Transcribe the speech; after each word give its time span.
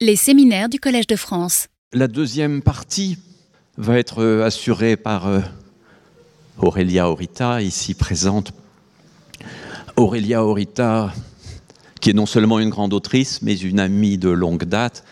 Les 0.00 0.14
séminaires 0.14 0.68
du 0.68 0.78
Collège 0.78 1.08
de 1.08 1.16
France. 1.16 1.66
La 1.92 2.06
deuxième 2.06 2.62
partie 2.62 3.18
va 3.76 3.98
être 3.98 4.22
euh, 4.22 4.44
assurée 4.44 4.96
par 4.96 5.26
euh, 5.26 5.40
Aurélia 6.56 7.08
Orita, 7.08 7.60
ici 7.62 7.94
présente. 7.94 8.52
Aurélia 9.96 10.44
Orita, 10.44 11.12
qui 12.00 12.10
est 12.10 12.12
non 12.12 12.26
seulement 12.26 12.60
une 12.60 12.70
grande 12.70 12.92
autrice, 12.92 13.42
mais 13.42 13.58
une 13.58 13.80
amie 13.80 14.18
de 14.18 14.28
longue 14.28 14.62
date. 14.62 15.02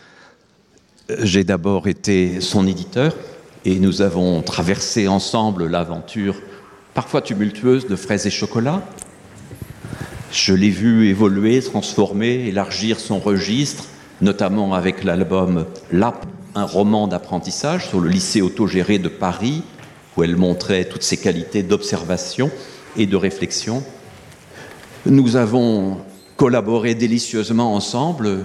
J'ai 1.19 1.43
d'abord 1.43 1.89
été 1.89 2.41
son 2.41 2.69
éditeur 2.69 3.17
et 3.65 3.81
nous 3.81 4.03
avons 4.03 4.41
traversé 4.41 5.09
ensemble 5.09 5.67
l'aventure 5.67 6.37
parfois 6.95 7.23
tumultueuse 7.23 7.89
de 7.89 7.97
Fraises 7.97 8.29
et 8.29 8.31
Chocolat. 8.31 8.89
Je 10.31 10.55
l'ai 10.55 10.71
vu 10.71 11.09
évoluer, 11.09 11.61
transformer, 11.61 12.47
élargir 12.47 13.01
son 13.01 13.19
registre, 13.19 13.87
notamment 14.21 14.75
avec 14.75 15.05
l'album 15.05 15.67
LAP, 15.93 16.27
un 16.55 16.65
roman 16.65 17.07
d'apprentissage 17.07 17.89
sur 17.89 18.01
le 18.01 18.09
lycée 18.09 18.41
autogéré 18.41 18.99
de 18.99 19.09
Paris, 19.09 19.63
où 20.17 20.25
elle 20.25 20.37
montrait 20.37 20.87
toutes 20.87 21.03
ses 21.03 21.19
qualités 21.19 21.63
d'observation 21.63 22.51
et 22.97 23.07
de 23.07 23.17
réflexion. 23.17 23.83
Nous 25.05 25.37
avons 25.37 25.99
collaboré 26.37 26.95
délicieusement 26.95 27.75
ensemble 27.75 28.45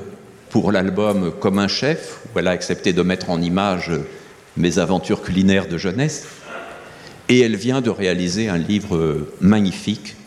pour 0.50 0.72
l'album 0.74 1.32
Comme 1.40 1.60
un 1.60 1.70
chef, 1.70 2.20
où 2.26 2.40
elle 2.40 2.48
a 2.48 2.52
accepté 2.52 2.92
de 2.92 3.02
mettre 3.02 3.30
en 3.30 3.42
image 3.42 3.92
mes 4.58 4.80
aventures 4.80 5.22
culinaires 5.22 5.68
de 5.68 5.78
jeunesse. 5.78 6.28
Et 7.30 7.40
elle 7.40 7.56
vient 7.56 7.80
de 7.80 7.90
réaliser 7.90 8.50
un 8.50 8.58
livre 8.58 9.28
magnifique, 9.40 10.18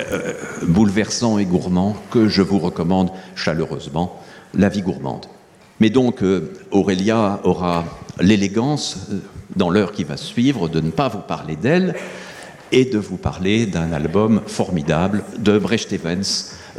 euh, 0.00 0.34
bouleversant 0.62 1.38
et 1.38 1.44
gourmand, 1.44 1.96
que 2.10 2.28
je 2.28 2.42
vous 2.42 2.58
recommande 2.58 3.10
chaleureusement, 3.36 4.20
La 4.56 4.68
vie 4.68 4.82
gourmande. 4.82 5.26
Mais 5.80 5.90
donc, 5.90 6.22
euh, 6.22 6.52
Aurélia 6.70 7.40
aura 7.44 7.84
l'élégance, 8.20 9.08
euh, 9.10 9.18
dans 9.54 9.68
l'heure 9.68 9.92
qui 9.92 10.04
va 10.04 10.16
suivre, 10.16 10.68
de 10.68 10.80
ne 10.80 10.90
pas 10.90 11.08
vous 11.08 11.20
parler 11.20 11.56
d'elle 11.56 11.94
et 12.72 12.86
de 12.86 12.98
vous 12.98 13.18
parler 13.18 13.66
d'un 13.66 13.92
album 13.92 14.40
formidable 14.46 15.22
de 15.38 15.58
Brecht 15.58 15.92
Evans, 15.92 16.24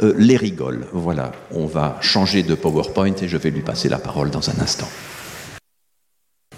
euh, 0.02 0.12
Les 0.18 0.36
Rigoles. 0.36 0.86
Voilà, 0.92 1.32
on 1.52 1.66
va 1.66 1.96
changer 2.00 2.42
de 2.42 2.54
PowerPoint 2.54 3.14
et 3.22 3.28
je 3.28 3.36
vais 3.36 3.50
lui 3.50 3.62
passer 3.62 3.88
la 3.88 3.98
parole 3.98 4.30
dans 4.30 4.50
un 4.50 4.60
instant. 4.60 4.88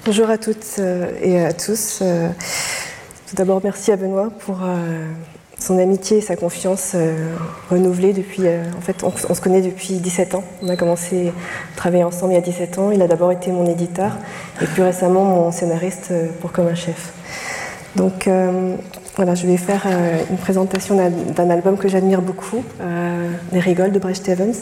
Bonjour 0.06 0.30
à 0.30 0.38
toutes 0.38 0.80
et 1.22 1.40
à 1.40 1.52
tous. 1.52 2.02
Tout 3.28 3.36
d'abord, 3.36 3.60
merci 3.62 3.92
à 3.92 3.96
Benoît 3.96 4.30
pour 4.30 4.60
son 5.60 5.78
amitié 5.78 6.18
et 6.18 6.20
sa 6.20 6.36
confiance 6.36 6.92
euh, 6.94 7.36
renouvelée 7.70 8.12
depuis. 8.12 8.42
euh, 8.46 8.64
en 8.76 8.80
fait, 8.80 9.04
on, 9.04 9.34
se 9.34 9.40
connaît 9.40 9.60
depuis 9.60 9.94
17 9.94 10.34
ans. 10.34 10.44
On 10.62 10.68
a 10.68 10.76
commencé 10.76 11.28
à 11.28 11.76
travailler 11.76 12.02
ensemble 12.02 12.32
il 12.32 12.36
y 12.36 12.38
a 12.38 12.42
17 12.42 12.78
ans. 12.78 12.90
Il 12.90 13.02
a 13.02 13.06
d'abord 13.06 13.30
été 13.30 13.52
mon 13.52 13.66
éditeur 13.66 14.16
et 14.60 14.64
plus 14.64 14.82
récemment 14.82 15.24
mon 15.24 15.52
scénariste 15.52 16.08
euh, 16.10 16.26
pour 16.40 16.50
Comme 16.50 16.66
un 16.66 16.74
chef. 16.74 17.12
Donc 17.94 18.26
euh, 18.26 18.74
voilà, 19.16 19.34
je 19.34 19.46
vais 19.46 19.56
faire 19.56 19.86
une 20.30 20.38
présentation 20.38 20.96
d'un 20.96 21.50
album 21.50 21.76
que 21.76 21.88
j'admire 21.88 22.22
beaucoup, 22.22 22.64
Les 23.52 23.58
Rigoles 23.58 23.90
de 23.90 23.98
Brecht 23.98 24.28
Evans. 24.28 24.54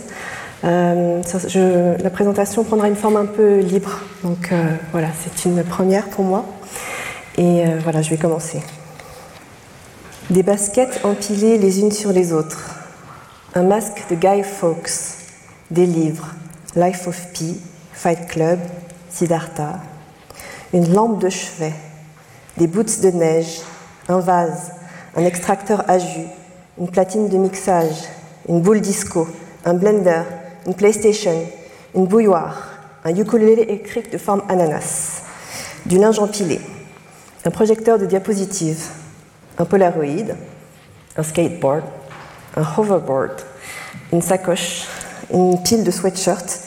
La 0.62 2.11
présentation 2.11 2.65
prendra 2.65 2.89
une 2.89 2.97
forme 2.97 3.19
un 3.19 3.27
peu 3.27 3.59
libre, 3.59 4.01
donc 4.25 4.51
voilà, 4.93 5.09
c'est 5.23 5.47
une 5.47 5.62
première 5.62 6.09
pour 6.09 6.25
moi. 6.25 6.47
Et 7.37 7.65
voilà, 7.85 8.01
je 8.01 8.09
vais 8.09 8.17
commencer. 8.17 8.62
Des 10.31 10.43
baskets 10.43 11.01
empilées 11.05 11.57
les 11.57 11.81
unes 11.81 11.91
sur 11.91 12.12
les 12.12 12.34
autres, 12.34 12.75
un 13.55 13.62
masque 13.62 14.05
de 14.11 14.15
Guy 14.15 14.43
Fawkes, 14.43 15.25
des 15.71 15.87
livres, 15.87 16.34
Life 16.77 17.07
of 17.07 17.33
Pi, 17.33 17.59
Fight 17.93 18.27
Club, 18.27 18.59
Siddhartha, 19.09 19.81
une 20.75 20.93
lampe 20.93 21.23
de 21.23 21.31
chevet, 21.31 21.73
des 22.59 22.67
boots 22.67 23.01
de 23.01 23.09
neige, 23.09 23.62
un 24.09 24.19
vase, 24.19 24.73
un 25.17 25.25
extracteur 25.25 25.89
à 25.89 25.99
jus, 25.99 26.28
une 26.78 26.91
platine 26.91 27.31
de 27.31 27.39
mixage, 27.39 28.05
une 28.50 28.60
boule 28.60 28.83
disco, 28.83 29.27
un 29.65 29.72
blender, 29.72 30.25
une 30.66 30.75
PlayStation, 30.75 31.43
une 31.95 32.05
bouilloire, 32.05 32.69
un 33.03 33.16
ukulélé 33.16 33.62
électrique 33.62 34.12
de 34.12 34.19
forme 34.19 34.43
ananas, 34.50 35.22
du 35.87 35.97
linge 35.97 36.19
empilé, 36.19 36.60
un 37.47 37.50
projecteur 37.50 37.99
de 37.99 38.05
diapositive, 38.05 38.91
un 39.59 39.65
polaroid, 39.65 40.35
un 41.17 41.23
skateboard, 41.23 41.85
un 42.57 42.65
hoverboard, 42.77 43.43
une 44.13 44.23
sacoche, 44.23 44.87
une 45.33 45.63
pile 45.63 45.85
de 45.85 45.91
sweatshirts, 45.91 46.61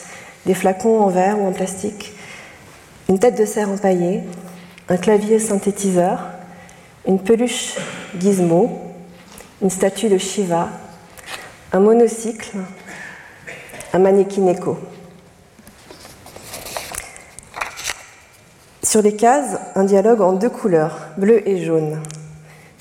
des 0.46 0.54
flacons 0.54 1.00
en 1.00 1.08
verre 1.08 1.40
ou 1.40 1.48
en 1.48 1.54
plastique, 1.54 2.14
une 3.08 3.18
tête 3.18 3.38
de 3.38 3.46
serre 3.46 3.70
empaillée, 3.70 4.22
un 4.90 4.98
clavier 4.98 5.40
synthétiseur, 5.40 6.20
une 7.08 7.20
peluche 7.20 7.78
gizmo, 8.20 8.94
une 9.62 9.70
statue 9.70 10.10
de 10.10 10.18
Shiva, 10.18 10.70
un 11.72 11.80
monocycle, 11.80 12.58
un 13.94 14.00
mannequin 14.00 14.48
écho. 14.48 14.78
Sur 18.84 19.02
les 19.02 19.16
cases, 19.16 19.58
un 19.76 19.86
dialogue 19.86 20.22
en 20.22 20.34
deux 20.34 20.50
couleurs, 20.50 20.98
bleu 21.18 21.48
et 21.48 21.64
jaune. 21.64 22.02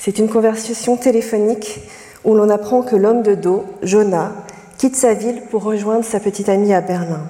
C'est 0.03 0.19
une 0.19 0.31
conversation 0.31 0.97
téléphonique 0.97 1.79
où 2.25 2.35
l'on 2.35 2.49
apprend 2.49 2.81
que 2.81 2.97
l'homme 2.97 3.21
de 3.23 3.35
dos, 3.35 3.67
Jonah, 3.83 4.33
quitte 4.79 4.97
sa 4.97 5.13
ville 5.13 5.43
pour 5.51 5.63
rejoindre 5.63 6.07
sa 6.07 6.21
petite 6.21 6.49
amie 6.49 6.73
à 6.73 6.81
Berlin. 6.81 7.21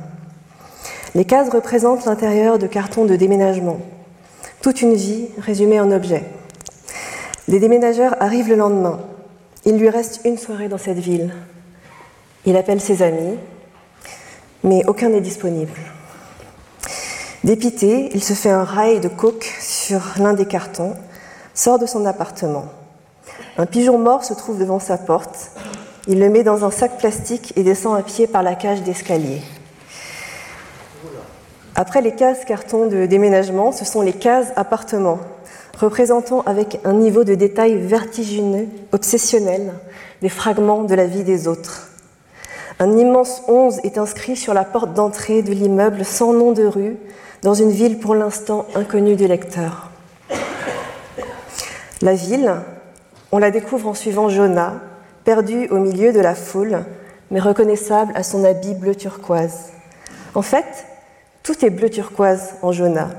Les 1.16 1.24
cases 1.24 1.50
représentent 1.50 2.04
l'intérieur 2.04 2.60
de 2.60 2.68
cartons 2.68 3.06
de 3.06 3.16
déménagement. 3.16 3.80
Toute 4.62 4.82
une 4.82 4.94
vie 4.94 5.26
résumée 5.38 5.80
en 5.80 5.90
objets. 5.90 6.22
Les 7.48 7.58
déménageurs 7.58 8.14
arrivent 8.20 8.50
le 8.50 8.54
lendemain. 8.54 9.00
Il 9.64 9.76
lui 9.76 9.90
reste 9.90 10.20
une 10.24 10.38
soirée 10.38 10.68
dans 10.68 10.78
cette 10.78 11.00
ville. 11.00 11.34
Il 12.46 12.56
appelle 12.56 12.80
ses 12.80 13.02
amis, 13.02 13.34
mais 14.62 14.84
aucun 14.86 15.08
n'est 15.08 15.20
disponible. 15.20 15.76
Dépité, 17.42 18.10
il 18.14 18.22
se 18.22 18.34
fait 18.34 18.50
un 18.50 18.62
rail 18.62 19.00
de 19.00 19.08
coke 19.08 19.50
sur 19.58 20.02
l'un 20.18 20.34
des 20.34 20.46
cartons, 20.46 20.94
sort 21.60 21.78
de 21.78 21.84
son 21.84 22.06
appartement. 22.06 22.64
Un 23.58 23.66
pigeon 23.66 23.98
mort 23.98 24.24
se 24.24 24.32
trouve 24.32 24.58
devant 24.58 24.78
sa 24.78 24.96
porte. 24.96 25.50
Il 26.08 26.18
le 26.18 26.30
met 26.30 26.42
dans 26.42 26.64
un 26.64 26.70
sac 26.70 26.96
plastique 26.96 27.52
et 27.54 27.62
descend 27.62 27.98
à 27.98 28.02
pied 28.02 28.26
par 28.26 28.42
la 28.42 28.54
cage 28.54 28.82
d'escalier. 28.82 29.42
Après 31.74 32.00
les 32.00 32.14
cases 32.14 32.46
cartons 32.46 32.86
de 32.86 33.04
déménagement, 33.04 33.72
ce 33.72 33.84
sont 33.84 34.00
les 34.00 34.14
cases 34.14 34.54
appartements, 34.56 35.18
représentant 35.78 36.40
avec 36.46 36.80
un 36.84 36.94
niveau 36.94 37.24
de 37.24 37.34
détail 37.34 37.76
vertigineux, 37.76 38.66
obsessionnel, 38.92 39.74
des 40.22 40.30
fragments 40.30 40.84
de 40.84 40.94
la 40.94 41.04
vie 41.04 41.24
des 41.24 41.46
autres. 41.46 41.90
Un 42.78 42.96
immense 42.96 43.42
11 43.48 43.80
est 43.84 43.98
inscrit 43.98 44.36
sur 44.36 44.54
la 44.54 44.64
porte 44.64 44.94
d'entrée 44.94 45.42
de 45.42 45.52
l'immeuble 45.52 46.06
sans 46.06 46.32
nom 46.32 46.52
de 46.52 46.64
rue, 46.64 46.96
dans 47.42 47.52
une 47.52 47.70
ville 47.70 47.98
pour 47.98 48.14
l'instant 48.14 48.64
inconnue 48.74 49.16
du 49.16 49.26
lecteur. 49.26 49.89
La 52.02 52.14
ville, 52.14 52.54
on 53.30 53.36
la 53.36 53.50
découvre 53.50 53.88
en 53.88 53.94
suivant 53.94 54.30
Jonah, 54.30 54.80
perdu 55.24 55.68
au 55.68 55.76
milieu 55.76 56.14
de 56.14 56.20
la 56.20 56.34
foule, 56.34 56.78
mais 57.30 57.40
reconnaissable 57.40 58.12
à 58.14 58.22
son 58.22 58.42
habit 58.42 58.72
bleu 58.72 58.94
turquoise. 58.94 59.66
En 60.34 60.40
fait, 60.40 60.86
tout 61.42 61.62
est 61.62 61.68
bleu 61.68 61.90
turquoise 61.90 62.54
en 62.62 62.72
Jonah, 62.72 63.10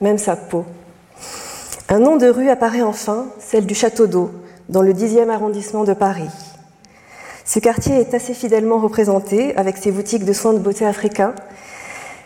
même 0.00 0.18
sa 0.18 0.34
peau. 0.34 0.64
Un 1.88 2.00
nom 2.00 2.16
de 2.16 2.26
rue 2.26 2.50
apparaît 2.50 2.82
enfin, 2.82 3.26
celle 3.38 3.66
du 3.66 3.74
Château 3.76 4.08
d'Eau, 4.08 4.32
dans 4.68 4.82
le 4.82 4.92
10e 4.92 5.30
arrondissement 5.30 5.84
de 5.84 5.94
Paris. 5.94 6.30
Ce 7.44 7.60
quartier 7.60 8.00
est 8.00 8.14
assez 8.14 8.34
fidèlement 8.34 8.78
représenté 8.78 9.56
avec 9.56 9.76
ses 9.76 9.92
boutiques 9.92 10.24
de 10.24 10.32
soins 10.32 10.54
de 10.54 10.58
beauté 10.58 10.84
africains, 10.84 11.34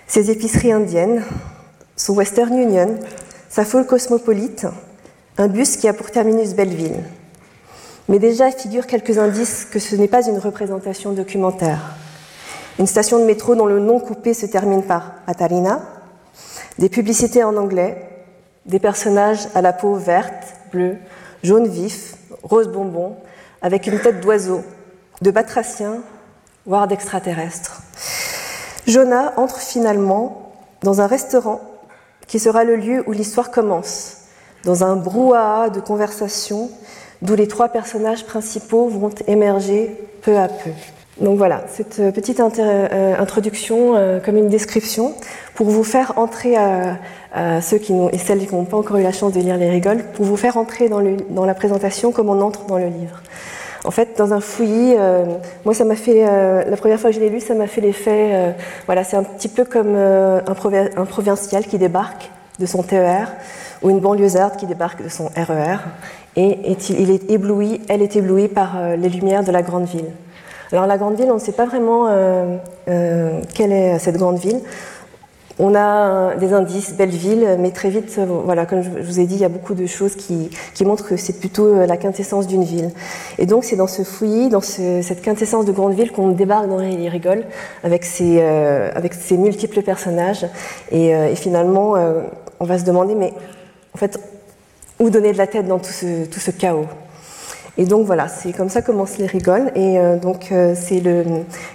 ses 0.07 0.31
épiceries 0.31 0.73
indiennes, 0.73 1.23
son 1.97 2.15
Western 2.15 2.57
Union, 2.57 2.99
sa 3.51 3.67
foule 3.67 3.85
cosmopolite, 3.85 4.67
un 5.39 5.47
bus 5.47 5.77
qui 5.77 5.87
a 5.87 5.93
pour 5.93 6.11
terminus 6.11 6.55
Belleville. 6.55 7.05
Mais 8.09 8.19
déjà 8.19 8.51
figurent 8.51 8.87
quelques 8.87 9.19
indices 9.19 9.65
que 9.65 9.79
ce 9.79 9.95
n'est 9.95 10.09
pas 10.09 10.27
une 10.27 10.39
représentation 10.39 11.13
documentaire. 11.13 11.95
Une 12.79 12.87
station 12.87 13.21
de 13.21 13.25
métro 13.25 13.55
dont 13.55 13.67
le 13.67 13.79
nom 13.79 14.01
coupé 14.01 14.35
se 14.35 14.47
termine 14.47 14.83
par 14.83 15.15
Atarina, 15.27 15.81
des 16.79 16.89
publicités 16.89 17.45
en 17.45 17.57
anglais, 17.57 18.09
des 18.67 18.81
personnages 18.81 19.49
à 19.55 19.63
la 19.63 19.73
peau 19.73 19.95
verte, 19.95 20.55
bleue, 20.73 20.97
jaune 21.45 21.69
vif, 21.69 22.17
rose 22.43 22.69
bonbon, 22.69 23.17
avec 23.63 23.87
une 23.87 24.01
tête 24.01 24.21
d'oiseau, 24.21 24.63
de 25.23 25.31
batracien, 25.31 25.99
voire 26.67 26.89
d'extraterrestre. 26.89 27.83
Jonah 28.87 29.35
entre 29.37 29.59
finalement 29.59 30.53
dans 30.83 31.01
un 31.01 31.07
restaurant 31.07 31.61
qui 32.27 32.39
sera 32.39 32.65
le 32.65 32.77
lieu 32.77 33.05
où 33.07 33.13
l'histoire 33.13 33.51
commence, 33.51 34.18
dans 34.69 34.85
un 34.85 34.97
brouhaha 34.97 35.71
de 35.71 35.81
conversation 35.81 36.71
d'où 37.23 37.35
les 37.35 37.49
trois 37.49 37.69
personnages 37.71 38.27
principaux 38.27 38.89
vont 38.89 39.11
émerger 39.27 39.97
peu 40.21 40.37
à 40.37 40.47
peu. 40.47 40.71
Donc 41.23 41.39
voilà, 41.39 41.63
cette 41.69 42.13
petite 42.13 42.39
introduction 42.39 43.95
comme 44.25 44.37
une 44.37 44.49
description 44.49 45.15
pour 45.55 45.69
vous 45.69 45.83
faire 45.83 46.13
entrer 46.17 46.55
à, 46.57 47.61
ceux 47.61 47.79
qui 47.79 47.93
et 48.13 48.19
celles 48.19 48.47
qui 48.47 48.55
n'ont 48.55 48.65
pas 48.65 48.77
encore 48.77 48.99
eu 48.99 49.03
la 49.03 49.11
chance 49.11 49.33
de 49.33 49.41
lire 49.41 49.57
les 49.57 49.71
rigoles, 49.71 50.05
pour 50.15 50.27
vous 50.27 50.37
faire 50.37 50.57
entrer 50.59 50.89
dans, 50.89 51.45
la 51.45 51.55
présentation 51.55 52.13
comme 52.13 52.29
on 52.29 52.41
entre 52.41 52.67
dans 52.67 52.79
le 52.79 52.87
livre. 52.87 53.23
En 53.85 53.91
fait, 53.91 54.19
dans 54.19 54.33
un 54.33 54.41
fouillis, 54.41 54.95
euh, 54.99 55.25
moi, 55.65 55.73
ça 55.73 55.85
m'a 55.85 55.97
fait, 55.97 56.27
euh, 56.29 56.65
la 56.69 56.77
première 56.77 57.01
fois 57.01 57.11
que 57.11 57.17
je 57.17 57.21
l'ai 57.21 57.31
lu, 57.31 57.41
ça 57.41 57.55
m'a 57.55 57.67
fait 57.67 57.81
l'effet, 57.81 58.31
euh, 58.33 58.51
voilà, 58.87 59.03
c'est 59.03 59.17
un 59.17 59.23
petit 59.23 59.49
peu 59.49 59.65
comme 59.65 59.97
un, 59.97 61.05
provincial 61.05 61.65
qui 61.65 61.79
débarque 61.79 62.31
de 62.59 62.67
son 62.67 62.83
TER 62.83 63.33
ou 63.83 63.91
une 63.91 64.01
banlieusarde 64.01 64.57
qui 64.57 64.67
débarque 64.67 65.03
de 65.03 65.09
son 65.09 65.27
RER 65.37 65.77
e 66.37 66.41
et 66.41 66.77
il 66.91 67.11
est 67.11 67.31
ébloui, 67.31 67.81
elle 67.89 68.03
est 68.03 68.15
éblouie 68.15 68.49
par 68.49 68.77
les 68.97 69.09
lumières 69.09 69.43
de 69.43 69.51
la 69.51 69.63
grande 69.63 69.87
ville. 69.87 70.11
Alors 70.71 70.87
la 70.87 70.97
grande 70.97 71.17
ville, 71.17 71.31
on 71.31 71.35
ne 71.35 71.41
sait 71.41 71.53
pas 71.53 71.67
vraiment 71.67 72.07
quelle 72.87 73.73
est 73.73 73.99
cette 73.99 74.19
grande 74.19 74.39
ville. 74.39 74.61
On 75.61 75.75
a 75.75 76.37
des 76.37 76.53
indices, 76.53 76.95
belle 76.95 77.11
ville, 77.11 77.57
mais 77.59 77.73
très 77.73 77.91
vite, 77.91 78.15
euh, 78.19 78.27
voilà, 78.45 78.65
comme 78.65 78.81
je 78.81 78.91
vous 78.91 79.19
ai 79.19 79.27
dit, 79.27 79.35
il 79.35 79.41
y 79.41 79.45
a 79.45 79.49
beaucoup 79.49 79.75
de 79.75 79.87
choses 79.87 80.15
qui, 80.15 80.51
montrent 80.85 81.05
que 81.05 81.17
c'est 81.17 81.41
plutôt 81.41 81.67
euh, 81.67 81.85
la 81.87 81.97
quintessence 81.97 82.47
d'une 82.47 82.63
ville. 82.63 82.93
Et 83.39 83.47
donc, 83.47 83.65
c'est 83.65 83.75
dans 83.75 83.89
ce 83.89 84.03
fouillis, 84.03 84.51
dans 84.51 84.61
cette 84.61 85.21
quintessence 85.21 85.65
de 85.65 85.73
grande 85.73 85.95
ville 85.95 86.13
qu'on 86.13 86.29
débarque 86.29 86.69
dans 86.69 86.79
les 86.79 87.09
rigoles 87.09 87.45
euh, 87.85 88.91
avec 88.95 89.15
ses 89.15 89.37
multiples 89.37 89.83
personnages. 89.83 90.47
Et, 90.93 91.13
finalement, 91.35 91.95
on 92.61 92.65
va 92.65 92.79
se 92.79 92.85
demander, 92.85 93.15
mais 93.15 93.33
en 93.95 93.99
fait, 93.99 94.19
où 94.99 95.11
donner 95.11 95.33
de 95.33 95.39
la 95.39 95.47
tête 95.47 95.67
dans 95.67 95.79
tout 95.79 95.93
ce 95.93 96.51
chaos 96.51 96.87
et 97.81 97.85
donc 97.85 98.07
voilà, 98.07 98.27
c'est 98.27 98.53
comme 98.53 98.69
ça 98.69 98.83
commencent 98.83 99.19
les 99.19 99.27
rigoles. 99.27 99.71
Et 99.77 99.99
euh, 99.99 100.17
donc 100.17 100.51
euh, 100.51 100.75
c'est 100.77 100.99
le 100.99 101.25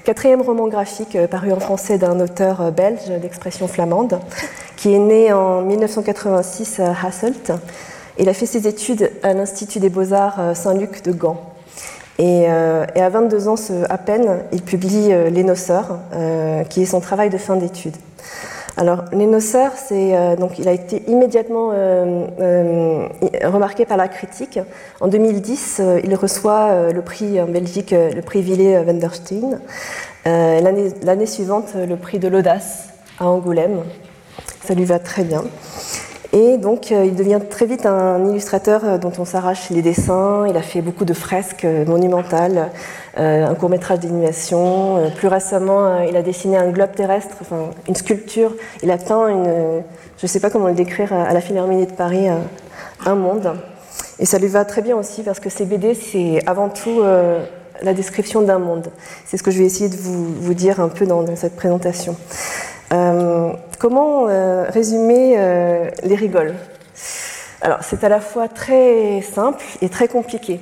quatrième 0.04 0.42
roman 0.42 0.68
graphique 0.68 1.15
euh, 1.15 1.27
paru 1.27 1.54
en 1.54 1.62
français 1.62 1.98
d'un 1.98 2.19
auteur 2.19 2.74
belge 2.74 3.07
d'expression 3.21 3.69
flamande, 3.69 4.19
qui 4.75 4.94
est 4.94 5.00
né 5.00 5.31
en 5.31 5.62
1986 5.62 6.81
à 6.81 6.92
Hasselt. 7.07 7.54
Il 8.19 8.27
a 8.27 8.33
fait 8.33 8.45
ses 8.45 8.68
études 8.68 9.09
à 9.24 9.33
l'Institut 9.33 9.80
des 9.80 9.89
beaux-arts 9.89 10.56
Saint-Luc 10.56 11.04
de 11.04 11.13
Gand. 11.13 11.42
Et, 12.19 12.42
et, 12.44 13.01
à 13.01 13.09
22 13.09 13.48
ans 13.48 13.56
à 13.89 13.98
peine, 13.98 14.44
il 14.51 14.62
publie 14.62 15.07
Les 15.31 15.44
Noceurs, 15.44 15.98
qui 16.69 16.83
est 16.83 16.86
son 16.86 17.00
travail 17.00 17.31
de 17.31 17.39
fin 17.39 17.56
d'études. 17.56 17.95
Alors, 18.75 19.05
les 19.11 19.27
noceurs, 19.27 19.73
c'est 19.75 20.17
euh, 20.17 20.35
donc 20.35 20.57
il 20.57 20.67
a 20.67 20.71
été 20.71 21.03
immédiatement 21.07 21.69
euh, 21.73 22.25
euh, 22.39 23.07
remarqué 23.43 23.85
par 23.85 23.97
la 23.97 24.07
critique. 24.07 24.59
En 24.99 25.07
2010, 25.07 25.81
il 26.03 26.15
reçoit 26.15 26.91
le 26.91 27.01
prix 27.01 27.39
en 27.39 27.45
Belgique, 27.45 27.91
le 27.91 28.21
prix 28.21 28.41
Ville 28.41 28.83
Wenderstein. 28.85 29.59
L'année 30.25 31.25
suivante, 31.25 31.73
le 31.75 31.95
prix 31.97 32.17
de 32.17 32.27
l'audace 32.27 32.89
à 33.19 33.27
Angoulême. 33.27 33.81
Ça 34.65 34.73
lui 34.73 34.85
va 34.85 34.97
très 34.97 35.23
bien. 35.23 35.43
Et 36.35 36.57
donc, 36.57 36.89
il 36.89 37.15
devient 37.15 37.39
très 37.47 37.68
vite 37.68 37.85
un 37.85 38.27
illustrateur 38.27 38.97
dont 38.97 39.12
on 39.19 39.25
s'arrache 39.25 39.69
les 39.69 39.83
dessins. 39.83 40.45
Il 40.50 40.57
a 40.57 40.63
fait 40.63 40.81
beaucoup 40.81 41.06
de 41.06 41.13
fresques 41.13 41.68
monumentales. 41.85 42.71
Euh, 43.19 43.45
un 43.45 43.53
court 43.53 43.69
métrage 43.69 44.00
d'animation. 44.00 44.97
Euh, 44.97 45.09
plus 45.12 45.27
récemment, 45.27 45.85
euh, 45.85 46.06
il 46.09 46.15
a 46.15 46.24
dessiné 46.24 46.57
un 46.57 46.71
globe 46.71 46.94
terrestre, 46.95 47.35
enfin 47.41 47.69
une 47.88 47.95
sculpture. 47.95 48.51
Il 48.81 48.89
a 48.89 48.97
peint 48.97 49.27
une, 49.27 49.83
je 50.18 50.24
ne 50.24 50.27
sais 50.27 50.39
pas 50.39 50.50
comment 50.50 50.68
le 50.68 50.74
décrire, 50.74 51.13
à 51.13 51.31
la 51.31 51.39
Philharmonie 51.39 51.85
de 51.85 51.91
Paris, 51.91 52.25
un 53.06 53.15
monde. 53.15 53.53
Et 54.18 54.25
ça 54.25 54.39
lui 54.39 54.47
va 54.47 54.65
très 54.65 54.81
bien 54.81 54.95
aussi 54.95 55.21
parce 55.21 55.39
que 55.39 55.50
ces 55.50 55.65
BD, 55.65 55.94
c'est 55.94 56.41
avant 56.47 56.69
tout 56.69 57.01
la 57.81 57.94
description 57.94 58.41
d'un 58.41 58.59
monde. 58.59 58.88
C'est 59.25 59.38
ce 59.38 59.44
que 59.44 59.51
je 59.51 59.59
vais 59.59 59.65
essayer 59.65 59.89
de 59.89 59.95
vous 59.95 60.53
dire 60.53 60.80
un 60.80 60.89
peu 60.89 61.06
dans, 61.06 61.24
cette 61.35 61.56
présentation. 61.56 62.15
Comment 63.83 64.27
résumer 64.69 65.35
les 66.03 66.15
rigoles? 66.15 66.53
Alors, 67.62 67.80
c'est 67.81 68.06
à 68.06 68.09
la 68.09 68.21
fois 68.21 68.47
très 68.47 69.21
simple 69.21 69.62
et 69.81 69.89
très 69.89 70.07
compliqué. 70.07 70.62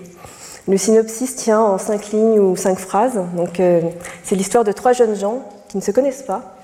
Le 0.68 0.76
synopsis 0.76 1.36
tient 1.36 1.60
en 1.60 1.78
cinq 1.78 2.10
lignes 2.12 2.40
ou 2.40 2.56
cinq 2.56 2.80
phrases. 2.80 3.22
Euh, 3.60 3.82
c'est 4.24 4.36
l'histoire 4.36 4.64
de 4.64 4.72
trois 4.72 4.94
jeunes 4.94 5.16
gens 5.16 5.44
qui 5.70 5.78
ne 5.78 5.84
se 5.84 5.92
connaissent 5.92 6.24
pas, 6.24 6.56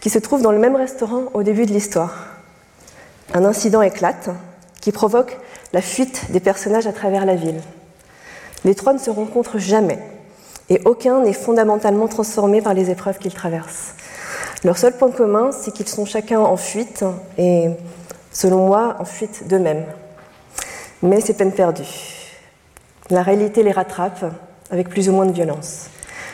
qui 0.00 0.08
se 0.08 0.18
trouvent 0.18 0.40
dans 0.40 0.52
le 0.52 0.58
même 0.58 0.76
restaurant 0.76 1.24
au 1.34 1.42
début 1.42 1.66
de 1.66 1.72
l'histoire. 1.72 2.28
Un 3.34 3.44
incident 3.44 3.82
éclate 3.82 4.30
qui 4.80 4.92
provoque 4.92 5.38
la 5.74 5.82
fuite 5.82 6.30
des 6.30 6.40
personnages 6.40 6.86
à 6.86 6.92
travers 6.92 7.26
la 7.26 7.34
ville. 7.34 7.60
Les 8.64 8.74
trois 8.74 8.94
ne 8.94 8.98
se 8.98 9.10
rencontrent 9.10 9.58
jamais 9.58 9.98
et 10.70 10.80
aucun 10.86 11.20
n'est 11.20 11.34
fondamentalement 11.34 12.08
transformé 12.08 12.62
par 12.62 12.72
les 12.72 12.90
épreuves 12.90 13.18
qu'ils 13.18 13.34
traversent. 13.34 13.94
Leur 14.64 14.78
seul 14.78 14.96
point 14.96 15.10
commun, 15.10 15.50
c'est 15.52 15.72
qu'ils 15.72 15.88
sont 15.88 16.04
chacun 16.04 16.40
en 16.40 16.56
fuite 16.56 17.04
et, 17.38 17.70
selon 18.32 18.66
moi, 18.66 18.96
en 18.98 19.04
fuite 19.04 19.48
d'eux-mêmes. 19.48 19.84
Mais 21.02 21.20
c'est 21.20 21.34
peine 21.34 21.52
perdue 21.52 22.18
la 23.10 23.22
réalité 23.22 23.62
les 23.62 23.72
rattrape 23.72 24.24
avec 24.70 24.88
plus 24.88 25.08
ou 25.08 25.12
moins 25.12 25.26
de 25.26 25.32
violence. 25.32 25.88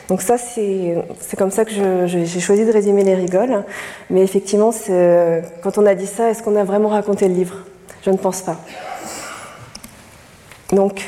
Donc 0.08 0.22
ça, 0.22 0.38
c'est 0.38 1.02
comme 1.36 1.50
ça 1.50 1.64
que 1.64 1.72
j'ai 2.06 2.40
choisi 2.40 2.64
de 2.64 2.70
résumer 2.70 3.02
les 3.02 3.14
rigoles. 3.14 3.64
Mais 4.08 4.22
effectivement, 4.22 4.70
quand 5.62 5.78
on 5.78 5.86
a 5.86 5.94
dit 5.94 6.06
ça, 6.06 6.30
est-ce 6.30 6.42
qu'on 6.42 6.54
a 6.54 6.62
vraiment 6.62 6.90
raconté 6.90 7.26
le 7.26 7.34
livre? 7.34 7.56
Je 8.02 8.10
ne 8.10 8.16
pense 8.16 8.42
pas. 8.42 8.56
Donc, 10.72 11.00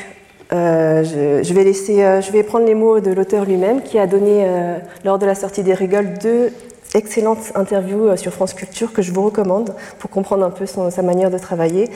euh, 0.51 1.03
je, 1.43 1.53
vais 1.53 1.63
laisser, 1.63 2.03
euh, 2.03 2.21
je 2.21 2.31
vais 2.31 2.43
prendre 2.43 2.65
les 2.65 2.75
mots 2.75 2.99
de 2.99 3.11
l'auteur 3.11 3.45
lui-même 3.45 3.83
qui 3.83 3.99
a 3.99 4.07
donné, 4.07 4.43
euh, 4.45 4.77
lors 5.05 5.19
de 5.19 5.25
la 5.25 5.35
sortie 5.35 5.63
des 5.63 5.73
rigoles, 5.73 6.17
deux 6.17 6.51
excellente 6.95 7.51
interview 7.55 8.07
euh, 8.07 8.17
sur 8.17 8.33
France 8.33 8.53
Culture 8.53 8.93
que 8.93 9.01
je 9.01 9.11
vous 9.11 9.23
recommande 9.23 9.75
pour 9.99 10.09
comprendre 10.09 10.43
un 10.43 10.49
peu 10.49 10.65
sa 10.65 11.01
manière 11.01 11.29
de 11.29 11.37
travailler. 11.37 11.89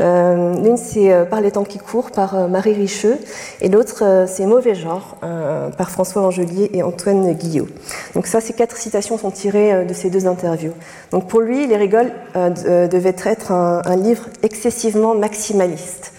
Euh, 0.00 0.54
l'une, 0.54 0.76
c'est 0.76 1.12
euh, 1.12 1.24
Par 1.24 1.40
les 1.40 1.50
temps 1.50 1.64
qui 1.64 1.78
courent 1.78 2.10
par 2.10 2.48
Marie 2.48 2.74
Richeux 2.74 3.18
et 3.60 3.68
l'autre, 3.68 4.24
c'est 4.28 4.46
Mauvais 4.46 4.74
genre 4.74 5.16
par 5.76 5.90
François 5.90 6.22
Angelier 6.22 6.70
et 6.72 6.82
Antoine 6.82 7.32
Guillot. 7.32 7.68
Donc 8.14 8.26
ça, 8.26 8.40
ces 8.40 8.52
quatre 8.52 8.76
citations 8.76 9.18
sont 9.18 9.30
tirées 9.30 9.84
de 9.84 9.94
ces 9.94 10.10
deux 10.10 10.26
interviews. 10.26 10.72
Donc 11.10 11.28
pour 11.28 11.40
lui, 11.40 11.66
Les 11.66 11.76
Rigoles 11.76 12.12
devait 12.34 13.16
être 13.24 13.52
un, 13.52 13.82
un 13.84 13.96
livre 13.96 14.24
excessivement 14.42 15.14
maximaliste. 15.14 16.12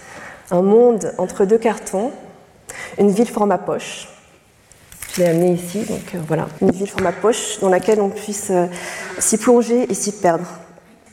Un 0.50 0.62
monde 0.62 1.12
entre 1.18 1.44
deux 1.44 1.58
cartons, 1.58 2.10
une 2.98 3.10
ville 3.10 3.28
format 3.28 3.58
poche, 3.58 4.08
je 5.16 5.22
l'ai 5.22 5.28
amené 5.28 5.52
ici, 5.52 5.80
donc 5.88 6.14
euh, 6.14 6.18
voilà, 6.26 6.46
une 6.60 6.70
ville 6.70 6.88
format 6.88 7.12
poche 7.12 7.58
dans 7.60 7.70
laquelle 7.70 8.00
on 8.00 8.10
puisse 8.10 8.48
euh, 8.50 8.66
s'y 9.18 9.38
plonger 9.38 9.90
et 9.90 9.94
s'y 9.94 10.12
perdre. 10.12 10.46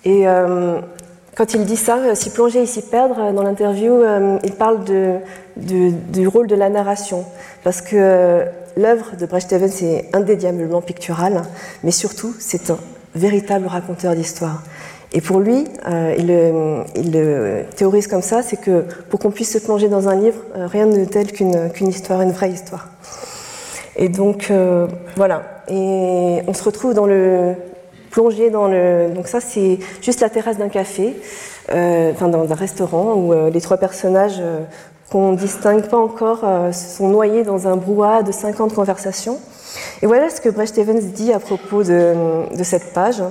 Et 0.03 0.27
euh, 0.27 0.79
quand 1.35 1.53
il 1.53 1.63
dit 1.65 1.77
ça, 1.77 2.13
s'y 2.13 2.29
plonger 2.29 2.63
et 2.63 2.65
s'y 2.65 2.81
perdre, 2.81 3.31
dans 3.31 3.43
l'interview, 3.43 4.01
il 4.43 4.51
parle 4.51 4.83
du 5.55 6.27
rôle 6.27 6.47
de 6.47 6.55
la 6.55 6.69
narration, 6.69 7.25
parce 7.63 7.81
que 7.81 8.43
l'œuvre 8.77 9.15
de 9.15 9.25
Brecht 9.25 9.51
Evans 9.51 9.71
est 9.81 10.09
indéniablement 10.13 10.81
picturale, 10.81 11.41
mais 11.83 11.89
surtout 11.89 12.35
c'est 12.37 12.69
un 12.69 12.77
véritable 13.15 13.65
raconteur 13.65 14.13
d'histoire. 14.13 14.61
Et 15.11 15.21
pour 15.21 15.39
lui, 15.39 15.63
il, 16.19 16.27
le 16.27 17.63
théorise 17.75 18.05
comme 18.05 18.21
ça, 18.21 18.43
c'est 18.43 18.57
que 18.57 18.85
pour 19.09 19.19
qu'on 19.19 19.31
puisse 19.31 19.53
se 19.53 19.57
plonger 19.57 19.87
dans 19.87 20.09
un 20.09 20.15
livre, 20.15 20.39
rien 20.53 20.85
de 20.85 21.05
tel 21.05 21.31
qu'une 21.31 21.87
histoire, 21.87 22.21
une 22.21 22.31
vraie 22.31 22.51
histoire. 22.51 22.89
Et 23.95 24.09
donc, 24.09 24.47
euh, 24.49 24.87
voilà. 25.15 25.43
Et 25.67 26.41
on 26.47 26.53
se 26.53 26.63
retrouve 26.63 26.93
dans 26.93 27.05
le 27.05 27.55
plongé 28.11 28.49
dans 28.49 28.67
le. 28.67 29.09
Donc, 29.13 29.27
ça, 29.27 29.39
c'est 29.39 29.79
juste 30.01 30.21
la 30.21 30.29
terrasse 30.29 30.57
d'un 30.57 30.69
café, 30.69 31.15
euh, 31.71 32.11
enfin, 32.11 32.27
dans 32.27 32.51
un 32.51 32.55
restaurant 32.55 33.13
où 33.15 33.33
euh, 33.33 33.49
les 33.49 33.61
trois 33.61 33.77
personnages 33.77 34.41
qu'on 35.11 35.31
ne 35.31 35.37
distingue 35.37 35.87
pas 35.87 35.97
encore 35.97 36.43
sont 36.73 37.07
noyés 37.07 37.43
dans 37.43 37.67
un 37.67 37.75
brouhaha 37.75 38.23
de 38.23 38.31
50 38.31 38.73
conversations. 38.73 39.37
Et 40.01 40.07
voilà 40.07 40.29
ce 40.29 40.41
que 40.41 40.49
Brecht 40.49 40.77
Evans 40.77 40.99
dit 40.99 41.31
à 41.31 41.39
propos 41.39 41.83
de 41.83 42.63
cette 42.63 42.93
page. 42.93 43.21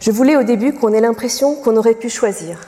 Je 0.00 0.10
voulais 0.10 0.36
au 0.36 0.42
début 0.42 0.72
qu'on 0.72 0.92
ait 0.92 1.00
l'impression 1.00 1.54
qu'on 1.54 1.76
aurait 1.76 1.94
pu 1.94 2.08
choisir. 2.08 2.60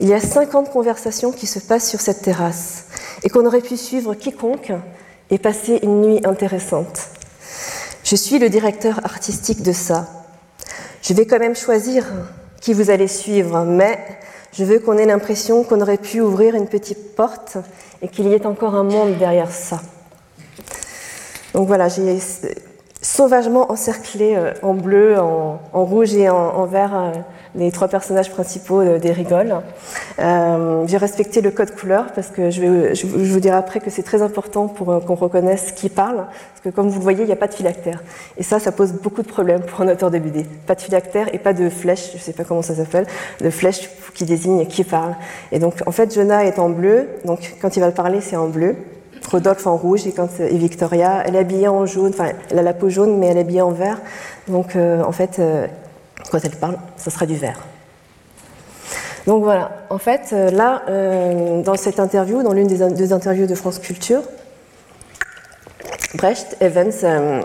Il 0.00 0.08
y 0.08 0.14
a 0.14 0.20
50 0.20 0.70
conversations 0.70 1.30
qui 1.30 1.46
se 1.46 1.60
passent 1.60 1.88
sur 1.88 2.00
cette 2.00 2.22
terrasse 2.22 2.86
et 3.22 3.28
qu'on 3.28 3.46
aurait 3.46 3.60
pu 3.60 3.76
suivre 3.76 4.14
quiconque 4.14 4.72
et 5.30 5.38
passer 5.38 5.80
une 5.82 6.02
nuit 6.02 6.20
intéressante. 6.24 7.08
Je 8.04 8.16
suis 8.16 8.38
le 8.38 8.48
directeur 8.48 9.04
artistique 9.04 9.62
de 9.62 9.72
ça. 9.72 10.08
Je 11.02 11.14
vais 11.14 11.26
quand 11.26 11.38
même 11.38 11.56
choisir 11.56 12.06
qui 12.60 12.72
vous 12.72 12.90
allez 12.90 13.08
suivre, 13.08 13.64
mais 13.64 13.98
je 14.52 14.64
veux 14.64 14.78
qu'on 14.78 14.98
ait 14.98 15.06
l'impression 15.06 15.64
qu'on 15.64 15.80
aurait 15.80 15.98
pu 15.98 16.20
ouvrir 16.20 16.54
une 16.54 16.68
petite 16.68 17.16
porte 17.16 17.56
et 18.02 18.08
qu'il 18.08 18.28
y 18.28 18.34
ait 18.34 18.46
encore 18.46 18.74
un 18.74 18.84
monde 18.84 19.18
derrière 19.18 19.50
ça. 19.50 19.80
Donc 21.54 21.66
voilà, 21.66 21.88
sauvagement 23.02 23.70
encerclés 23.70 24.38
en 24.62 24.74
bleu, 24.74 25.18
en, 25.18 25.58
rouge 25.84 26.14
et 26.14 26.30
en, 26.30 26.64
vert 26.66 27.12
les 27.54 27.70
trois 27.70 27.88
personnages 27.88 28.30
principaux 28.30 28.82
des 28.98 29.12
rigoles. 29.12 29.56
j'ai 30.18 30.96
respecté 30.96 31.40
le 31.40 31.50
code 31.50 31.74
couleur 31.74 32.12
parce 32.14 32.28
que 32.28 32.50
je, 32.50 32.60
vais, 32.60 32.94
je, 32.94 33.06
vous 33.06 33.40
dirai 33.40 33.56
après 33.56 33.80
que 33.80 33.90
c'est 33.90 34.04
très 34.04 34.22
important 34.22 34.68
pour 34.68 35.04
qu'on 35.04 35.14
reconnaisse 35.16 35.72
qui 35.72 35.88
parle, 35.88 36.16
parce 36.16 36.60
que 36.62 36.68
comme 36.70 36.88
vous 36.88 36.98
le 36.98 37.02
voyez, 37.02 37.22
il 37.22 37.26
n'y 37.26 37.32
a 37.32 37.36
pas 37.36 37.48
de 37.48 37.54
phylactère. 37.54 38.02
Et 38.36 38.42
ça, 38.42 38.60
ça 38.60 38.72
pose 38.72 38.92
beaucoup 38.92 39.22
de 39.22 39.28
problèmes 39.28 39.62
pour 39.62 39.80
un 39.80 39.88
auteur 39.88 40.10
de. 40.10 40.20
Pas 40.66 40.74
de 40.76 40.80
phylactère 40.80 41.34
et 41.34 41.38
pas 41.38 41.52
de 41.52 41.68
flèche, 41.68 42.10
je 42.12 42.16
ne 42.16 42.22
sais 42.22 42.32
pas 42.32 42.44
comment 42.44 42.62
ça 42.62 42.76
s'appelle, 42.76 43.06
de 43.40 43.50
flèche 43.50 43.90
qui 44.14 44.24
désigne 44.24 44.66
qui 44.66 44.84
parle. 44.84 45.14
Et 45.50 45.58
donc, 45.58 45.82
en 45.86 45.92
fait, 45.92 46.14
Jonah 46.14 46.44
est 46.44 46.58
en 46.58 46.70
bleu, 46.70 47.08
donc 47.24 47.54
quand 47.60 47.76
il 47.76 47.80
va 47.80 47.86
le 47.86 47.94
parler, 47.94 48.20
c'est 48.20 48.36
en 48.36 48.48
bleu. 48.48 48.76
Rodolphe 49.30 49.66
en 49.66 49.76
rouge 49.76 50.06
et, 50.06 50.12
quand, 50.12 50.28
et 50.40 50.56
Victoria, 50.56 51.22
elle 51.24 51.36
est 51.36 51.40
habillée 51.40 51.68
en 51.68 51.86
jaune, 51.86 52.10
enfin, 52.14 52.32
elle 52.50 52.58
a 52.58 52.62
la 52.62 52.74
peau 52.74 52.88
jaune, 52.88 53.18
mais 53.18 53.28
elle 53.28 53.36
est 53.36 53.40
habillée 53.40 53.62
en 53.62 53.70
vert. 53.70 53.98
Donc, 54.48 54.76
euh, 54.76 55.02
en 55.02 55.12
fait, 55.12 55.38
euh, 55.38 55.66
quand 56.30 56.38
elle 56.44 56.56
parle, 56.56 56.76
ça 56.96 57.10
sera 57.10 57.26
du 57.26 57.36
vert. 57.36 57.58
Donc 59.26 59.44
voilà, 59.44 59.70
en 59.88 59.98
fait, 59.98 60.30
euh, 60.32 60.50
là, 60.50 60.82
dans 61.62 61.76
cette 61.76 62.00
interview, 62.00 62.42
dans 62.42 62.52
l'une 62.52 62.66
des 62.66 62.78
deux 62.90 63.12
interviews 63.12 63.46
de 63.46 63.54
France 63.54 63.78
Culture, 63.78 64.22
Brecht 66.14 66.56
Evans 66.60 67.42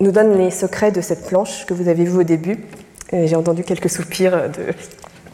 nous 0.00 0.12
donne 0.12 0.36
les 0.36 0.50
secrets 0.50 0.92
de 0.92 1.00
cette 1.00 1.26
planche 1.26 1.66
que 1.66 1.74
vous 1.74 1.88
avez 1.88 2.04
vue 2.04 2.18
au 2.18 2.22
début. 2.22 2.64
J'ai 3.12 3.34
entendu 3.34 3.64
quelques 3.64 3.90
soupirs 3.90 4.50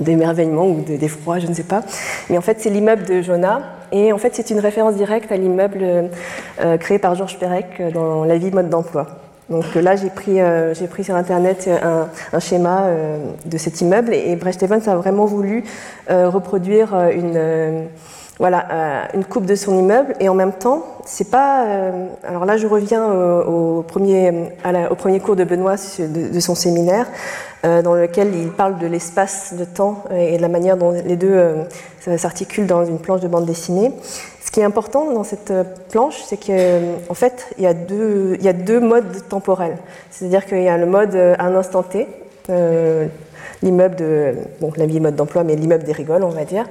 d'émerveillement 0.00 0.66
ou 0.66 0.80
d'effroi, 0.80 1.38
je 1.38 1.46
ne 1.46 1.54
sais 1.54 1.64
pas. 1.64 1.82
Mais 2.30 2.38
en 2.38 2.40
fait, 2.40 2.60
c'est 2.60 2.70
l'immeuble 2.70 3.04
de 3.04 3.20
Jonah. 3.20 3.73
Et 3.92 4.12
en 4.12 4.18
fait, 4.18 4.34
c'est 4.34 4.50
une 4.50 4.60
référence 4.60 4.94
directe 4.96 5.30
à 5.32 5.36
l'immeuble 5.36 5.80
euh, 5.82 6.76
créé 6.78 6.98
par 6.98 7.14
Georges 7.14 7.38
Perec 7.38 7.82
dans 7.92 8.24
La 8.24 8.38
vie 8.38 8.50
mode 8.50 8.68
d'emploi. 8.68 9.06
Donc 9.50 9.74
là, 9.74 9.94
j'ai 9.94 10.08
pris, 10.08 10.40
euh, 10.40 10.72
pris 10.90 11.04
sur 11.04 11.14
Internet 11.14 11.68
un, 11.68 12.40
schéma 12.40 12.84
euh, 12.84 13.18
de 13.44 13.58
cet 13.58 13.80
immeuble 13.80 14.14
et 14.14 14.36
Brecht 14.36 14.62
Evans 14.62 14.80
a 14.86 14.96
vraiment 14.96 15.26
voulu 15.26 15.64
reproduire 16.08 16.94
une 17.10 17.88
voilà, 18.38 18.66
euh, 18.70 19.04
une 19.14 19.24
coupe 19.24 19.46
de 19.46 19.54
son 19.54 19.78
immeuble 19.78 20.14
et 20.18 20.28
en 20.28 20.34
même 20.34 20.52
temps, 20.52 20.84
c'est 21.04 21.30
pas. 21.30 21.66
Euh, 21.66 22.06
alors 22.24 22.44
là, 22.44 22.56
je 22.56 22.66
reviens 22.66 23.06
au, 23.12 23.82
premier, 23.82 24.50
au 24.90 24.94
premier 24.96 25.20
cours 25.20 25.36
de 25.36 25.44
Benoît 25.44 25.76
de, 25.98 26.40
son 26.40 26.56
séminaire, 26.56 27.06
euh, 27.64 27.80
dans 27.82 27.94
lequel 27.94 28.34
il 28.34 28.50
parle 28.50 28.78
de 28.78 28.86
l'espace 28.86 29.54
de 29.56 29.64
temps 29.64 30.02
et 30.10 30.36
de 30.36 30.42
la 30.42 30.48
manière 30.48 30.76
dont 30.76 30.90
les 30.90 31.16
deux 31.16 31.38
s'articulent 32.16 32.66
dans 32.66 32.84
une 32.84 32.98
planche 32.98 33.20
de 33.20 33.28
bande 33.28 33.46
dessinée. 33.46 33.92
Ce 34.44 34.50
qui 34.50 34.60
est 34.60 34.64
important 34.64 35.10
dans 35.12 35.24
cette 35.24 35.52
planche, 35.90 36.22
c'est 36.24 36.36
qu'en 36.36 37.14
fait, 37.14 37.46
il 37.58 37.64
y, 37.64 37.66
a 37.66 37.74
deux, 37.74 38.36
il 38.38 38.44
y 38.44 38.48
a 38.48 38.52
deux 38.52 38.80
modes 38.80 39.28
temporels. 39.28 39.76
C'est-à-dire 40.10 40.44
qu'il 40.44 40.62
y 40.62 40.68
a 40.68 40.76
le 40.76 40.86
mode 40.86 41.14
à 41.16 41.44
un 41.44 41.54
instant 41.54 41.82
T, 41.82 42.08
l'immeuble 43.64 43.96
de, 43.96 44.34
bon, 44.60 44.72
mode 45.00 45.16
d'emploi, 45.16 45.42
mais 45.42 45.56
l'immeuble 45.56 45.84
des 45.84 45.92
rigoles, 45.92 46.22
on 46.22 46.28
va 46.28 46.44
dire. 46.44 46.66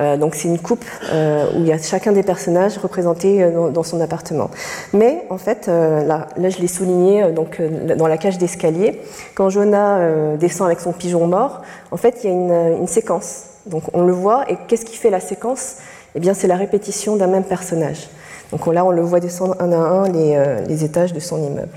Euh, 0.00 0.16
donc 0.16 0.34
c'est 0.34 0.48
une 0.48 0.58
coupe 0.58 0.84
euh, 1.12 1.46
où 1.54 1.60
il 1.60 1.66
y 1.66 1.72
a 1.72 1.78
chacun 1.78 2.12
des 2.12 2.22
personnages 2.22 2.78
représentés 2.78 3.42
euh, 3.42 3.70
dans, 3.70 3.82
son 3.82 4.00
appartement. 4.00 4.50
Mais 4.92 5.22
en 5.30 5.38
fait, 5.38 5.66
là, 5.68 6.28
là, 6.36 6.48
je 6.48 6.58
l'ai 6.58 6.68
souligné 6.68 7.30
donc, 7.32 7.60
dans 7.96 8.06
la 8.06 8.16
cage 8.16 8.38
d'escalier, 8.38 9.00
quand 9.34 9.50
Jonah 9.50 10.36
descend 10.36 10.66
avec 10.66 10.80
son 10.80 10.92
pigeon 10.92 11.26
mort, 11.26 11.62
en 11.90 11.96
fait, 11.96 12.20
il 12.22 12.30
y 12.30 12.32
a 12.32 12.36
une, 12.36 12.78
une 12.80 12.86
séquence. 12.86 13.44
Donc 13.66 13.84
on 13.92 14.02
le 14.02 14.12
voit, 14.12 14.50
et 14.50 14.56
qu'est-ce 14.66 14.84
qui 14.84 14.96
fait 14.96 15.10
la 15.10 15.20
séquence? 15.20 15.76
Eh 16.14 16.20
bien, 16.20 16.34
c'est 16.34 16.46
la 16.46 16.56
répétition 16.56 17.16
d'un 17.16 17.26
même 17.26 17.44
personnage. 17.44 18.08
Donc 18.50 18.66
là, 18.66 18.84
on 18.84 18.90
le 18.90 19.02
voit 19.02 19.20
descendre 19.20 19.56
un 19.60 19.72
à 19.72 19.76
un 19.76 20.08
les, 20.08 20.42
les 20.66 20.84
étages 20.84 21.12
de 21.12 21.20
son 21.20 21.38
immeuble. 21.42 21.76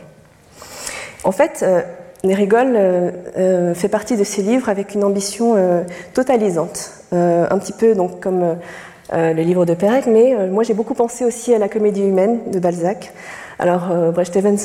En 1.23 1.31
fait, 1.31 1.65
les 2.23 2.35
rigoles 2.35 2.75
euh, 2.75 3.11
euh, 3.37 3.73
fait 3.73 3.87
partie 3.87 4.17
de 4.17 4.23
ces 4.23 4.41
livres 4.41 4.69
avec 4.69 4.93
une 4.93 5.03
ambition 5.03 5.55
euh, 5.55 5.83
totalisante, 6.13 6.91
un 7.11 7.57
petit 7.57 7.73
peu 7.73 7.93
donc 7.93 8.21
comme 8.21 8.55
le 9.11 9.41
livre 9.41 9.65
de 9.65 9.73
Perec, 9.73 10.05
mais 10.05 10.47
moi 10.47 10.63
j'ai 10.63 10.73
beaucoup 10.73 10.93
pensé 10.93 11.25
aussi 11.25 11.53
à 11.53 11.59
la 11.59 11.67
comédie 11.67 12.03
humaine 12.03 12.39
de 12.49 12.57
Balzac. 12.57 13.11
Alors 13.59 13.89
Brecht 14.13 14.33
Evans, 14.37 14.57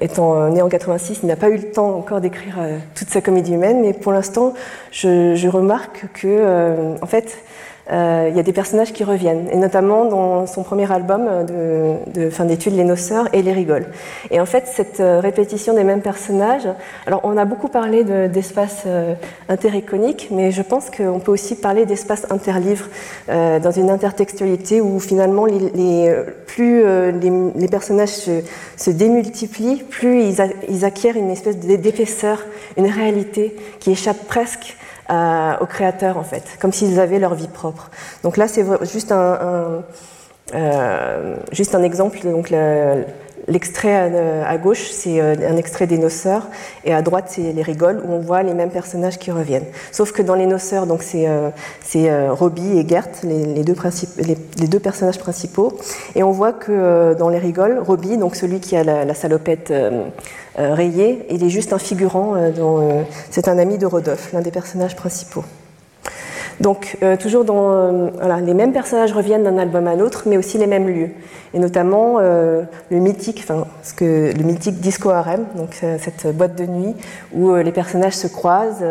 étant 0.00 0.48
né 0.48 0.62
en 0.62 0.68
86, 0.68 1.20
il 1.24 1.26
n'a 1.26 1.34
pas 1.34 1.48
eu 1.48 1.56
le 1.56 1.72
temps 1.72 1.96
encore 1.96 2.20
d'écrire 2.20 2.54
toute 2.94 3.10
sa 3.10 3.20
comédie 3.20 3.54
humaine, 3.54 3.80
mais 3.82 3.92
pour 3.92 4.12
l'instant, 4.12 4.54
je, 4.92 5.34
je, 5.34 5.48
remarque 5.48 6.04
que, 6.14 6.94
en 7.02 7.06
fait, 7.06 7.36
euh, 7.36 7.71
il 7.90 8.36
y 8.36 8.40
a 8.40 8.42
des 8.42 8.52
personnages 8.52 8.92
qui 8.92 9.04
reviennent, 9.04 9.48
et 9.50 9.56
notamment 9.56 10.04
dans 10.04 10.46
son 10.46 10.62
premier 10.62 10.90
album 10.90 11.28
de, 12.14 12.30
fin 12.30 12.44
d'études, 12.44 12.74
Les 12.74 12.84
Noceurs 12.84 13.28
et 13.32 13.42
Les 13.42 13.52
Rigoles. 13.52 13.86
Et 14.30 14.40
en 14.40 14.46
fait, 14.46 14.64
cette 14.66 15.00
euh, 15.00 15.20
répétition 15.20 15.74
des 15.74 15.84
mêmes 15.84 16.00
personnages, 16.00 16.68
alors 17.06 17.20
on 17.24 17.36
a 17.36 17.44
beaucoup 17.44 17.68
parlé 17.68 18.04
d'espace 18.28 18.84
euh, 18.86 19.14
intericonique, 19.48 20.28
mais 20.30 20.50
je 20.50 20.62
pense 20.62 20.90
qu'on 20.90 21.18
peut 21.18 21.32
aussi 21.32 21.56
parler 21.56 21.86
d'espace 21.86 22.26
interlivre, 22.30 22.86
dans 23.28 23.70
une 23.70 23.90
intertextualité 23.90 24.80
où 24.80 25.00
finalement, 25.00 25.46
les, 25.46 26.14
plus 26.46 26.82
les, 26.84 27.68
personnages 27.68 28.28
se, 28.76 28.90
démultiplient, 28.90 29.82
plus 29.88 30.22
ils, 30.22 30.36
ils 30.68 30.84
acquièrent 30.84 31.16
une 31.16 31.30
espèce 31.30 31.56
d'épaisseur, 31.56 32.44
une 32.76 32.86
réalité 32.86 33.56
qui 33.80 33.92
échappe 33.92 34.26
presque 34.26 34.76
euh, 35.10 35.54
aux 35.60 35.66
créateurs 35.66 36.16
en 36.16 36.22
fait, 36.22 36.44
comme 36.60 36.72
s'ils 36.72 37.00
avaient 37.00 37.18
leur 37.18 37.34
vie 37.34 37.48
propre. 37.48 37.90
Donc 38.22 38.36
là, 38.36 38.48
c'est 38.48 38.64
juste 38.90 39.12
un, 39.12 39.82
euh, 40.54 41.36
juste 41.52 41.74
un 41.74 41.82
exemple. 41.82 42.18
Donc 42.22 42.50
l'extrait 43.48 43.94
à, 44.44 44.56
gauche, 44.58 44.90
c'est 44.90 45.20
euh, 45.20 45.34
un 45.48 45.56
extrait 45.56 45.86
des 45.86 45.98
Noceurs, 45.98 46.48
et 46.84 46.94
à 46.94 47.02
droite, 47.02 47.26
c'est 47.28 47.52
les 47.52 47.62
Rigoles, 47.62 48.02
où 48.04 48.12
on 48.12 48.20
voit 48.20 48.42
les 48.42 48.54
mêmes 48.54 48.70
personnages 48.70 49.18
qui 49.18 49.30
reviennent. 49.30 49.66
Sauf 49.90 50.12
que 50.12 50.22
dans 50.22 50.34
les 50.34 50.46
Noceurs, 50.46 50.86
donc 50.86 51.02
c'est 51.02 51.28
c'est 51.80 52.28
Robbie 52.28 52.78
et 52.78 52.88
Gert, 52.88 53.08
les, 53.24 53.64
deux 53.64 54.80
personnages 54.80 55.18
principaux, 55.18 55.76
et 56.14 56.22
on 56.22 56.30
voit 56.30 56.52
que 56.52 57.14
dans 57.14 57.28
les 57.28 57.38
Rigoles, 57.38 57.78
Robbie, 57.78 58.16
donc 58.16 58.36
celui 58.36 58.60
qui 58.60 58.76
a 58.76 58.84
la, 58.84 59.14
salopette 59.14 59.72
euh, 60.58 60.74
rayé. 60.74 61.24
Il 61.30 61.42
est 61.42 61.48
juste 61.48 61.72
un 61.72 61.78
figurant, 61.78 62.36
euh, 62.36 62.50
euh, 62.58 63.02
c'est 63.30 63.48
un 63.48 63.56
ami 63.56 63.78
de 63.78 63.86
Rodolphe, 63.86 64.34
l'un 64.34 64.42
des 64.42 64.50
personnages 64.50 64.94
principaux. 64.96 65.44
Donc, 66.62 66.96
toujours 67.20 67.44
dans. 67.44 68.10
voilà, 68.14 68.40
les 68.40 68.54
mêmes 68.54 68.72
personnages 68.72 69.12
reviennent 69.12 69.44
d'un 69.44 69.58
album 69.58 69.86
à 69.86 69.96
l'autre, 69.96 70.24
mais 70.26 70.36
aussi 70.36 70.58
les 70.58 70.66
mêmes 70.66 70.88
lieux. 70.88 71.10
Et 71.54 71.58
notamment 71.58 72.18
le 72.20 72.66
mythique, 72.90 73.44
enfin, 73.44 73.66
le 74.00 74.42
mythique 74.42 74.80
Disco 74.80 75.10
Harem, 75.10 75.44
donc 75.56 75.80
cette 75.98 76.34
boîte 76.34 76.54
de 76.56 76.64
nuit 76.64 76.94
où 77.34 77.54
les 77.54 77.72
personnages 77.72 78.14
se 78.14 78.28
croisent. 78.28 78.84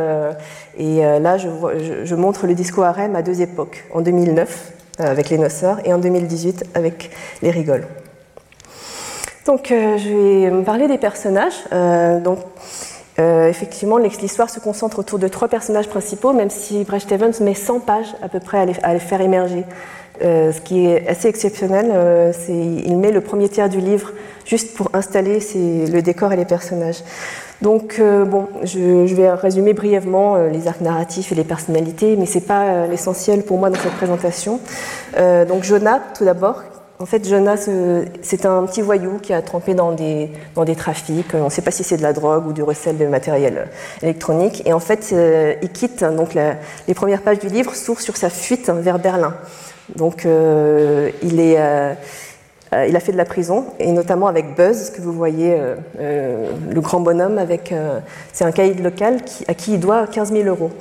et 0.78 1.02
là, 1.02 1.38
je, 1.38 2.16
montre 2.16 2.46
le 2.46 2.54
Disco 2.54 2.82
Harem 2.84 3.16
à 3.16 3.22
deux 3.22 3.42
époques, 3.42 3.86
en 3.94 4.02
2009 4.02 4.74
avec 5.00 5.30
les 5.30 5.38
noceurs 5.38 5.80
et 5.86 5.94
en 5.94 5.98
2018 5.98 6.66
avec 6.76 7.10
les 7.42 7.52
rigoles. 7.52 7.86
Donc, 9.46 9.72
euh, 9.72 9.98
je 9.98 10.50
vais 10.50 10.64
parler 10.64 10.88
des 10.88 11.00
personnages. 11.00 11.64
Euh, 11.74 12.20
donc, 12.20 12.40
euh, 13.22 13.48
effectivement, 13.48 13.98
l'histoire 13.98 14.50
se 14.50 14.60
concentre 14.60 15.00
autour 15.00 15.20
de 15.20 15.28
trois 15.28 15.48
personnages 15.48 15.88
principaux, 15.88 16.34
même 16.34 16.50
si 16.50 16.84
Brecht 16.84 17.12
Evans 17.12 17.34
met 17.42 17.54
100 17.54 17.80
pages 17.82 18.16
à 18.22 18.30
peu 18.30 18.40
près 18.40 18.60
à 18.60 18.94
les, 18.94 19.00
faire 19.00 19.22
émerger. 19.22 19.64
ce 20.22 20.60
qui 20.62 20.86
est 20.86 21.08
assez 21.08 21.28
exceptionnel, 21.28 22.34
c'est 22.34 22.54
il 22.54 22.98
met 22.98 23.12
le 23.12 23.22
premier 23.22 23.50
tiers 23.50 23.70
du 23.70 23.80
livre 23.80 24.12
juste 24.46 24.76
pour 24.76 24.90
installer 24.94 25.40
le 25.56 26.02
décor 26.02 26.34
et 26.34 26.36
les 26.36 26.46
personnages. 26.46 27.04
Donc, 27.62 28.02
bon, 28.02 28.48
je, 28.64 29.06
je, 29.06 29.16
vais 29.16 29.32
résumer 29.32 29.74
brièvement 29.74 30.38
les 30.48 30.68
arcs 30.68 30.82
narratifs 30.82 31.32
et 31.32 31.36
les 31.36 31.44
personnalités, 31.44 32.16
mais 32.18 32.26
c'est 32.26 32.48
pas 32.48 32.88
l'essentiel 32.88 33.44
pour 33.44 33.58
moi 33.58 33.70
dans 33.70 33.80
cette 33.80 33.94
présentation. 33.94 34.60
donc, 35.48 35.64
Jonah, 35.64 36.02
tout 36.18 36.26
d'abord, 36.26 36.64
en 37.02 37.06
fait, 37.08 37.28
Jonas, 37.28 37.66
euh, 37.68 38.06
c'est 38.22 38.46
un 38.46 38.64
petit 38.66 38.82
voyou 38.82 39.18
qui 39.18 39.34
a 39.34 39.42
trempé 39.42 39.74
dans 39.74 39.92
des, 39.92 40.30
trafics. 40.78 41.34
On 41.34 41.46
ne 41.46 41.50
sait 41.50 41.64
pas 41.64 41.72
si 41.72 41.84
c'est 41.84 41.98
de 41.98 42.04
la 42.04 42.14
drogue 42.14 42.46
ou 42.46 42.54
du 42.54 42.62
recel 42.62 42.98
de 42.98 43.08
matériel 43.08 43.70
électronique. 44.04 44.62
Et 44.68 44.74
en 44.74 44.80
fait, 44.80 45.10
euh, 45.12 45.56
il 45.64 45.70
quitte, 45.70 46.04
donc 46.04 46.36
les 46.36 46.94
premières 46.94 47.24
pages 47.24 47.40
du 47.40 47.48
livre 47.48 47.74
s'ouvrent 47.74 48.02
sur 48.02 48.18
sa 48.18 48.30
fuite 48.30 48.70
vers 48.70 49.00
Berlin. 49.00 49.34
Donc, 49.96 50.26
euh, 50.26 51.10
il, 51.24 51.40
est, 51.40 51.58
a 51.58 51.96
fait 52.72 53.12
de 53.12 53.18
la 53.18 53.26
prison, 53.26 53.66
et 53.80 53.92
notamment 53.92 54.28
avec 54.28 54.56
Buzz, 54.56 54.92
que 54.92 55.02
vous 55.02 55.12
voyez, 55.12 55.58
le 56.00 56.82
grand 56.82 57.00
bonhomme, 57.00 57.40
c'est 58.32 58.46
un 58.46 58.52
caïd 58.52 58.82
local 58.82 59.18
à 59.48 59.54
qui 59.56 59.74
il 59.74 59.80
doit 59.80 60.06
15 60.06 60.32
000 60.32 60.48
euros. 60.48 60.72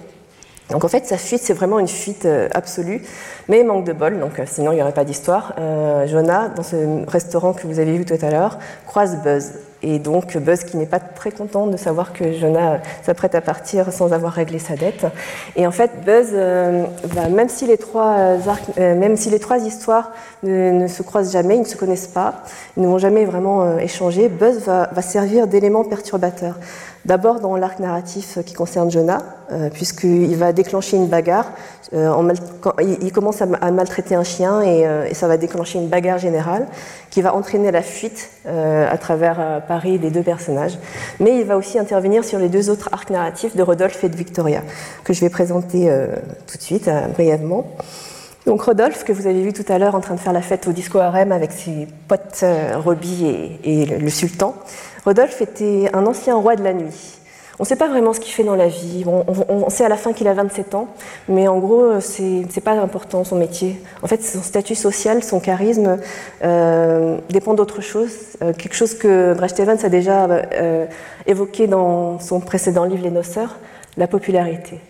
Donc 0.71 0.85
en 0.85 0.89
fait, 0.89 1.07
sa 1.07 1.19
fuite, 1.19 1.43
c'est 1.43 1.53
vraiment 1.53 1.79
une 1.79 1.89
fuite 1.89 2.27
absolue, 2.53 3.03
mais 3.49 3.65
manque 3.65 3.85
de 3.85 3.93
bol, 3.93 4.21
donc 4.21 4.41
sinon 4.47 4.73
il 4.73 4.77
n'y 4.77 4.83
aurait 4.83 4.93
pas 4.93 5.05
d'histoire. 5.05 5.55
Jonah, 6.07 6.49
dans 6.49 6.62
ce 6.62 7.09
restaurant 7.09 7.53
que 7.53 7.67
vous 7.67 7.79
avez 7.79 7.97
vu 7.97 8.05
tout 8.05 8.19
à 8.21 8.31
l'heure, 8.31 8.59
croise 8.87 9.17
Buzz. 9.23 9.53
Et 9.83 9.99
donc 9.99 10.37
Buzz 10.37 10.65
qui 10.65 10.77
n'est 10.77 10.87
pas 10.87 11.00
très 11.00 11.31
content 11.31 11.67
de 11.67 11.77
savoir 11.77 12.12
que 12.12 12.33
Jonah 12.33 12.81
s'apprête 13.03 13.35
à 13.35 13.41
partir 13.41 13.93
sans 13.93 14.12
avoir 14.12 14.33
réglé 14.33 14.59
sa 14.59 14.77
dette. 14.77 15.07
Et 15.57 15.67
en 15.67 15.71
fait, 15.71 15.91
Buzz, 16.05 16.29
euh, 16.33 16.85
même, 17.31 17.49
si 17.49 17.67
les 17.67 17.79
trois 17.79 18.17
euh, 18.19 19.59
histoires 19.65 20.11
ne, 20.43 20.87
se 20.87 21.03
croisent 21.03 21.33
jamais, 21.33 21.57
ils 21.57 21.62
ne 21.62 21.67
se 21.67 21.77
connaissent 21.77 22.09
pas, 22.09 22.43
ils 22.77 22.83
ne 22.83 22.89
vont 22.89 22.99
jamais 22.99 23.25
vraiment 23.25 23.62
euh, 23.62 23.79
échanger, 23.79 24.29
Buzz 24.29 24.65
va 24.67 25.03
servir 25.03 25.47
d'élément 25.47 25.85
perturbateur. 25.85 26.57
D'abord 27.07 27.40
dans 27.40 27.57
l'arc 27.57 27.78
narratif 27.78 28.38
qui 28.45 28.52
concerne 28.52 28.90
Jonah, 28.90 29.23
euh, 29.52 29.71
puisqu'il 29.71 30.37
va 30.37 30.52
déclencher 30.52 30.99
une 30.99 31.07
bagarre. 31.07 31.47
Euh, 31.95 32.12
il, 33.00 33.11
commence 33.11 33.40
à, 33.40 33.47
maltraiter 33.47 34.14
un 34.14 34.23
chien 34.23 34.61
euh, 34.62 35.07
et, 35.07 35.14
ça 35.14 35.26
va 35.26 35.38
déclencher 35.38 35.78
une 35.78 35.88
bagarre 35.88 36.19
générale 36.19 36.66
qui 37.09 37.23
va 37.23 37.35
entraîner 37.35 37.71
la 37.71 37.83
fuite 37.83 38.30
à 38.47 38.97
travers 38.99 39.62
Paris 39.66 39.99
des 39.99 40.11
deux 40.11 40.23
personnages. 40.23 40.78
Mais 41.19 41.38
il 41.38 41.47
va 41.47 41.57
aussi 41.57 41.78
intervenir 41.78 42.25
sur 42.25 42.38
les 42.38 42.49
deux 42.49 42.71
autres 42.71 42.90
arcs 42.92 43.11
narratifs 43.11 43.57
de 43.57 43.62
Rodolphe 43.62 44.04
et 44.04 44.09
de 44.09 44.16
Victoria, 44.16 44.62
que 45.02 45.12
je 45.12 45.21
vais 45.21 45.30
présenter 45.30 45.92
tout 46.47 46.57
de 46.57 46.62
suite, 46.62 46.88
brièvement. 47.14 47.66
Donc 48.47 48.62
Rodolphe, 48.62 49.04
que 49.04 49.12
vous 49.12 49.26
avez 49.26 49.42
vu 49.42 49.52
tout 49.52 49.64
à 49.69 49.78
l'heure 49.78 49.97
en 49.97 50.00
train 50.00 50.14
de 50.14 50.21
faire 50.21 50.33
la 50.33 50.42
fête 50.42 50.69
au 50.69 50.73
disco 50.73 50.99
harem 50.99 51.33
avec 51.33 51.50
ses 51.50 51.88
potes 52.07 52.45
Roby 52.76 53.26
et, 53.64 53.83
et 53.83 53.87
le 53.87 54.09
sultan, 54.09 54.54
Rodolphe 55.04 55.40
était 55.40 55.90
un 55.92 56.07
ancien 56.07 56.37
roi 56.37 56.57
de 56.57 56.62
la 56.62 56.73
nuit. 56.73 57.21
On 57.61 57.64
ne 57.64 57.66
sait 57.69 57.76
pas 57.76 57.88
vraiment 57.88 58.14
ce 58.14 58.21
qu'il 58.21 58.33
fait 58.33 58.42
dans 58.42 58.57
la 58.57 58.69
vie. 58.69 59.04
On, 59.07 59.69
sait 59.69 59.85
à 59.85 59.90
la 59.90 59.99
fin 59.99 60.14
qu'il 60.14 60.26
a 60.28 60.33
27 60.33 60.75
ans, 60.75 60.88
mais 61.28 61.47
en 61.47 61.59
gros, 61.59 62.00
ce 62.00 62.23
n'est 62.23 62.62
pas 62.64 62.73
important 62.73 63.23
son 63.23 63.37
métier. 63.37 63.78
En 64.02 64.07
fait, 64.07 64.23
son 64.23 64.40
statut 64.42 64.75
social, 64.75 65.23
son 65.23 65.40
charisme 65.40 65.99
euh, 66.42 67.19
dépend 67.28 67.52
d'autre 67.52 67.83
chose. 67.83 68.12
Euh, 68.40 68.54
quelque 68.54 68.73
chose 68.73 68.97
que 68.97 69.35
Brecht 69.35 69.61
Evans 69.61 69.76
a 69.83 69.90
déjà 69.90 70.25
euh, 70.25 70.87
évoqué 71.26 71.66
dans 71.66 72.19
son 72.19 72.40
précédent 72.40 72.85
livre 72.85 73.04
Les 73.04 73.11
Noceurs, 73.11 73.59
la 73.99 74.07
popularité. 74.07 74.80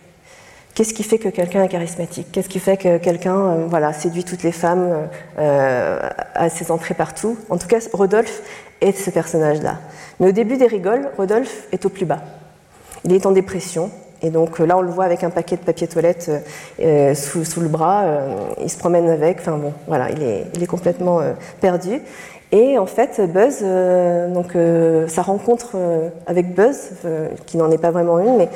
Qu'est-ce 0.77 0.95
qui 0.95 1.03
fait 1.03 1.19
que 1.19 1.29
quelqu'un 1.29 1.65
est 1.65 1.69
charismatique? 1.69 2.29
Qu'est-ce 2.31 2.49
qui 2.49 2.61
fait 2.61 2.77
que 2.77 2.99
quelqu'un 2.99 3.67
voilà, 3.67 3.93
séduit 3.93 4.23
toutes 4.23 4.45
les 4.45 4.53
femmes 4.53 5.09
à 5.37 6.49
ses 6.49 6.71
entrées 6.71 6.95
partout? 6.95 7.37
En 7.51 7.59
tout 7.59 7.67
cas, 7.67 7.81
Rodolphe 7.93 8.43
est 8.81 8.93
ce 8.93 9.11
personnage-là. 9.11 9.79
Mais 10.19 10.29
au 10.29 10.33
début 10.33 10.57
des 10.57 10.67
rigoles, 10.67 11.11
Rodolphe 11.17 11.69
est 11.73 11.85
au 11.87 11.89
plus 11.89 12.07
bas. 12.07 12.21
Il 13.05 13.13
est 13.13 13.27
en 13.27 13.31
dépression, 13.31 13.91
et 14.23 14.31
donc 14.31 14.61
euh, 14.61 14.67
là, 14.67 14.77
on 14.77 14.83
le 14.83 14.91
voit 14.91 15.05
avec 15.05 15.25
un 15.25 15.31
paquet 15.31 15.57
de 15.57 15.63
papier 15.63 15.89
toilette 15.89 16.27
euh, 16.29 17.13
euh, 17.13 17.15
sous, 17.15 17.61
le 17.61 17.69
bras. 17.69 18.05
il 18.63 18.71
se 18.71 18.79
promène 18.79 19.09
avec. 19.09 19.39
Enfin 19.41 19.57
bon, 19.57 19.73
voilà, 19.87 20.11
il 20.11 20.23
est, 20.23 20.67
complètement 20.67 21.21
perdu. 21.61 22.01
Et 22.53 22.79
en 22.79 22.87
fait, 22.87 23.21
Buzz, 23.33 23.65
donc 24.33 24.57
sa 25.09 25.23
rencontre 25.23 25.77
avec 26.27 26.55
Buzz, 26.55 26.93
qui 27.47 27.57
n'en 27.57 27.71
est 27.71 27.79
pas 27.79 27.93
vraiment 27.93 28.19
une, 28.19 28.37
mais 28.37 28.49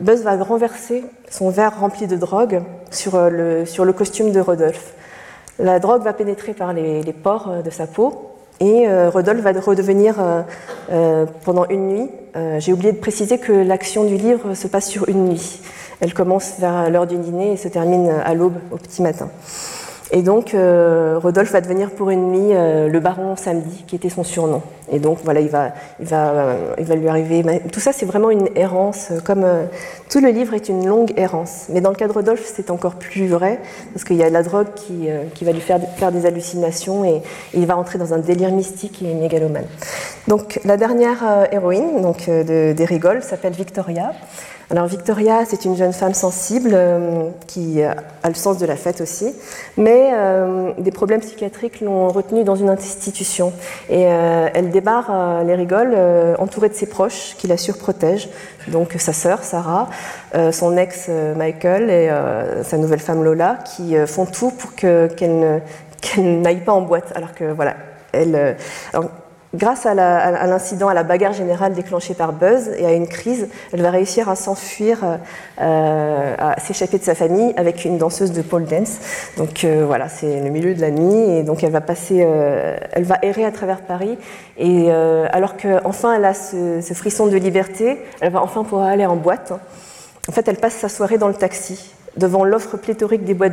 Buzz 0.00 0.22
va 0.22 0.36
renverser 0.36 1.04
son 1.30 1.50
verre 1.50 1.78
rempli 1.78 2.06
de 2.06 2.16
drogue 2.16 2.62
sur 2.90 3.18
le, 3.30 3.92
costume 3.92 4.32
de 4.32 4.40
Rodolphe. 4.40 4.94
La 5.58 5.78
drogue 5.80 6.02
va 6.02 6.14
pénétrer 6.14 6.54
par 6.54 6.72
les 6.72 7.12
pores 7.12 7.62
de 7.62 7.70
sa 7.70 7.86
peau 7.86 8.31
et 8.62 8.86
euh, 8.86 9.10
Rodolphe 9.10 9.40
va 9.40 9.50
redevenir 9.52 10.14
euh, 10.20 10.42
euh, 10.92 11.26
pendant 11.44 11.66
une 11.68 11.88
nuit. 11.88 12.10
J'ai 12.58 12.72
oublié 12.72 12.92
de 12.92 12.98
préciser 12.98 13.36
que 13.36 13.52
l'action 13.52 14.04
du 14.04 14.16
livre 14.16 14.54
se 14.54 14.66
passe 14.66 14.88
sur 14.88 15.06
une 15.08 15.26
nuit. 15.26 15.60
Elle 16.00 16.14
commence 16.14 16.54
vers 16.58 16.88
l'heure 16.88 17.06
du 17.06 17.18
dîner 17.18 17.52
et 17.52 17.56
se 17.58 17.68
termine 17.68 18.08
à 18.08 18.32
l'aube, 18.32 18.54
au 18.70 18.78
petit 18.78 19.02
matin. 19.02 19.28
Et 20.14 20.20
donc, 20.20 20.52
euh, 20.52 21.18
Rodolphe 21.18 21.52
va 21.52 21.62
devenir 21.62 21.90
pour 21.90 22.10
une 22.10 22.32
nuit 22.32 22.54
euh, 22.54 22.86
le 22.88 23.00
baron 23.00 23.34
samedi, 23.34 23.82
qui 23.86 23.96
était 23.96 24.10
son 24.10 24.24
surnom. 24.24 24.60
Et 24.90 24.98
donc, 24.98 25.20
voilà, 25.24 25.40
il 25.40 25.48
va, 25.48 25.72
il 26.00 26.06
va, 26.06 26.30
euh, 26.32 26.74
il 26.78 26.84
va 26.84 26.96
lui 26.96 27.08
arriver. 27.08 27.42
Tout 27.72 27.80
ça, 27.80 27.92
c'est 27.94 28.04
vraiment 28.04 28.28
une 28.28 28.50
errance, 28.54 29.10
comme 29.24 29.46
tout 30.10 30.20
le 30.20 30.28
livre 30.28 30.52
est 30.52 30.68
une 30.68 30.86
longue 30.86 31.14
errance. 31.16 31.68
Mais 31.70 31.80
dans 31.80 31.88
le 31.88 31.96
cas 31.96 32.08
de 32.08 32.12
Rodolphe, 32.12 32.44
c'est 32.44 32.70
encore 32.70 32.96
plus 32.96 33.26
vrai, 33.26 33.58
parce 33.94 34.04
qu'il 34.04 34.16
y 34.16 34.22
a 34.22 34.28
la 34.28 34.42
drogue 34.42 34.74
qui, 34.74 35.08
qui, 35.34 35.46
va 35.46 35.52
lui 35.52 35.62
faire, 35.62 35.80
faire 35.96 36.12
des 36.12 36.26
hallucinations 36.26 37.06
et, 37.06 37.22
il 37.54 37.64
va 37.64 37.78
entrer 37.78 37.98
dans 37.98 38.12
un 38.12 38.18
délire 38.18 38.52
mystique 38.52 39.02
et 39.02 39.14
mégalomane. 39.14 39.64
Donc, 40.28 40.60
la 40.66 40.76
dernière 40.76 41.48
héroïne 41.52 42.02
donc, 42.02 42.28
de, 42.28 42.74
des 42.74 42.84
rigoles 42.84 43.22
s'appelle 43.22 43.54
Victoria. 43.54 44.12
Alors 44.70 44.86
Victoria, 44.86 45.44
c'est 45.46 45.64
une 45.64 45.76
jeune 45.76 45.92
femme 45.92 46.14
sensible 46.14 46.70
euh, 46.72 47.28
qui 47.46 47.82
a 47.82 47.94
le 48.26 48.34
sens 48.34 48.58
de 48.58 48.66
la 48.66 48.76
fête 48.76 49.00
aussi, 49.00 49.34
mais 49.76 50.10
euh, 50.12 50.72
des 50.78 50.90
problèmes 50.90 51.20
psychiatriques 51.20 51.80
l'ont 51.80 52.08
retenue 52.08 52.44
dans 52.44 52.54
une 52.54 52.70
institution. 52.70 53.52
Et 53.90 54.06
euh, 54.06 54.48
elle 54.54 54.70
débarre 54.70 55.44
les 55.44 55.54
rigoles 55.54 55.96
entourée 56.38 56.68
de 56.68 56.74
ses 56.74 56.86
proches 56.86 57.34
qui 57.38 57.46
la 57.46 57.56
surprotègent, 57.56 58.28
donc 58.68 58.94
sa 58.98 59.12
sœur 59.12 59.42
Sarah, 59.42 59.88
son 60.52 60.76
ex 60.76 61.10
Michael 61.36 61.90
et 61.90 62.10
sa 62.62 62.76
nouvelle 62.78 63.00
femme 63.00 63.22
Lola, 63.24 63.58
qui 63.76 63.94
font 64.06 64.26
tout 64.26 64.50
pour 64.50 64.74
qu'elle 64.74 65.62
n'aille 66.16 66.64
pas 66.64 66.72
en 66.72 66.82
boîte, 66.82 67.12
alors 67.14 67.34
que 67.34 67.52
voilà, 67.52 67.74
elle, 68.12 68.56
Grâce 69.54 69.84
à 69.84 69.94
l'incident, 69.94 70.88
à, 70.88 70.94
la 70.94 71.02
bagarre 71.02 71.34
générale 71.34 71.74
déclenchée 71.74 72.14
par 72.14 72.32
Buzz 72.32 72.70
et 72.78 72.86
à 72.86 72.92
une 72.92 73.06
crise, 73.06 73.48
elle 73.72 73.82
va 73.82 73.90
réussir 73.90 74.30
à 74.30 74.34
s'enfuir, 74.34 75.04
euh, 75.60 76.34
à 76.38 76.58
s'échapper 76.58 76.96
de 76.96 77.02
sa 77.04 77.14
famille 77.14 77.52
avec 77.58 77.84
une 77.84 77.98
danseuse 77.98 78.32
de 78.32 78.40
pole 78.40 78.64
dance. 78.64 78.96
Donc 79.36 79.64
euh, 79.64 79.84
voilà, 79.86 80.08
c'est 80.08 80.40
le 80.40 80.48
milieu 80.48 80.74
de 80.74 80.80
la 80.80 80.90
nuit 80.90 81.36
et 81.36 81.42
donc 81.42 81.62
elle 81.62 81.70
va 81.70 81.82
passer, 81.82 82.22
euh, 82.24 82.78
elle 82.92 83.04
va 83.04 83.18
errer 83.20 83.44
à 83.44 83.52
travers 83.52 83.82
Paris 83.82 84.16
et 84.56 84.90
alors 84.90 85.56
qu'enfin 85.58 86.14
elle 86.14 86.24
a 86.24 86.34
ce, 86.34 86.80
ce, 86.80 86.94
frisson 86.94 87.26
de 87.26 87.36
liberté, 87.36 87.98
elle 88.20 88.32
va 88.32 88.42
enfin 88.42 88.64
pouvoir 88.64 88.88
aller 88.88 89.04
en 89.04 89.16
boîte. 89.16 89.52
En 90.28 90.32
fait, 90.32 90.48
elle 90.48 90.56
passe 90.56 90.74
sa 90.74 90.88
soirée 90.88 91.18
dans 91.18 91.28
le 91.28 91.34
taxi 91.34 91.92
devant 92.16 92.44
l'offre 92.44 92.76
pléthorique 92.76 93.24
des 93.24 93.34
boîtes 93.34 93.52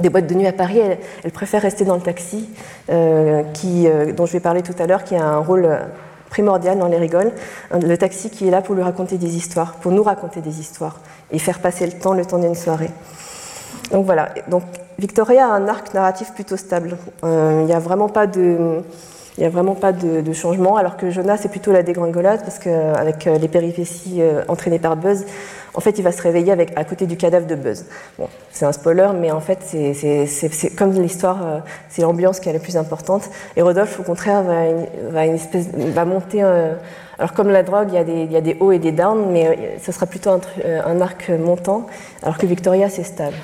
des 0.00 0.08
boîtes 0.08 0.26
de 0.26 0.34
nuit 0.34 0.46
à 0.46 0.52
Paris, 0.52 0.80
elle, 1.24 1.30
préfère 1.32 1.62
rester 1.62 1.84
dans 1.84 1.94
le 1.94 2.02
taxi, 2.02 2.48
euh, 2.90 3.42
euh, 3.64 4.12
dont 4.12 4.26
je 4.26 4.32
vais 4.32 4.40
parler 4.40 4.62
tout 4.62 4.74
à 4.78 4.86
l'heure, 4.86 5.04
qui 5.04 5.16
a 5.16 5.24
un 5.24 5.38
rôle 5.38 5.68
primordial 6.30 6.78
dans 6.78 6.88
les 6.88 6.98
rigoles. 6.98 7.32
Le 7.72 7.96
taxi 7.96 8.30
qui 8.30 8.48
est 8.48 8.50
là 8.50 8.62
pour 8.62 8.74
lui 8.74 8.82
raconter 8.82 9.16
des 9.16 9.36
histoires, 9.36 9.74
pour 9.74 9.92
nous 9.92 10.02
raconter 10.02 10.40
des 10.40 10.60
histoires 10.60 11.00
et 11.30 11.38
faire 11.38 11.60
passer 11.60 11.86
le 11.86 11.92
temps, 11.92 12.14
le 12.14 12.24
temps 12.24 12.38
d'une 12.38 12.54
soirée. 12.54 12.90
Donc 13.90 14.04
voilà. 14.04 14.30
Donc 14.48 14.62
Victoria 14.98 15.46
a 15.46 15.50
un 15.50 15.68
arc 15.68 15.94
narratif 15.94 16.32
plutôt 16.32 16.56
stable. 16.56 16.96
Euh, 17.24 17.60
il 17.62 17.66
n'y 17.66 17.72
a 17.72 17.78
vraiment 17.78 18.08
pas 18.08 18.26
de 18.26 18.82
il 19.36 19.40
n'y 19.40 19.46
a 19.46 19.50
vraiment 19.50 19.74
pas 19.74 19.92
de, 19.92 20.32
changement, 20.32 20.76
alors 20.76 20.96
que 20.96 21.10
Jonas, 21.10 21.38
c'est 21.38 21.50
plutôt 21.50 21.72
la 21.72 21.82
dégringolade, 21.82 22.40
parce 22.40 22.58
qu'avec 22.58 23.24
les 23.24 23.48
péripéties 23.48 24.22
entraînées 24.48 24.78
par 24.78 24.96
Buzz, 24.96 25.24
en 25.76 25.80
fait, 25.80 25.98
il 25.98 26.02
va 26.02 26.10
se 26.10 26.22
réveiller 26.22 26.52
avec, 26.52 26.72
à 26.74 26.84
côté 26.84 27.06
du 27.06 27.18
cadavre 27.18 27.46
de 27.46 27.54
Buzz. 27.54 27.84
Bon, 28.18 28.28
c'est 28.50 28.64
un 28.64 28.72
spoiler, 28.72 29.08
mais 29.14 29.30
en 29.30 29.40
fait, 29.40 29.58
c'est 29.62 30.74
comme 30.74 30.92
l'histoire, 30.92 31.46
euh, 31.46 31.58
c'est 31.90 32.00
l'ambiance 32.00 32.40
qui 32.40 32.48
est 32.48 32.52
la 32.54 32.58
plus 32.58 32.78
importante. 32.78 33.28
Et 33.56 33.62
Rodolphe, 33.62 34.00
au 34.00 34.02
contraire, 34.02 34.42
va, 34.42 34.64
va, 35.10 35.26
une 35.26 35.34
espèce, 35.34 35.68
va 35.68 36.06
monter. 36.06 36.42
Euh, 36.42 36.72
alors, 37.18 37.34
comme 37.34 37.50
la 37.50 37.62
drogue, 37.62 37.88
il 37.88 37.94
y, 37.94 37.98
a 37.98 38.04
des, 38.04 38.22
il 38.22 38.32
y, 38.32 38.36
a 38.36 38.40
des, 38.40 38.56
hauts 38.58 38.72
et 38.72 38.78
des 38.78 38.92
downs, 38.92 39.26
mais 39.30 39.46
euh, 39.46 39.52
ce 39.84 39.92
sera 39.92 40.06
plutôt 40.06 40.30
un, 40.30 40.40
un 40.64 41.00
arc 41.02 41.28
montant, 41.28 41.86
alors 42.22 42.38
que 42.38 42.46
Victoria, 42.46 42.88
c'est 42.88 43.04
stable. 43.04 43.36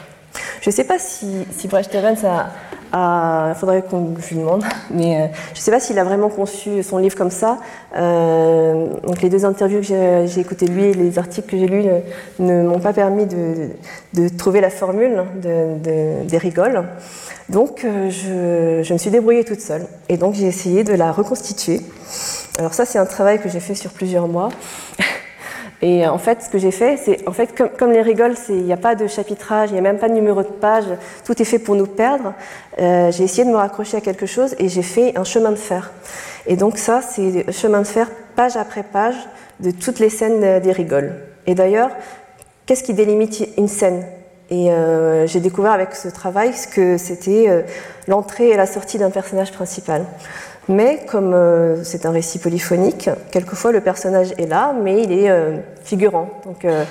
Je 0.62 0.70
ne 0.70 0.74
sais 0.74 0.84
pas 0.84 0.98
si, 0.98 1.46
si 1.50 1.68
Brecht 1.68 1.94
Evans 1.94 2.16
a, 2.24 2.46
il 2.94 3.54
faudrait 3.58 3.82
qu'on 3.82 4.14
lui 4.14 4.36
demande, 4.36 4.64
mais 4.90 5.16
euh, 5.16 5.26
je 5.54 5.58
ne 5.58 5.62
sais 5.62 5.70
pas 5.70 5.80
s'il 5.80 5.98
a 5.98 6.04
vraiment 6.04 6.28
conçu 6.28 6.82
son 6.82 6.98
livre 6.98 7.16
comme 7.16 7.30
ça. 7.30 7.58
Euh, 7.96 8.86
donc 9.06 9.22
les 9.22 9.30
deux 9.30 9.44
interviews 9.44 9.80
que 9.80 10.26
j'ai 10.26 10.40
écoutées 10.40 10.66
lui 10.66 10.84
et 10.84 10.94
les 10.94 11.18
articles 11.18 11.48
que 11.48 11.58
j'ai 11.58 11.66
lus 11.66 11.84
ne, 12.38 12.62
m'ont 12.62 12.80
pas 12.80 12.92
permis 12.92 13.26
de, 13.26 14.28
trouver 14.36 14.60
la 14.60 14.70
formule 14.70 15.24
de, 15.42 16.24
des 16.24 16.38
rigoles. 16.38 16.84
Donc 17.48 17.84
euh, 17.84 18.08
je, 18.10 18.82
je, 18.82 18.92
me 18.92 18.98
suis 18.98 19.10
débrouillée 19.10 19.44
toute 19.44 19.60
seule 19.60 19.86
et 20.08 20.16
donc 20.16 20.34
j'ai 20.34 20.46
essayé 20.46 20.84
de 20.84 20.94
la 20.94 21.12
reconstituer. 21.12 21.80
Alors 22.58 22.74
ça 22.74 22.84
c'est 22.84 22.98
un 22.98 23.06
travail 23.06 23.40
que 23.40 23.48
j'ai 23.48 23.60
fait 23.60 23.74
sur 23.74 23.90
plusieurs 23.90 24.28
mois. 24.28 24.50
Et 25.82 26.06
en 26.06 26.18
fait, 26.18 26.42
ce 26.42 26.48
que 26.48 26.58
j'ai 26.58 26.70
fait, 26.70 26.96
c'est, 26.96 27.28
en 27.28 27.32
fait, 27.32 27.60
comme, 27.76 27.90
les 27.90 28.02
rigoles, 28.02 28.34
il 28.48 28.62
n'y 28.62 28.72
a 28.72 28.76
pas 28.76 28.94
de 28.94 29.08
chapitrage, 29.08 29.70
il 29.70 29.72
n'y 29.72 29.80
a 29.80 29.82
même 29.82 29.98
pas 29.98 30.08
de 30.08 30.14
numéro 30.14 30.42
de 30.42 30.48
page, 30.48 30.84
tout 31.24 31.40
est 31.42 31.44
fait 31.44 31.58
pour 31.58 31.74
nous 31.74 31.88
perdre. 31.88 32.34
Euh, 32.80 33.10
j'ai 33.10 33.24
essayé 33.24 33.44
de 33.44 33.50
me 33.50 33.56
raccrocher 33.56 33.96
à 33.96 34.00
quelque 34.00 34.26
chose 34.26 34.54
et 34.60 34.68
j'ai 34.68 34.82
fait 34.82 35.18
un 35.18 35.24
chemin 35.24 35.50
de 35.50 35.56
fer. 35.56 35.90
Et 36.46 36.54
donc 36.54 36.78
ça, 36.78 37.02
c'est 37.02 37.50
chemin 37.50 37.80
de 37.80 37.86
fer, 37.86 38.08
page 38.36 38.56
après 38.56 38.84
page, 38.84 39.16
de 39.58 39.72
toutes 39.72 39.98
les 39.98 40.08
scènes 40.08 40.60
des 40.60 40.72
rigoles. 40.72 41.14
Et 41.48 41.56
d'ailleurs, 41.56 41.90
qu'est-ce 42.64 42.84
qui 42.84 42.94
délimite 42.94 43.48
une 43.56 43.68
scène? 43.68 44.04
Et 44.50 44.70
euh, 44.70 45.26
j'ai 45.26 45.40
découvert 45.40 45.72
avec 45.72 45.94
ce 45.94 46.08
travail 46.08 46.52
ce 46.52 46.68
que 46.68 46.98
c'était 46.98 47.48
euh, 47.48 47.62
l'entrée 48.06 48.50
et 48.50 48.56
la 48.56 48.66
sortie 48.66 48.98
d'un 48.98 49.10
personnage 49.10 49.50
principal. 49.50 50.04
Mais 50.68 51.00
comme 51.06 51.34
euh, 51.34 51.82
c'est 51.82 52.06
un 52.06 52.10
récit 52.10 52.38
polyphonique, 52.38 53.10
quelquefois 53.30 53.72
le 53.72 53.80
personnage 53.80 54.32
est 54.38 54.46
là, 54.46 54.74
mais 54.80 55.02
il 55.02 55.12
est 55.12 55.30
euh, 55.30 55.56
figurant. 55.82 56.30
Donc, 56.44 56.64
euh, 56.64 56.84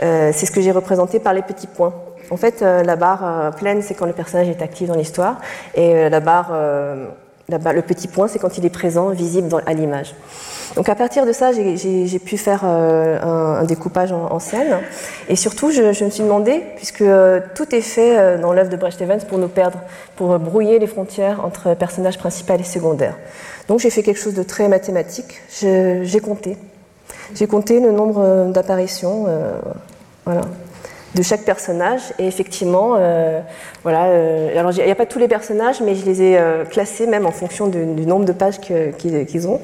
c'est 0.00 0.46
ce 0.46 0.50
que 0.50 0.60
j'ai 0.60 0.72
représenté 0.72 1.20
par 1.20 1.32
les 1.32 1.42
petits 1.42 1.66
points. 1.66 1.94
En 2.30 2.36
fait, 2.36 2.62
la 2.62 2.96
barre 2.96 3.54
pleine, 3.56 3.80
c'est 3.82 3.94
quand 3.94 4.06
le 4.06 4.12
personnage 4.12 4.48
est 4.48 4.62
actif 4.62 4.88
dans 4.88 4.96
l'histoire, 4.96 5.40
et 5.74 6.08
la 6.08 6.20
barre, 6.20 6.52
le 7.48 7.82
petit 7.82 8.08
point, 8.08 8.28
c'est 8.28 8.38
quand 8.38 8.58
il 8.58 8.64
est 8.64 8.70
présent, 8.70 9.10
visible 9.10 9.62
à 9.66 9.74
l'image. 9.74 10.14
Donc 10.76 10.88
à 10.88 10.94
partir 10.94 11.26
de 11.26 11.32
ça, 11.32 11.52
j'ai 11.52 12.18
pu 12.18 12.36
faire 12.36 12.62
euh, 12.64 13.60
un, 13.60 13.64
découpage 13.64 14.12
en, 14.12 14.38
scène. 14.38 14.78
Et 15.28 15.36
surtout, 15.36 15.70
je, 15.70 15.82
me 16.04 16.10
suis 16.10 16.22
demandé, 16.22 16.62
puisque 16.76 17.02
euh, 17.02 17.40
tout 17.54 17.74
est 17.74 17.80
fait 17.80 18.18
euh, 18.18 18.38
dans 18.38 18.52
l'œuvre 18.52 18.70
de 18.70 18.76
Brecht 18.76 19.00
Evans 19.00 19.20
pour 19.28 19.38
nous 19.38 19.48
perdre, 19.48 19.78
pour 20.16 20.38
brouiller 20.38 20.78
les 20.78 20.86
frontières 20.86 21.44
entre 21.44 21.74
personnages 21.74 22.18
principaux 22.18 22.54
et 22.54 22.64
secondaires. 22.64 23.16
Donc 23.68 23.80
j'ai 23.80 23.90
fait 23.90 24.02
quelque 24.02 24.20
chose 24.20 24.34
de 24.34 24.42
très 24.42 24.68
mathématique. 24.68 25.42
J'ai 25.50 26.20
compté. 26.20 26.56
J'ai 27.34 27.46
compté 27.46 27.80
le 27.80 27.92
nombre 27.92 28.50
d'apparitions. 28.52 29.26
voilà 30.26 30.42
de 31.14 31.22
chaque 31.22 31.42
personnage. 31.42 32.02
Et 32.18 32.26
effectivement, 32.26 32.98
voilà. 33.82 34.02
alors 34.58 34.72
il 34.72 34.84
n'y 34.84 34.90
a 34.90 34.94
pas 34.94 35.06
tous 35.06 35.18
les 35.18 35.28
personnages, 35.28 35.80
mais 35.80 35.94
je 35.94 36.04
les 36.04 36.22
ai 36.22 36.40
classés 36.70 37.06
même 37.06 37.26
en 37.26 37.32
fonction 37.32 37.68
du, 37.68 38.06
nombre 38.06 38.24
de 38.24 38.32
pages 38.32 38.60
qu'ils 38.60 39.48
ont. 39.48 39.60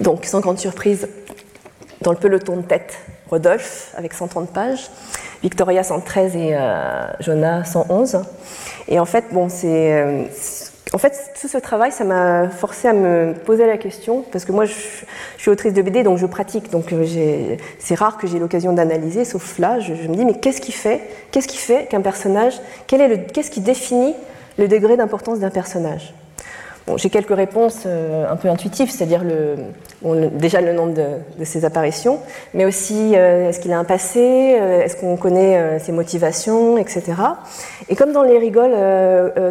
Donc, 0.00 0.24
sans 0.24 0.40
grande 0.40 0.58
surprise, 0.58 1.08
dans 2.00 2.10
le 2.10 2.16
peloton 2.16 2.56
de 2.56 2.62
tête, 2.62 2.98
Rodolphe 3.30 3.92
avec 3.96 4.12
130 4.12 4.50
pages, 4.50 4.90
Victoria 5.42 5.82
113 5.82 6.36
et 6.36 6.50
euh, 6.52 7.06
Jonah 7.20 7.64
111. 7.64 8.22
Et 8.88 8.98
en 8.98 9.04
fait, 9.04 9.26
bon, 9.32 9.48
c'est. 9.48 10.28
En 10.94 10.98
fait, 10.98 11.32
tout 11.40 11.48
ce 11.48 11.56
travail, 11.56 11.90
ça 11.90 12.04
m'a 12.04 12.50
forcé 12.50 12.86
à 12.86 12.92
me 12.92 13.32
poser 13.32 13.66
la 13.66 13.78
question, 13.78 14.24
parce 14.30 14.44
que 14.44 14.52
moi, 14.52 14.66
je, 14.66 14.74
suis 15.38 15.50
autrice 15.50 15.72
de 15.72 15.80
BD, 15.80 16.02
donc 16.02 16.18
je 16.18 16.26
pratique, 16.26 16.70
donc 16.70 16.92
euh, 16.92 17.56
c'est 17.78 17.94
rare 17.94 18.18
que 18.18 18.26
j'ai 18.26 18.38
l'occasion 18.38 18.74
d'analyser, 18.74 19.24
sauf 19.24 19.58
là, 19.58 19.80
je, 19.80 19.92
me 19.92 20.14
dis, 20.14 20.26
mais 20.26 20.34
qu'est-ce 20.34 20.60
qui 20.60 20.72
fait, 20.72 21.00
qu'est-ce 21.30 21.48
qui 21.48 21.56
fait 21.56 21.86
qu'un 21.88 22.02
personnage, 22.02 22.60
qu'est-ce 22.86 23.50
qui 23.50 23.60
définit 23.60 24.14
le 24.58 24.68
degré 24.68 24.98
d'importance 24.98 25.38
d'un 25.38 25.50
personnage? 25.50 26.12
J'ai 26.96 27.10
quelques 27.10 27.34
réponses 27.34 27.86
un 27.86 28.36
peu 28.36 28.48
intuitives, 28.48 28.90
c'est-à-dire 28.90 29.22
déjà 30.04 30.60
le 30.60 30.72
nombre 30.72 30.94
de, 30.94 31.44
ses 31.44 31.64
apparitions, 31.64 32.18
mais 32.54 32.64
aussi 32.64 33.12
euh, 33.14 33.48
est-ce 33.48 33.60
qu'il 33.60 33.72
a 33.72 33.78
un 33.78 33.84
passé, 33.84 34.56
euh, 34.58 34.82
est-ce 34.82 34.96
qu'on 34.96 35.16
connaît 35.16 35.56
euh, 35.56 35.78
ses 35.78 35.92
motivations, 35.92 36.78
etc. 36.78 37.02
Et 37.88 37.96
comme 37.96 38.12
dans 38.12 38.22
les 38.22 38.38
rigoles, 38.38 38.74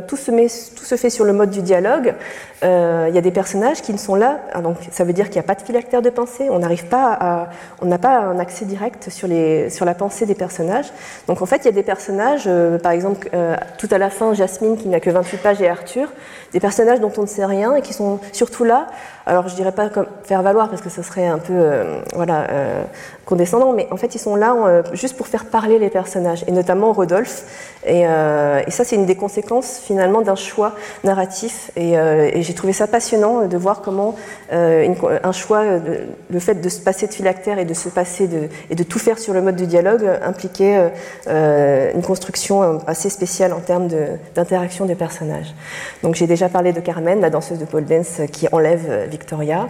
tout 0.08 0.16
se, 0.16 0.96
fait 0.96 1.10
sur 1.10 1.26
le 1.26 1.34
mode 1.34 1.50
du 1.50 1.62
dialogue, 1.62 2.16
il 2.64 3.14
y 3.14 3.18
a 3.18 3.22
des 3.22 3.32
personnages 3.32 3.82
qui 3.82 3.92
ne 3.92 3.98
sont 3.98 4.16
là, 4.16 4.40
ah, 4.54 4.62
donc 4.62 4.78
ça 4.92 5.04
veut 5.04 5.14
dire 5.14 5.26
qu'il 5.26 5.36
n'y 5.36 5.46
a 5.46 5.48
pas 5.48 5.56
de 5.56 5.62
phylactère 5.62 6.02
de 6.02 6.10
pensée, 6.10 6.48
on 6.50 6.60
n'arrive 6.60 6.86
pas 6.86 7.18
à, 7.20 7.50
on 7.82 7.88
n'a 7.88 7.98
pas 7.98 8.20
un 8.20 8.40
accès 8.40 8.66
direct 8.66 9.10
sur, 9.10 9.28
sur 9.70 9.86
la 9.86 9.94
pensée 9.94 10.26
des 10.26 10.36
personnages. 10.36 10.92
Donc 11.28 11.42
en 11.42 11.46
fait, 11.46 11.58
il 11.58 11.66
y 11.66 11.70
a 11.70 11.74
des 11.74 11.84
personnages, 11.84 12.50
par 12.82 12.92
exemple, 12.92 13.30
tout 13.78 13.88
à 13.92 13.98
la 13.98 14.10
fin, 14.10 14.34
Jasmine 14.34 14.78
qui 14.78 14.88
n'a 14.88 15.00
que 15.00 15.10
28 15.10 15.38
pages 15.38 15.62
et 15.62 15.70
Arthur, 15.70 16.08
des 16.54 16.60
personnages 16.60 17.00
dont 17.00 17.12
on 17.18 17.21
ne 17.22 17.28
sait 17.28 17.46
rien 17.46 17.76
et 17.76 17.82
qui 17.82 17.94
sont 17.94 18.20
surtout 18.34 18.64
là 18.64 18.88
alors 19.26 19.48
je 19.48 19.56
dirais 19.56 19.72
pas 19.72 19.90
faire 20.24 20.42
valoir 20.42 20.70
parce 20.70 20.82
que 20.82 20.90
ce 20.90 21.02
serait 21.02 21.28
un 21.28 21.38
peu 21.38 21.54
euh, 21.54 22.02
voilà, 22.16 22.48
euh, 22.50 22.84
condescendant, 23.26 23.74
mais 23.74 23.88
en 23.92 23.98
fait 23.98 24.16
ils 24.16 24.20
sont 24.20 24.36
là 24.36 24.56
euh, 24.56 24.84
juste 24.94 25.16
pour 25.16 25.28
faire 25.28 25.46
parler 25.46 25.80
les 25.80 25.90
personnages, 25.90 26.44
et 26.48 26.52
notamment 26.52 26.92
Rodolphe. 26.94 27.44
Et, 27.86 28.04
ça 28.04 28.84
c'est 28.84 28.96
une 28.96 29.06
des 29.06 29.16
conséquences 29.16 29.80
finalement 29.84 30.22
d'un 30.22 30.36
choix 30.36 30.74
narratif, 31.04 31.72
et, 31.76 31.96
j'ai 32.42 32.54
trouvé 32.54 32.74
ça 32.74 32.88
passionnant 32.88 33.48
de 33.48 33.58
voir 33.58 33.82
comment 33.82 34.16
un 34.52 35.32
choix, 35.32 35.64
le 36.30 36.40
fait 36.40 36.56
de 36.56 36.70
se 36.70 36.80
passer 36.80 37.08
de 37.08 37.14
phylactère 37.14 37.58
et 37.60 37.66
de 37.66 37.74
se 37.74 37.90
passer 37.90 38.28
de, 38.28 38.50
et 38.70 38.76
de 38.76 38.84
tout 38.84 39.00
faire 39.00 39.18
sur 39.18 39.34
le 39.34 39.42
mode 39.42 39.56
du 39.56 39.66
dialogue 39.66 40.08
impliquait 40.24 40.92
une 41.28 42.02
construction 42.04 42.80
assez 42.86 43.10
spéciale 43.10 43.54
en 43.54 43.60
termes 43.60 43.88
d'interaction 44.36 44.86
des 44.86 44.96
personnages. 44.96 45.54
Donc 46.04 46.16
j'ai 46.16 46.28
déjà 46.28 46.50
parlé 46.50 46.74
de 46.74 46.80
Carmen, 46.80 47.20
la 47.20 47.30
danseuse 47.30 47.60
de 47.60 47.66
pole 47.66 47.86
dance 47.86 48.22
qui 48.32 48.48
enlève 48.52 49.10
Victoria. 49.12 49.68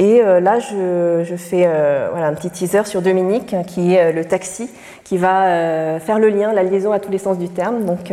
Et 0.00 0.22
euh, 0.22 0.40
là, 0.40 0.58
je, 0.58 1.36
fais 1.36 1.64
euh, 1.66 2.08
voilà, 2.10 2.26
un 2.26 2.34
petit 2.34 2.50
teaser 2.50 2.86
sur 2.86 3.02
Dominique, 3.02 3.54
qui 3.66 3.94
est 3.94 4.00
euh, 4.00 4.12
le 4.12 4.24
taxi, 4.24 4.70
qui 5.04 5.18
va 5.18 6.00
faire 6.00 6.18
le 6.18 6.28
lien, 6.28 6.52
la 6.52 6.62
liaison 6.62 6.92
à 6.92 6.98
tous 7.00 7.10
les 7.10 7.18
sens 7.18 7.36
du 7.36 7.48
terme. 7.48 7.84
Donc 7.84 8.12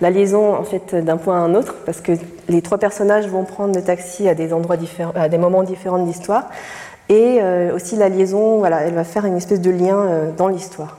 la 0.00 0.10
liaison 0.10 0.56
en 0.56 0.64
fait 0.64 0.92
d'un 0.96 1.16
point 1.16 1.36
à 1.36 1.38
un 1.38 1.54
autre, 1.54 1.76
parce 1.86 2.00
que 2.00 2.12
les 2.48 2.62
trois 2.62 2.78
personnages 2.78 3.28
vont 3.28 3.44
prendre 3.44 3.76
le 3.76 3.82
taxi 3.82 4.28
à 4.28 4.34
des 4.34 4.52
endroits 4.52 4.76
différents, 4.76 5.12
à 5.14 5.28
des 5.28 5.38
moments 5.38 5.62
différents 5.62 6.00
de 6.00 6.06
l'histoire. 6.06 6.50
Et 7.08 7.40
aussi 7.72 7.94
la 7.94 8.08
liaison, 8.08 8.58
voilà, 8.58 8.80
elle 8.82 8.94
va 8.94 9.04
faire 9.04 9.24
une 9.24 9.36
espèce 9.36 9.60
de 9.60 9.70
lien 9.70 10.32
dans 10.36 10.48
l'histoire. 10.48 10.98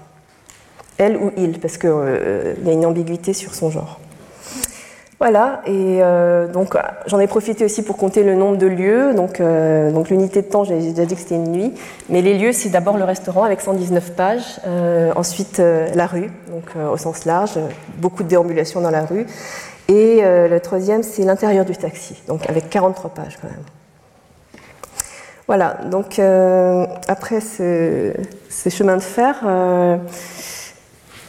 Elle 0.97 1.17
ou 1.17 1.34
il, 1.36 1.60
parce 1.60 1.78
qu'il 1.78 1.89
y 1.89 2.69
a 2.69 2.71
une 2.71 2.86
ambiguïté 2.86 3.34
sur 3.34 3.54
son 3.54 3.69
genre. 3.69 3.99
Voilà, 5.19 5.62
et 5.65 5.99
euh, 6.02 6.47
donc 6.47 6.76
j'en 7.06 7.19
ai 7.19 7.28
profité 7.28 7.63
aussi 7.63 7.84
pour 7.84 7.97
compter 7.97 8.23
le 8.23 8.36
nombre 8.36 8.58
de 8.58 8.67
lieux. 8.67 9.13
Donc, 9.13 9.39
euh, 9.39 9.91
donc 9.91 10.10
l'unité 10.10 10.41
de 10.41 10.47
temps, 10.47 10.63
j'ai 10.63 10.78
déjà 10.78 11.06
dit 11.06 11.15
que 11.15 11.21
c'était 11.21 11.36
une 11.36 11.52
nuit. 11.52 11.73
Mais 12.10 12.21
les 12.21 12.38
lieux, 12.38 12.52
c'est 12.52 12.69
d'abord 12.69 12.97
le 12.97 13.04
restaurant 13.04 13.43
avec 13.43 13.62
119 13.62 14.15
pages, 14.15 14.60
euh, 14.65 15.13
ensuite 15.15 15.60
la 15.60 16.08
rue, 16.08 16.32
donc 16.49 16.73
au 16.91 16.97
sens 16.97 17.26
large, 17.26 17.60
beaucoup 17.97 18.23
de 18.23 18.28
déambulations 18.28 18.82
dans 18.82 18.91
la 18.91 19.06
rue. 19.06 19.26
Et 19.88 20.21
le 20.23 20.58
troisième, 20.60 21.04
c'est 21.04 21.23
l'intérieur 21.23 21.65
du 21.65 21.76
taxi, 21.76 22.21
donc 22.28 22.49
avec 22.49 22.69
43 22.69 23.12
pages 23.12 23.38
quand 23.41 23.49
même. 23.49 23.63
Voilà, 25.47 25.78
donc 25.91 26.19
après 27.08 27.41
ce, 27.41 28.13
ce, 28.49 28.69
chemin 28.69 28.95
de 28.95 29.02
fer, 29.02 29.36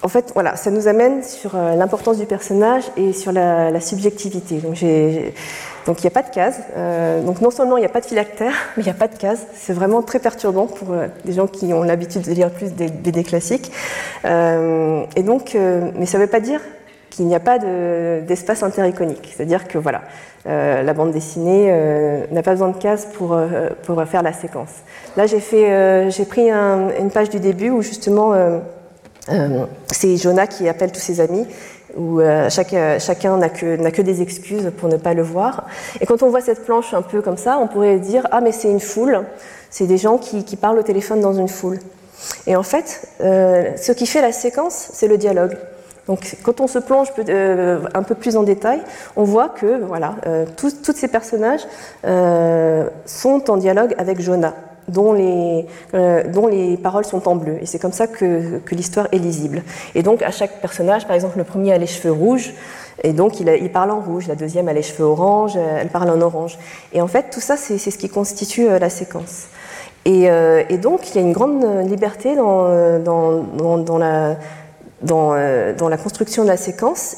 en 0.04 0.08
fait, 0.08 0.32
voilà, 0.34 0.54
ça 0.56 0.70
nous 0.70 0.86
amène 0.86 1.22
sur 1.22 1.56
euh, 1.56 1.76
l'importance 1.76 2.18
du 2.18 2.26
personnage 2.26 2.84
et 2.98 3.14
sur 3.14 3.32
la, 3.32 3.80
subjectivité. 3.80 4.56
Donc, 4.56 4.82
il 4.82 6.02
n'y 6.02 6.06
a 6.06 6.10
pas 6.10 6.22
de 6.22 6.28
case. 6.28 6.60
Euh, 6.76 7.22
donc, 7.22 7.40
non 7.40 7.50
seulement 7.50 7.78
il 7.78 7.80
n'y 7.80 7.86
a 7.86 7.90
pas 7.90 8.02
de 8.02 8.06
phylactère, 8.06 8.52
mais 8.76 8.82
il 8.82 8.84
n'y 8.84 8.90
a 8.90 8.94
pas 8.94 9.08
de 9.08 9.16
case. 9.16 9.46
C'est 9.54 9.72
vraiment 9.72 10.02
très 10.02 10.18
perturbant 10.18 10.66
pour 10.66 10.92
euh, 10.92 11.06
des 11.24 11.32
gens 11.32 11.46
qui 11.46 11.72
ont 11.72 11.82
l'habitude 11.82 12.20
de 12.20 12.32
lire 12.32 12.50
plus 12.50 12.74
des 12.74 12.88
BD 12.88 13.24
classiques. 13.24 13.72
et 14.24 15.22
donc, 15.22 15.54
mais 15.54 16.06
ça 16.06 16.18
ne 16.18 16.24
veut 16.24 16.30
pas 16.30 16.40
dire 16.40 16.60
qu'il 17.08 17.26
n'y 17.26 17.34
a 17.34 17.40
pas 17.40 17.58
d'espace 17.58 18.62
intericonique. 18.62 19.32
C'est-à-dire 19.34 19.66
que 19.66 19.78
voilà, 19.78 20.02
la 20.44 20.92
bande 20.92 21.12
dessinée 21.12 21.72
n'a 22.30 22.42
pas 22.42 22.52
besoin 22.52 22.68
de 22.68 22.76
cases 22.76 23.06
pour, 23.06 23.38
faire 24.06 24.22
la 24.22 24.32
séquence. 24.32 24.82
Là, 25.16 25.26
j'ai 25.26 26.24
pris 26.24 26.50
une 26.50 27.10
page 27.10 27.30
du 27.30 27.40
début 27.40 27.70
où 27.70 27.82
justement 27.82 28.34
euh, 28.34 28.58
c'est 29.92 30.16
Jonah 30.16 30.46
qui 30.46 30.68
appelle 30.68 30.92
tous 30.92 31.00
ses 31.00 31.20
amis, 31.20 31.46
où 31.96 32.20
euh, 32.20 32.48
euh, 32.72 32.98
chacun 32.98 33.36
n'a 33.36 33.48
que, 33.48 33.90
que, 33.90 34.02
des 34.02 34.22
excuses 34.22 34.70
pour 34.76 34.88
ne 34.88 34.96
pas 34.96 35.14
le 35.14 35.22
voir. 35.22 35.66
Et 36.00 36.06
quand 36.06 36.22
on 36.22 36.30
voit 36.30 36.40
cette 36.40 36.64
planche 36.64 36.92
un 36.94 37.02
peu 37.02 37.22
comme 37.22 37.36
ça, 37.36 37.58
on 37.58 37.68
pourrait 37.68 37.98
dire 37.98 38.26
Ah, 38.30 38.40
mais 38.40 38.52
c'est 38.52 38.70
une 38.70 38.80
foule, 38.80 39.22
c'est 39.70 39.86
des 39.86 39.98
gens 39.98 40.18
qui, 40.18 40.42
parlent 40.56 40.78
au 40.78 40.82
téléphone 40.82 41.20
dans 41.20 41.34
une 41.34 41.48
foule. 41.48 41.78
Et 42.46 42.56
en 42.56 42.62
fait, 42.62 43.08
ce 43.20 43.92
qui 43.92 44.06
fait 44.06 44.22
la 44.22 44.32
séquence, 44.32 44.88
c'est 44.92 45.08
le 45.08 45.18
dialogue. 45.18 45.56
Donc, 46.06 46.36
quand 46.42 46.60
on 46.60 46.66
se 46.66 46.78
plonge 46.78 47.08
un 47.18 48.02
peu 48.02 48.14
plus 48.14 48.36
en 48.36 48.42
détail, 48.42 48.80
on 49.16 49.24
voit 49.24 49.48
que 49.48 49.82
voilà, 49.84 50.16
tous, 50.56 50.74
ces 50.94 51.08
personnages 51.08 51.62
sont 53.04 53.50
en 53.50 53.56
dialogue 53.56 53.94
avec 53.98 54.20
Jonah 54.20 54.54
dont 54.88 55.12
les, 55.12 55.66
euh, 55.94 56.24
dont 56.32 56.46
les 56.46 56.76
paroles 56.76 57.04
sont 57.04 57.28
en 57.28 57.36
bleu. 57.36 57.58
Et 57.60 57.66
c'est 57.66 57.78
comme 57.78 57.92
ça 57.92 58.06
que, 58.06 58.58
que 58.58 58.74
l'histoire 58.74 59.08
est 59.12 59.18
lisible. 59.18 59.62
Et 59.94 60.02
donc, 60.02 60.22
à 60.22 60.30
chaque 60.30 60.60
personnage, 60.60 61.06
par 61.06 61.14
exemple, 61.14 61.38
le 61.38 61.44
premier 61.44 61.72
a 61.72 61.78
les 61.78 61.86
cheveux 61.86 62.12
rouges, 62.12 62.52
et 63.02 63.12
donc 63.12 63.40
il, 63.40 63.48
il, 63.48 63.70
parle 63.70 63.90
en 63.90 64.00
rouge, 64.00 64.28
la 64.28 64.36
deuxième 64.36 64.68
a 64.68 64.72
les 64.72 64.82
cheveux 64.82 65.04
orange, 65.04 65.56
elle 65.56 65.88
parle 65.88 66.10
en 66.10 66.20
orange. 66.20 66.58
Et 66.92 67.00
en 67.00 67.08
fait, 67.08 67.30
tout 67.30 67.40
ça, 67.40 67.56
c'est 67.56 67.78
ce 67.78 67.98
qui 67.98 68.08
constitue 68.08 68.68
euh, 68.68 68.78
la 68.78 68.90
séquence. 68.90 69.46
Et, 70.04 70.30
euh, 70.30 70.62
et, 70.68 70.78
donc, 70.78 71.10
il 71.10 71.16
y 71.16 71.18
a 71.18 71.22
une 71.22 71.32
grande 71.32 71.64
liberté 71.88 72.36
dans, 72.36 72.98
dans, 72.98 73.78
dans, 73.78 73.98
la, 73.98 74.36
dans, 75.02 75.34
dans, 75.78 75.88
la 75.88 75.96
construction 75.96 76.42
de 76.42 76.48
la 76.48 76.58
séquence. 76.58 77.16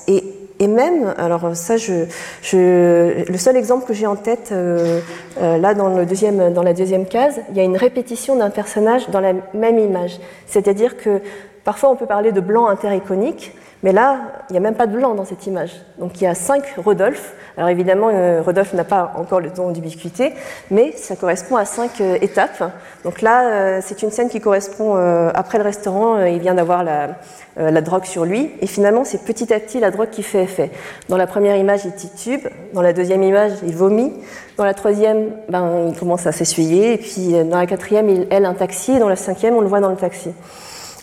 Et 0.58 0.68
même, 0.68 1.14
alors 1.18 1.54
ça, 1.54 1.76
je, 1.76 2.06
je, 2.40 3.30
le 3.30 3.38
seul 3.38 3.56
exemple 3.56 3.86
que 3.86 3.92
j'ai 3.92 4.06
en 4.06 4.16
tête, 4.16 4.50
euh, 4.52 5.00
euh, 5.40 5.58
là 5.58 5.74
dans, 5.74 5.88
la 5.88 6.04
deuxième 6.06 7.06
case, 7.06 7.40
il 7.50 7.56
y 7.56 7.60
a 7.60 7.62
une 7.62 7.76
répétition 7.76 8.36
d'un 8.36 8.48
personnage 8.48 9.10
dans 9.10 9.20
la 9.20 9.34
même 9.52 9.78
image. 9.78 10.18
C'est-à-dire 10.46 10.96
que 10.96 11.20
parfois 11.64 11.90
on 11.90 11.96
peut 11.96 12.06
parler 12.06 12.32
de 12.32 12.40
blanc 12.40 12.68
intericonique, 12.68 13.52
Mais 13.82 13.92
là, 13.92 14.18
il 14.48 14.52
n'y 14.52 14.58
a 14.58 14.60
même 14.60 14.74
pas 14.74 14.86
de 14.86 14.96
blanc 14.96 15.14
dans 15.14 15.24
cette 15.24 15.46
image. 15.46 15.72
Donc 15.98 16.20
il 16.20 16.24
y 16.24 16.26
a 16.26 16.34
cinq 16.34 16.74
Rodolphe. 16.78 17.34
Alors 17.56 17.68
évidemment, 17.68 18.10
euh, 18.12 18.42
Rodolphe 18.44 18.72
n'a 18.72 18.84
pas 18.84 19.12
encore 19.16 19.40
le 19.40 19.50
don 19.50 19.70
d'ubiquité, 19.70 20.32
mais 20.70 20.92
ça 20.92 21.16
correspond 21.16 21.56
à 21.56 21.64
cinq 21.64 22.00
euh, 22.00 22.18
étapes. 22.20 22.72
Donc 23.04 23.22
là, 23.22 23.48
euh, 23.48 23.80
c'est 23.82 24.02
une 24.02 24.10
scène 24.10 24.28
qui 24.28 24.40
correspond 24.40 24.96
après 25.34 25.58
le 25.58 25.64
restaurant. 25.64 26.24
il 26.24 26.38
vient 26.38 26.54
d'avoir 26.54 26.84
la, 26.84 27.80
drogue 27.80 28.04
sur 28.04 28.24
lui. 28.24 28.50
Et 28.60 28.66
finalement, 28.66 29.04
c'est 29.04 29.22
petit 29.24 29.52
à 29.52 29.60
petit 29.60 29.80
la 29.80 29.90
drogue 29.90 30.10
qui 30.10 30.22
fait 30.22 30.42
effet. 30.42 30.70
Dans 31.08 31.16
la 31.16 31.26
première 31.26 31.56
image, 31.56 31.84
il 31.84 31.92
titube. 31.92 32.46
Dans 32.72 32.82
la 32.82 32.92
deuxième 32.92 33.22
image, 33.22 33.52
il 33.62 33.74
vomit. 33.74 34.12
Dans 34.56 34.64
la 34.64 34.74
troisième, 34.74 35.32
ben, 35.48 35.88
il 35.88 35.98
commence 35.98 36.26
à 36.26 36.32
s'essuyer. 36.32 36.94
Et 36.94 36.98
puis 36.98 37.32
dans 37.44 37.58
la 37.58 37.66
quatrième, 37.66 38.08
il 38.08 38.26
aile 38.30 38.46
un 38.46 38.54
taxi. 38.54 38.92
Et 38.92 38.98
dans 38.98 39.08
la 39.08 39.16
cinquième, 39.16 39.54
on 39.54 39.60
le 39.60 39.68
voit 39.68 39.80
dans 39.80 39.90
le 39.90 39.96
taxi. 39.96 40.30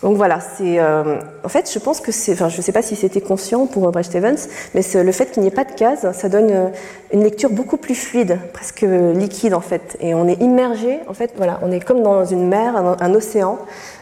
Donc 0.04 0.18
voilà, 0.18 0.38
c'est 0.38 0.78
euh, 0.78 1.18
en 1.44 1.48
fait, 1.48 1.72
je 1.72 1.78
pense 1.78 2.02
que 2.02 2.12
c'est, 2.12 2.34
enfin, 2.34 2.50
je 2.50 2.58
ne 2.58 2.62
sais 2.62 2.72
pas 2.72 2.82
si 2.82 2.94
c'était 2.94 3.22
conscient 3.22 3.66
pour 3.66 3.90
Brecht 3.90 4.14
Evans, 4.14 4.36
mais 4.74 4.82
le 5.02 5.12
fait 5.12 5.30
qu'il 5.30 5.42
n'y 5.42 5.48
ait 5.48 5.50
pas 5.50 5.64
de 5.64 5.72
case, 5.72 6.12
ça 6.12 6.28
donne 6.28 6.50
euh, 6.50 6.68
une 7.14 7.22
lecture 7.22 7.48
beaucoup 7.48 7.78
plus 7.78 7.94
fluide, 7.94 8.38
presque 8.52 8.82
liquide 8.82 9.54
en 9.54 9.62
fait, 9.62 9.96
et 10.00 10.14
on 10.14 10.28
est 10.28 10.42
immergé, 10.42 10.98
en 11.08 11.14
fait, 11.14 11.32
voilà, 11.38 11.58
on 11.62 11.72
est 11.72 11.80
comme 11.80 12.02
dans 12.02 12.26
une 12.26 12.46
mer, 12.46 12.76
un, 12.76 13.14
océan, 13.14 13.58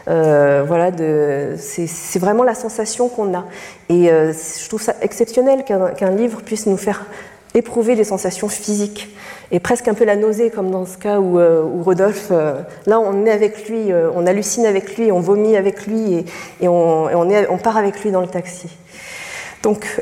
euh, 0.09 0.65
voilà, 0.67 0.91
c'est 1.55 2.19
vraiment 2.19 2.43
la 2.43 2.55
sensation 2.55 3.07
qu'on 3.07 3.33
a, 3.33 3.45
et 3.87 4.09
je 4.09 4.67
trouve 4.67 4.81
ça 4.81 4.95
exceptionnel 5.01 5.63
qu'un 5.63 6.11
livre 6.11 6.41
puisse 6.41 6.65
nous 6.65 6.75
faire 6.75 7.05
éprouver 7.53 7.95
des 7.95 8.03
sensations 8.03 8.49
physiques 8.49 9.07
et 9.53 9.59
presque 9.59 9.87
un 9.87 9.93
peu 9.93 10.03
la 10.03 10.15
nausée, 10.15 10.49
comme 10.49 10.71
dans 10.71 10.87
ce 10.87 10.97
cas 10.97 11.19
où, 11.19 11.39
euh, 11.39 11.63
Rodolphe, 11.85 12.29
euh, 12.31 12.55
là 12.87 12.99
on 12.99 13.23
est 13.23 13.31
avec 13.31 13.69
lui, 13.69 13.91
euh, 13.91 14.09
on 14.15 14.25
hallucine 14.25 14.65
avec 14.65 14.97
lui, 14.97 15.11
on 15.11 15.19
vomit 15.19 15.55
avec 15.55 15.85
lui 15.85 16.25
et, 16.59 16.67
on, 16.67 17.59
part 17.63 17.77
avec 17.77 18.03
lui 18.03 18.09
dans 18.09 18.21
le 18.21 18.27
taxi. 18.27 18.67
Donc, 19.61 19.99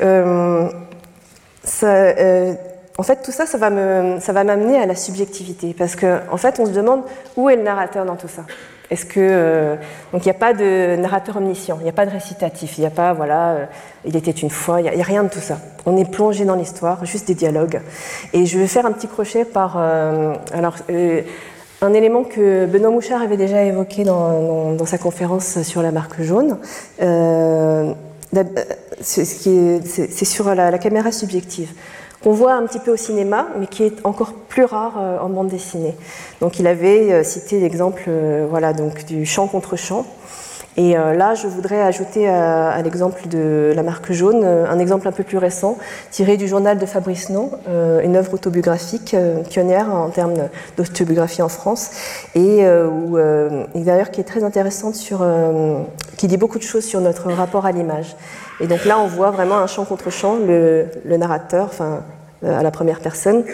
en 2.98 3.02
fait, 3.02 3.22
tout 3.22 3.30
ça, 3.30 3.44
ça 3.44 3.58
va 3.58 3.70
m'amener 4.44 4.78
à 4.78 4.86
la 4.86 4.96
subjectivité, 4.96 5.74
parce 5.76 5.96
qu'en 5.96 6.20
en 6.30 6.36
fait, 6.38 6.58
on 6.58 6.64
se 6.64 6.72
demande 6.72 7.02
où 7.36 7.50
est 7.50 7.56
le 7.56 7.62
narrateur 7.62 8.06
dans 8.06 8.16
tout 8.16 8.28
ça. 8.28 8.42
Est-ce 8.90 9.06
que 9.06 9.20
euh, 9.20 9.76
donc 10.12 10.24
il 10.24 10.28
n'y 10.28 10.30
a 10.30 10.38
pas 10.38 10.52
de 10.52 10.96
narrateur 10.96 11.36
omniscient, 11.38 11.78
il 11.80 11.84
n'y 11.84 11.88
a 11.88 11.94
pas 11.94 12.04
de 12.04 12.10
récitatif, 12.10 12.76
il 12.76 12.82
n'y 12.82 12.86
a 12.86 12.90
pas 12.90 13.12
voilà, 13.12 13.50
euh, 13.50 13.64
il 14.04 14.16
était 14.16 14.30
une 14.32 14.50
fois, 14.50 14.80
il 14.80 14.90
n'y 14.90 15.00
a, 15.00 15.04
rien 15.04 15.24
de 15.24 15.30
tout 15.30 15.40
ça. 15.40 15.58
On 15.86 15.96
est 15.96 16.10
plongé 16.10 16.44
dans 16.44 16.56
l'histoire, 16.56 17.04
juste 17.04 17.28
des 17.28 17.34
dialogues. 17.34 17.80
Et 18.32 18.44
je 18.44 18.58
vais 18.58 18.66
faire 18.66 18.84
un 18.84 18.92
petit 18.92 19.08
crochet 19.08 19.44
par 19.44 19.76
euh, 19.78 20.34
alors 20.52 20.76
un 21.80 21.92
élément 21.94 22.22
que 22.22 22.66
Benoît 22.66 22.90
Mouchard 22.90 23.22
avait 23.22 23.36
déjà 23.36 23.62
évoqué 23.62 24.04
dans, 24.04 24.74
dans, 24.74 24.86
sa 24.86 24.98
conférence 24.98 25.62
sur 25.62 25.82
la 25.82 25.90
marque 25.90 26.20
jaune. 26.20 26.58
c'est 29.00 30.24
sur 30.24 30.54
la, 30.54 30.70
la 30.70 30.78
caméra 30.78 31.10
subjective 31.10 31.70
qu'on 32.22 32.32
voit 32.32 32.54
un 32.54 32.66
petit 32.66 32.78
peu 32.78 32.92
au 32.92 32.96
cinéma, 32.96 33.48
mais 33.58 33.66
qui 33.66 33.82
est 33.82 34.04
encore 34.04 34.32
plus 34.48 34.64
rare 34.64 34.94
euh, 34.98 35.18
en 35.18 35.28
bande 35.28 35.48
dessinée. 35.48 35.94
Donc 36.40 36.58
il 36.58 36.66
avait 36.66 37.12
euh, 37.12 37.24
cité 37.24 37.58
l'exemple 37.60 38.04
euh, 38.08 38.46
voilà, 38.48 38.72
donc, 38.72 39.04
du 39.04 39.26
chant 39.26 39.48
contre 39.48 39.76
chant. 39.76 40.06
Et 40.76 40.94
là, 40.94 41.34
je 41.34 41.46
voudrais 41.46 41.82
ajouter 41.82 42.28
à, 42.28 42.80
l'exemple 42.82 43.28
de 43.28 43.72
la 43.76 43.82
marque 43.82 44.10
jaune 44.12 44.42
un 44.44 44.78
exemple 44.78 45.06
un 45.06 45.12
peu 45.12 45.22
plus 45.22 45.36
récent, 45.36 45.76
tiré 46.10 46.38
du 46.38 46.48
journal 46.48 46.78
de 46.78 46.86
Fabrice 46.86 47.28
No, 47.28 47.50
une 48.02 48.16
œuvre 48.16 48.32
autobiographique 48.32 49.14
pionnière 49.50 49.94
en 49.94 50.08
termes 50.08 50.34
d'autobiographie 50.78 51.42
en 51.42 51.50
France, 51.50 51.90
et 52.34 52.64
d'ailleurs 53.74 54.10
qui 54.10 54.22
est 54.22 54.24
très 54.24 54.44
intéressante 54.44 54.94
sur, 54.94 55.26
qui 56.16 56.26
dit 56.26 56.38
beaucoup 56.38 56.58
de 56.58 56.64
choses 56.64 56.84
sur 56.84 57.02
notre 57.02 57.30
rapport 57.30 57.66
à 57.66 57.72
l'image. 57.72 58.16
Et 58.60 58.66
donc 58.66 58.84
là, 58.84 58.98
on 58.98 59.06
voit 59.06 59.30
vraiment 59.30 59.58
un 59.58 59.66
chant 59.66 59.84
contre 59.84 60.10
chant, 60.10 60.36
le, 60.36 60.86
le 61.04 61.16
narrateur, 61.16 61.64
enfin 61.64 61.84
euh, 61.84 61.98
à 62.44 62.62
la 62.62 62.70
première 62.70 63.00
personne, 63.00 63.44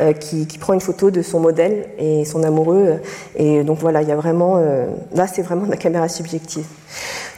euh, 0.00 0.12
qui, 0.12 0.46
prend 0.58 0.72
une 0.72 0.80
photo 0.80 1.10
de 1.10 1.22
son 1.22 1.40
modèle 1.40 1.86
et 1.98 2.24
son 2.24 2.42
amoureux. 2.42 3.00
Et 3.36 3.62
donc 3.62 3.78
voilà, 3.78 4.02
il 4.02 4.08
y 4.08 4.12
a 4.12 4.16
vraiment, 4.16 4.56
euh, 4.56 4.86
là 5.14 5.26
c'est 5.26 5.42
vraiment 5.42 5.66
de 5.66 5.70
la 5.70 5.76
caméra 5.76 6.08
subjective. 6.08 6.64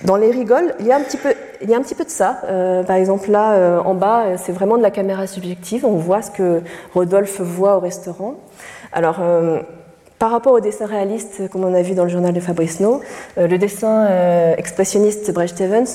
Dans 0.05 0.17
les 0.17 0.31
rigoles, 0.31 0.75
il 0.81 0.87
y 0.87 0.93
a 0.93 0.97
un 0.97 1.01
petit 1.01 1.17
peu, 1.17 1.35
il 1.61 1.69
y 1.69 1.75
a 1.75 1.77
un 1.77 1.83
petit 1.83 1.95
peu 1.95 2.05
de 2.05 2.11
ça. 2.11 2.43
par 2.87 2.97
exemple 2.97 3.31
là, 3.31 3.81
en 3.83 3.95
bas, 3.95 4.37
c'est 4.37 4.53
vraiment 4.53 4.77
de 4.77 4.83
la 4.83 4.91
caméra 4.91 5.27
subjective. 5.27 5.85
On 5.85 5.97
voit 5.97 6.23
ce 6.23 6.31
que 6.31 6.61
Rodolphe 6.95 7.41
voit 7.41 7.77
au 7.77 7.81
restaurant. 7.81 8.35
Alors 8.93 9.21
par 10.19 10.31
rapport 10.31 10.53
au 10.53 10.61
dessin 10.61 10.87
réaliste, 10.87 11.49
comme 11.51 11.65
on 11.65 11.75
a 11.75 11.83
vu 11.83 11.95
dans 11.95 12.05
le 12.05 12.11
journal 12.11 12.33
de 12.33 12.41
Fabrice 12.41 12.81
No, 12.81 13.01
le 13.39 13.57
dessin 13.57 14.07
expressionniste 14.57 15.33
Brecht 15.33 15.61
Evans 15.61 15.87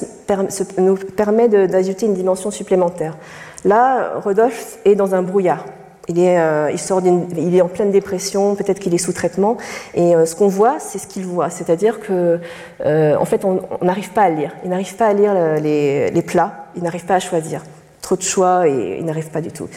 nous 0.79 0.95
permet 0.95 1.47
d'ajouter 1.47 2.07
une 2.07 2.15
dimension 2.15 2.49
supplémentaire. 2.49 3.15
Là, 3.65 4.13
Rodolphe 4.23 4.79
est 4.85 4.95
dans 4.95 5.13
un 5.13 5.21
brouillard. 5.21 5.65
Il 6.07 6.19
est, 6.19 6.39
euh, 6.39 6.71
il, 6.71 6.79
sort 6.79 7.01
il 7.05 7.55
est 7.55 7.61
en 7.61 7.67
pleine 7.67 7.91
dépression, 7.91 8.55
peut-être 8.55 8.79
qu'il 8.79 8.93
est 8.93 8.97
sous 8.97 9.13
traitement, 9.13 9.57
et 9.93 10.15
euh, 10.15 10.25
ce 10.25 10.35
qu'on 10.35 10.47
voit, 10.47 10.79
c'est 10.79 10.97
ce 10.97 11.07
qu'il 11.07 11.25
voit. 11.25 11.49
C'est-à-dire 11.49 11.99
que, 11.99 12.39
euh, 12.85 13.15
en 13.15 13.25
fait, 13.25 13.45
on 13.45 13.61
n'arrive 13.81 14.09
pas 14.11 14.23
à 14.23 14.29
lire. 14.29 14.51
Il 14.63 14.71
n'arrive 14.71 14.95
pas 14.95 15.07
à 15.07 15.13
lire 15.13 15.33
les, 15.61 16.09
les 16.09 16.21
plats, 16.21 16.65
il 16.75 16.83
n'arrive 16.83 17.05
pas 17.05 17.15
à 17.15 17.19
choisir. 17.19 17.63
Trop 18.01 18.15
de 18.15 18.23
choix 18.23 18.67
et 18.67 18.97
il 18.99 19.05
n'arrive 19.05 19.29
pas 19.29 19.41
du 19.41 19.51
tout. 19.51 19.69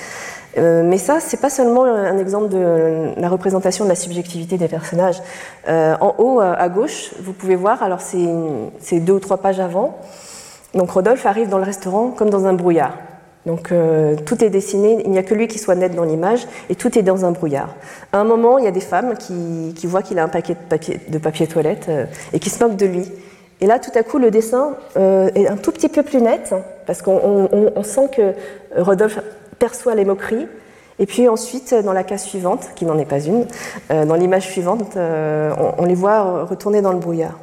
mais 0.56 0.98
ça, 0.98 1.20
c'est 1.20 1.40
pas 1.40 1.50
seulement 1.50 1.84
un 1.84 2.16
exemple 2.16 2.48
de 2.48 3.10
la 3.16 3.28
représentation 3.28 3.84
de 3.84 3.90
la 3.90 3.94
subjectivité 3.94 4.56
des 4.56 4.66
personnages. 4.66 5.20
en 5.68 6.14
haut 6.18 6.40
à 6.40 6.68
gauche, 6.68 7.10
vous 7.20 7.34
pouvez 7.34 7.54
voir, 7.54 7.82
alors 7.82 8.00
c'est 8.00 9.00
deux 9.00 9.12
ou 9.12 9.20
trois 9.20 9.36
pages 9.36 9.60
avant. 9.60 9.98
Donc 10.74 10.90
Rodolphe 10.90 11.26
arrive 11.26 11.48
dans 11.50 11.58
le 11.58 11.64
restaurant 11.64 12.08
comme 12.08 12.30
dans 12.30 12.46
un 12.46 12.54
brouillard. 12.54 12.94
Donc 13.46 13.72
euh, 13.72 14.16
tout 14.24 14.42
est 14.42 14.48
dessiné, 14.48 15.02
il 15.04 15.10
n'y 15.10 15.18
a 15.18 15.22
que 15.22 15.34
lui 15.34 15.48
qui 15.48 15.58
soit 15.58 15.74
net 15.74 15.94
dans 15.94 16.04
l'image, 16.04 16.46
et 16.70 16.74
tout 16.74 16.98
est 16.98 17.02
dans 17.02 17.24
un 17.24 17.32
brouillard. 17.32 17.74
À 18.12 18.18
un 18.18 18.24
moment, 18.24 18.58
il 18.58 18.64
y 18.64 18.68
a 18.68 18.70
des 18.70 18.80
femmes 18.80 19.14
qui, 19.16 19.86
voient 19.86 20.02
qu'il 20.02 20.18
a 20.18 20.24
un 20.24 20.28
paquet 20.28 20.54
de 20.54 20.68
papier, 20.68 21.00
de 21.08 21.18
papier 21.18 21.46
toilette 21.46 21.86
euh, 21.88 22.06
et 22.32 22.38
qui 22.38 22.48
se 22.48 22.62
moquent 22.62 22.76
de 22.76 22.86
lui. 22.86 23.10
Et 23.60 23.66
là, 23.66 23.78
tout 23.78 23.90
à 23.94 24.02
coup, 24.02 24.18
le 24.18 24.30
dessin 24.30 24.76
euh, 24.96 25.30
est 25.34 25.46
un 25.46 25.56
tout 25.56 25.72
petit 25.72 25.88
peu 25.88 26.02
plus 26.02 26.20
net, 26.20 26.54
parce 26.86 27.02
qu'on 27.02 27.82
sent 27.82 28.08
que 28.16 28.32
Rodolphe 28.80 29.20
perçoit 29.58 29.94
les 29.94 30.04
moqueries. 30.04 30.48
Et 30.98 31.06
puis 31.06 31.28
ensuite, 31.28 31.74
dans 31.84 31.92
la 31.92 32.04
case 32.04 32.22
suivante, 32.22 32.70
qui 32.76 32.84
n'en 32.84 32.98
est 32.98 33.04
pas 33.04 33.20
une, 33.20 33.46
dans 33.90 34.14
l'image 34.14 34.48
suivante, 34.48 34.96
on, 34.96 35.84
les 35.84 35.94
voit 35.94 36.44
retourner 36.44 36.82
dans 36.82 36.92
le 36.92 36.98
brouillard. 36.98 37.38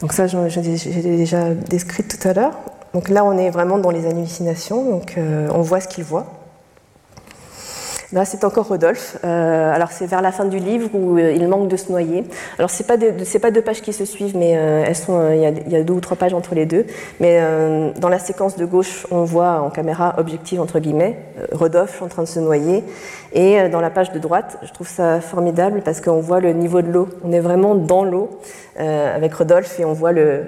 Donc 0.00 0.14
ça, 0.14 0.26
j'ai 0.26 0.62
déjà 0.62 1.50
décrit 1.50 2.02
tout 2.04 2.28
à 2.28 2.32
l'heure. 2.32 2.52
Donc 2.94 3.08
là, 3.08 3.24
on 3.24 3.36
est 3.36 3.50
vraiment 3.50 3.78
dans 3.78 3.90
les 3.90 4.06
hallucinations, 4.06 4.88
donc 4.88 5.18
euh, 5.18 5.48
on 5.52 5.62
voit 5.62 5.80
ce 5.80 5.88
qu'il 5.88 6.04
voit. 6.04 6.26
Là, 8.14 8.24
c'est 8.24 8.44
encore 8.44 8.68
Rodolphe. 8.68 9.18
Euh, 9.24 9.74
alors, 9.74 9.90
c'est 9.90 10.06
vers 10.06 10.22
la 10.22 10.30
fin 10.30 10.44
du 10.44 10.60
livre 10.60 10.88
où 10.94 11.18
euh, 11.18 11.32
il 11.32 11.48
manque 11.48 11.66
de 11.66 11.76
se 11.76 11.90
noyer. 11.90 12.22
Alors, 12.58 12.70
c'est 12.70 12.86
pas 12.86 12.96
pas 12.96 13.50
deux 13.50 13.60
pages 13.60 13.82
qui 13.82 13.92
se 13.92 14.04
suivent, 14.04 14.36
mais 14.36 14.50
elles 14.52 14.94
sont, 14.94 15.32
il 15.32 15.40
y, 15.40 15.76
a, 15.76 15.82
deux 15.82 15.94
ou 15.94 16.00
trois 16.00 16.16
pages 16.16 16.32
entre 16.32 16.54
les 16.54 16.64
deux. 16.64 16.86
Mais 17.18 17.40
dans 17.98 18.08
la 18.08 18.20
séquence 18.20 18.56
de 18.56 18.64
gauche, 18.64 19.06
on 19.10 19.24
voit 19.24 19.60
en 19.60 19.68
caméra 19.68 20.14
objective 20.18 20.60
entre 20.60 20.78
guillemets 20.78 21.18
Rodolphe 21.52 22.00
en 22.00 22.08
train 22.08 22.22
de 22.22 22.28
se 22.28 22.38
noyer. 22.38 22.84
Et 23.32 23.68
dans 23.68 23.80
la 23.80 23.90
page 23.90 24.12
de 24.12 24.18
droite, 24.18 24.58
je 24.62 24.72
trouve 24.72 24.88
ça 24.88 25.20
formidable 25.20 25.82
parce 25.84 26.00
qu'on 26.00 26.20
voit 26.20 26.40
le 26.40 26.52
niveau 26.52 26.80
de 26.80 26.90
l'eau. 26.90 27.08
On 27.24 27.32
est 27.32 27.40
vraiment 27.40 27.74
dans 27.74 28.04
l'eau 28.04 28.30
avec 28.78 29.34
Rodolphe 29.34 29.78
et 29.80 29.84
on 29.84 29.92
voit 29.92 30.12
le, 30.12 30.46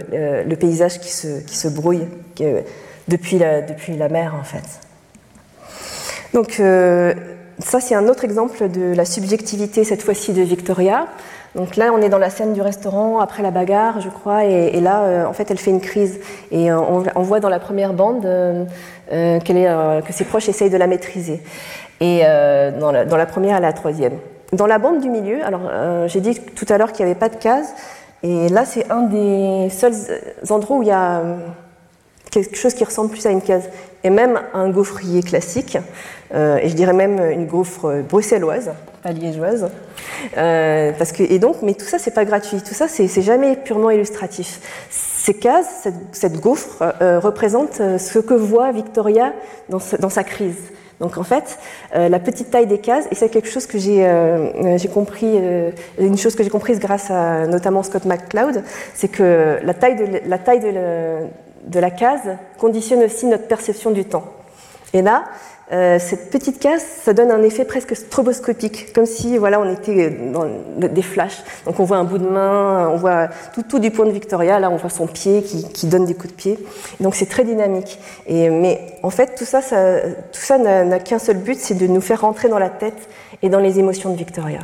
paysage 0.58 1.00
qui 1.00 1.10
se, 1.10 1.68
brouille 1.68 2.06
depuis, 3.08 3.38
la, 3.38 4.08
mer 4.08 4.34
en 4.40 4.44
fait. 4.44 4.86
Donc 6.32 6.60
euh, 6.60 7.14
ça 7.58 7.80
c'est 7.80 7.94
un 7.94 8.08
autre 8.08 8.24
exemple 8.24 8.68
de 8.68 8.94
la 8.94 9.04
subjectivité 9.04 9.84
cette 9.84 10.02
fois-ci 10.02 10.32
de 10.32 10.42
Victoria. 10.42 11.06
Donc 11.54 11.76
là 11.76 11.90
on 11.94 12.02
est 12.02 12.08
dans 12.08 12.18
la 12.18 12.28
scène 12.28 12.52
du 12.52 12.60
restaurant 12.60 13.18
après 13.20 13.42
la 13.42 13.50
bagarre 13.50 14.00
je 14.00 14.10
crois 14.10 14.44
et, 14.44 14.78
là 14.80 15.02
euh, 15.02 15.24
en 15.24 15.32
fait 15.32 15.50
elle 15.50 15.58
fait 15.58 15.70
une 15.70 15.80
crise 15.80 16.20
et 16.50 16.70
euh, 16.70 16.78
on, 16.78 17.22
voit 17.22 17.40
dans 17.40 17.48
la 17.48 17.58
première 17.58 17.94
bande 17.94 18.26
est, 19.10 19.38
que 19.46 20.12
ses 20.12 20.24
proches 20.24 20.48
essayent 20.48 20.70
de 20.70 20.76
la 20.76 20.86
maîtriser. 20.86 21.42
Et 22.00 22.20
dans 22.78 22.92
la, 22.92 23.06
dans, 23.06 23.16
la, 23.16 23.24
première 23.24 23.56
et 23.56 23.60
la 23.60 23.72
troisième. 23.72 24.18
Dans 24.52 24.66
la 24.66 24.78
bande 24.78 25.00
du 25.00 25.08
milieu, 25.08 25.42
alors 25.44 25.62
j'ai 26.08 26.20
dit 26.20 26.38
tout 26.38 26.66
à 26.68 26.76
l'heure 26.76 26.92
qu'il 26.92 27.06
n'y 27.06 27.10
avait 27.10 27.18
pas 27.18 27.30
de 27.30 27.36
case, 27.36 27.72
et 28.22 28.50
là 28.50 28.66
c'est 28.66 28.90
un 28.90 29.02
des 29.02 29.70
seuls 29.70 29.94
endroits 30.50 30.76
où 30.76 30.82
il 30.82 30.88
y 30.88 30.92
a 30.92 31.22
quelque 32.44 32.56
chose 32.56 32.74
qui 32.74 32.84
ressemble 32.84 33.10
plus 33.10 33.24
à 33.26 33.30
une 33.30 33.40
case, 33.40 33.64
et 34.04 34.10
même 34.10 34.40
un 34.52 34.68
gaufrier 34.68 35.22
classique, 35.22 35.78
euh, 36.34 36.58
et 36.58 36.68
je 36.68 36.74
dirais 36.74 36.92
même 36.92 37.18
une 37.30 37.46
gaufre 37.46 38.02
bruxelloise, 38.08 38.72
pas 39.02 39.12
liégeoise. 39.12 39.70
Euh, 40.36 40.92
parce 40.98 41.12
que, 41.12 41.22
et 41.22 41.38
donc, 41.38 41.56
mais 41.62 41.74
tout 41.74 41.86
ça, 41.86 41.98
c'est 41.98 42.12
pas 42.12 42.24
gratuit, 42.24 42.58
tout 42.60 42.74
ça, 42.74 42.88
c'est 42.88 43.22
jamais 43.22 43.56
purement 43.56 43.90
illustratif. 43.90 44.60
Ces 44.90 45.34
cases, 45.34 45.88
cette, 46.12 46.40
gaufre, 46.40 46.82
euh, 47.00 47.18
représente 47.18 47.76
ce 47.76 48.18
que 48.18 48.34
voit 48.34 48.70
Victoria 48.70 49.32
dans, 49.68 49.80
dans 49.98 50.10
sa 50.10 50.22
crise. 50.22 50.58
Donc 51.00 51.18
en 51.18 51.24
fait, 51.24 51.58
la 51.94 52.18
petite 52.18 52.50
taille 52.50 52.66
des 52.66 52.78
cases, 52.78 53.04
et 53.10 53.14
c'est 53.14 53.28
quelque 53.28 53.50
chose 53.50 53.66
que 53.66 53.76
j'ai 53.76 54.88
compris, 54.88 55.38
une 55.98 56.16
chose 56.16 56.34
que 56.34 56.42
j'ai 56.42 56.48
comprise 56.48 56.78
grâce 56.78 57.10
à 57.10 57.46
notamment 57.46 57.82
Scott 57.82 58.06
McCloud, 58.06 58.62
c'est 58.94 59.08
que 59.08 59.58
la 59.62 59.74
taille 59.74 59.96
de, 59.96 60.06
la 60.26 60.38
taille 60.38 60.60
de, 60.60 61.26
de 61.66 61.80
la 61.80 61.90
case 61.90 62.36
conditionne 62.58 63.02
aussi 63.02 63.26
notre 63.26 63.46
perception 63.46 63.90
du 63.90 64.04
temps. 64.04 64.24
Et 64.92 65.02
là, 65.02 65.24
euh, 65.72 65.98
cette 65.98 66.30
petite 66.30 66.60
case, 66.60 66.82
ça 67.02 67.12
donne 67.12 67.32
un 67.32 67.42
effet 67.42 67.64
presque 67.64 67.96
stroboscopique, 67.96 68.92
comme 68.92 69.06
si 69.06 69.36
voilà, 69.36 69.60
on 69.60 69.72
était 69.72 70.10
dans 70.10 70.46
des 70.78 71.02
flashs. 71.02 71.42
Donc 71.64 71.80
on 71.80 71.84
voit 71.84 71.96
un 71.96 72.04
bout 72.04 72.18
de 72.18 72.28
main, 72.28 72.88
on 72.88 72.96
voit 72.96 73.28
tout, 73.52 73.64
tout 73.64 73.80
du 73.80 73.90
point 73.90 74.06
de 74.06 74.12
Victoria, 74.12 74.60
là 74.60 74.70
on 74.70 74.76
voit 74.76 74.90
son 74.90 75.08
pied 75.08 75.42
qui, 75.42 75.86
donne 75.88 76.04
des 76.04 76.14
coups 76.14 76.32
de 76.32 76.36
pied. 76.36 76.58
Donc 77.00 77.16
c'est 77.16 77.26
très 77.26 77.42
dynamique. 77.42 77.98
Et, 78.28 78.48
mais 78.48 78.80
en 79.02 79.10
fait, 79.10 79.34
tout 79.36 79.44
ça, 79.44 79.60
tout 79.60 80.40
ça 80.40 80.58
n'a 80.58 80.98
qu'un 81.00 81.18
seul 81.18 81.38
but, 81.38 81.58
c'est 81.58 81.74
de 81.74 81.88
nous 81.88 82.00
faire 82.00 82.20
rentrer 82.20 82.48
dans 82.48 82.60
la 82.60 82.70
tête 82.70 83.08
et 83.42 83.48
dans 83.48 83.60
les 83.60 83.80
émotions 83.80 84.10
de 84.10 84.16
Victoria. 84.16 84.60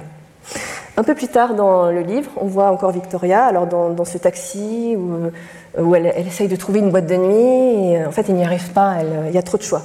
Un 0.97 1.03
peu 1.03 1.15
plus 1.15 1.29
tard 1.29 1.55
dans 1.55 1.91
le 1.91 2.01
livre, 2.03 2.31
on 2.37 2.47
voit 2.47 2.71
encore 2.71 2.93
Victoria, 2.93 3.45
alors 3.45 3.67
dans, 3.67 3.91
dans 3.91 4.05
ce 4.05 4.19
taxi 4.19 4.95
où, 4.97 5.31
où 5.79 5.95
elle, 5.95 6.13
elle, 6.15 6.27
essaye 6.27 6.49
de 6.49 6.57
trouver 6.57 6.81
une 6.81 6.91
boîte 6.91 7.07
de 7.07 7.17
nuit, 7.17 7.93
et 7.93 8.05
en 8.05 8.13
fait 8.13 8.29
elle 8.29 8.37
n'y 8.37 8.45
arrive 8.45 8.71
pas, 8.73 8.97
elle, 9.01 9.27
il 9.29 9.35
y 9.35 9.39
a 9.39 9.43
trop 9.43 9.59
de 9.59 9.63
choix. 9.63 9.83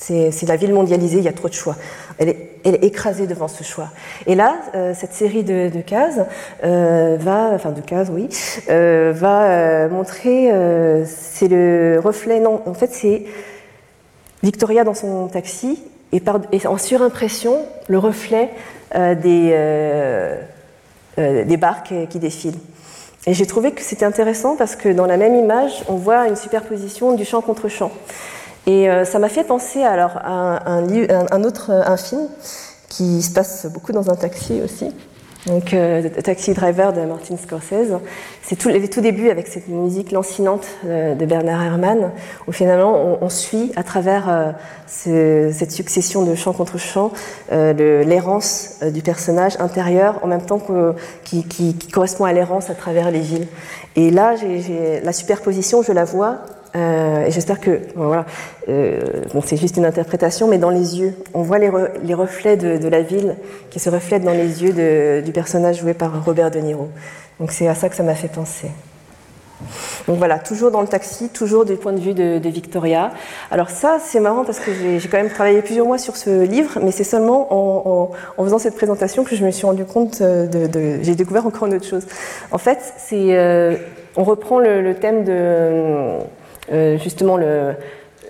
C'est 0.00 0.46
la 0.48 0.56
ville 0.56 0.72
mondialisée, 0.72 1.18
il 1.18 1.24
y 1.24 1.28
a 1.28 1.32
trop 1.32 1.48
de 1.48 1.54
choix. 1.54 1.76
Elle 2.18 2.30
est, 2.30 2.84
écrasée 2.84 3.26
devant 3.26 3.48
ce 3.48 3.62
choix. 3.62 3.88
Et 4.26 4.34
là, 4.34 4.56
euh, 4.74 4.94
cette 4.94 5.12
série 5.12 5.44
de, 5.44 5.68
cases 5.80 6.20
euh, 6.64 7.16
va, 7.20 7.50
enfin 7.54 7.70
de 7.70 7.82
cases, 7.82 8.08
oui, 8.10 8.28
euh, 8.70 9.12
va 9.14 9.88
montrer, 9.88 10.50
c'est 11.04 11.48
le 11.48 12.00
reflet, 12.02 12.40
non, 12.40 12.62
en 12.64 12.74
fait 12.74 12.90
c'est 12.92 13.24
Victoria 14.42 14.84
dans 14.84 14.94
son 14.94 15.28
taxi 15.28 15.82
et, 16.12 16.22
et 16.52 16.66
en 16.66 16.78
surimpression, 16.78 17.58
le 17.88 17.98
reflet 17.98 18.50
des, 18.94 20.34
des 21.18 21.56
barques 21.58 21.94
qui 22.08 22.18
défilent. 22.18 22.58
Et 23.26 23.34
j'ai 23.34 23.46
trouvé 23.46 23.72
que 23.72 23.82
c'était 23.82 24.06
intéressant 24.06 24.56
parce 24.56 24.76
que 24.76 24.88
dans 24.88 25.06
la 25.06 25.16
même 25.16 25.34
image, 25.34 25.84
on 25.88 25.96
voit 25.96 26.26
une 26.28 26.36
superposition 26.36 27.14
du 27.14 27.24
champ 27.24 27.42
contre 27.42 27.68
champ. 27.68 27.92
Et 28.66 28.88
euh, 28.88 29.04
ça 29.04 29.18
m'a 29.18 29.28
fait 29.28 29.44
penser 29.44 29.82
alors 29.82 30.16
à 30.16 30.70
un, 30.70 30.86
un, 31.30 31.44
autre 31.44 31.70
un 31.70 31.96
film 31.96 32.28
qui 32.88 33.22
se 33.22 33.30
passe 33.30 33.66
beaucoup 33.66 33.92
dans 33.92 34.10
un 34.10 34.16
taxi 34.16 34.60
aussi. 34.62 34.90
Donc, 35.46 35.72
euh, 35.72 36.08
Taxi 36.22 36.52
Driver 36.52 36.92
de 36.92 37.00
Martin 37.00 37.36
Scorsese. 37.36 37.94
C'est 38.42 38.56
tout, 38.56 38.68
les 38.68 38.88
tout 38.88 39.00
début 39.00 39.30
avec 39.30 39.46
cette 39.46 39.68
musique 39.68 40.12
lancinante 40.12 40.66
euh, 40.84 41.14
de 41.14 41.24
Bernard 41.24 41.62
Herrmann, 41.62 42.10
où 42.46 42.52
finalement 42.52 43.18
on, 43.22 43.28
suit 43.30 43.72
à 43.76 43.82
travers 43.82 44.28
euh, 44.28 44.52
ce, 44.86 45.50
cette 45.56 45.72
succession 45.72 46.24
de 46.24 46.34
chant 46.34 46.52
contre 46.52 46.78
chant 46.78 47.12
l'errance 47.50 48.80
du 48.92 49.02
personnage 49.02 49.54
intérieur, 49.60 50.20
en 50.22 50.26
même 50.26 50.42
temps 50.42 50.58
que, 50.58 50.94
qui, 51.24 51.44
qui, 51.44 51.74
correspond 51.88 52.24
à 52.24 52.32
l'errance 52.32 52.68
à 52.68 52.74
travers 52.74 53.10
les 53.10 53.20
villes. 53.20 53.46
Et 53.96 54.10
là, 54.10 54.34
la 55.02 55.12
superposition, 55.12 55.82
je 55.82 55.92
la 55.92 56.04
vois 56.04 56.38
euh, 56.76 57.26
et 57.26 57.30
j'espère 57.30 57.60
que, 57.60 57.80
voilà, 57.96 58.26
euh, 58.68 59.00
c'est 59.44 59.56
juste 59.56 59.76
une 59.76 59.84
interprétation, 59.84 60.48
mais 60.48 60.58
dans 60.58 60.70
les 60.70 61.00
yeux, 61.00 61.14
on 61.34 61.42
voit 61.42 61.58
les, 61.58 61.70
les 62.04 62.14
reflets 62.14 62.56
de, 62.56 62.76
de, 62.76 62.88
la 62.88 63.02
ville 63.02 63.36
qui 63.70 63.80
se 63.80 63.90
reflètent 63.90 64.24
dans 64.24 64.32
les 64.32 64.62
yeux 64.62 65.22
du 65.22 65.32
personnage 65.32 65.80
joué 65.80 65.94
par 65.94 66.24
Robert 66.24 66.50
De 66.50 66.60
Niro. 66.60 66.88
Donc 67.40 67.52
c'est 67.52 67.66
à 67.66 67.74
ça 67.74 67.88
que 67.88 67.96
ça 67.96 68.02
m'a 68.02 68.14
fait 68.14 68.28
penser. 68.28 68.68
Donc 70.06 70.16
voilà, 70.16 70.38
toujours 70.38 70.70
dans 70.70 70.80
le 70.80 70.86
taxi, 70.86 71.28
toujours 71.28 71.64
du 71.64 71.76
point 71.76 71.92
de 71.92 72.00
vue 72.00 72.14
de, 72.14 72.48
Victoria. 72.48 73.10
Alors 73.50 73.70
ça, 73.70 73.98
c'est 74.02 74.20
marrant 74.20 74.44
parce 74.44 74.58
que 74.58 74.70
j'ai 74.98 75.08
quand 75.08 75.18
même 75.18 75.30
travaillé 75.30 75.60
plusieurs 75.62 75.86
mois 75.86 75.98
sur 75.98 76.16
ce 76.16 76.44
livre, 76.44 76.78
mais 76.82 76.90
c'est 76.92 77.04
seulement 77.04 77.48
en, 77.50 78.10
faisant 78.42 78.58
cette 78.58 78.76
présentation 78.76 79.24
que 79.24 79.36
je 79.36 79.44
me 79.44 79.50
suis 79.50 79.66
rendu 79.66 79.84
compte 79.84 80.22
de, 80.22 80.66
de 80.66 81.02
j'ai 81.02 81.14
découvert 81.14 81.46
encore 81.46 81.68
une 81.68 81.74
autre 81.74 81.86
chose. 81.86 82.06
En 82.52 82.58
fait, 82.58 82.78
c'est, 82.96 83.36
euh, 83.36 83.76
on 84.16 84.24
reprend 84.24 84.58
le, 84.58 84.94
thème 84.94 85.24
de 85.24 85.32
euh, 85.32 86.18
justement 86.98 87.36
le, 87.36 87.74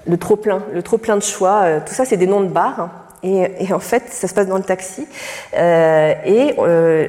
le 0.06 0.16
trop-plein, 0.16 0.62
le 0.72 0.82
trop-plein 0.82 1.16
de 1.16 1.22
choix. 1.22 1.62
Euh, 1.64 1.80
tout 1.84 1.94
ça, 1.94 2.04
c'est 2.04 2.16
des 2.16 2.26
noms 2.26 2.40
de 2.40 2.48
bars. 2.48 2.90
Et, 3.22 3.66
et, 3.66 3.72
en 3.72 3.80
fait, 3.80 4.04
ça 4.08 4.28
se 4.28 4.34
passe 4.34 4.46
dans 4.46 4.56
le 4.56 4.62
taxi. 4.62 5.06
Euh, 5.56 6.14
et 6.24 6.54
euh, 6.58 7.08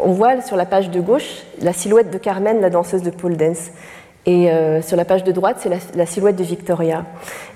on 0.00 0.12
voit 0.12 0.40
sur 0.40 0.56
la 0.56 0.64
page 0.64 0.90
de 0.90 1.00
gauche 1.00 1.42
la 1.60 1.72
silhouette 1.72 2.10
de 2.10 2.18
Carmen, 2.18 2.60
la 2.60 2.70
danseuse 2.70 3.02
de 3.02 3.10
pole 3.10 3.36
dance. 3.36 3.70
Et 4.24 4.50
euh, 4.50 4.80
sur 4.82 4.96
la 4.96 5.04
page 5.04 5.24
de 5.24 5.32
droite, 5.32 5.58
c'est 5.60 5.70
la, 5.94 6.06
silhouette 6.06 6.36
de 6.36 6.44
Victoria. 6.44 7.04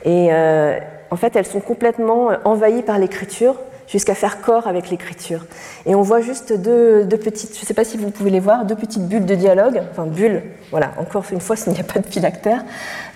Et 0.05 0.29
euh, 0.31 0.79
en 1.11 1.17
fait, 1.17 1.37
elles 1.37 1.47
sont 1.47 1.61
complètement 1.61 2.31
envahies 2.45 2.83
par 2.83 2.99
l'écriture 2.99 3.55
jusqu'à 3.89 4.15
faire 4.15 4.41
corps 4.41 4.67
avec 4.67 4.91
l'écriture. 4.91 5.47
Et 5.85 5.95
on 5.95 6.03
voit 6.03 6.21
juste 6.21 6.53
deux, 6.53 7.07
petites, 7.09 7.55
je 7.55 7.61
ne 7.61 7.67
sais 7.67 7.75
pas 7.75 7.85
si 7.85 7.97
vous 7.97 8.11
pouvez 8.11 8.31
les 8.31 8.41
voir, 8.41 8.65
deux 8.65 8.75
petites 8.75 9.07
bulles 9.07 9.27
de 9.27 9.35
dialogue, 9.35 9.83
enfin 9.91 10.07
bulles, 10.07 10.43
voilà, 10.71 10.93
encore 10.99 11.25
une 11.31 11.41
fois, 11.41 11.57
il 11.67 11.73
n'y 11.73 11.81
a 11.81 11.85
pas 11.85 12.01
de 12.01 12.07
phylactère. 12.07 12.65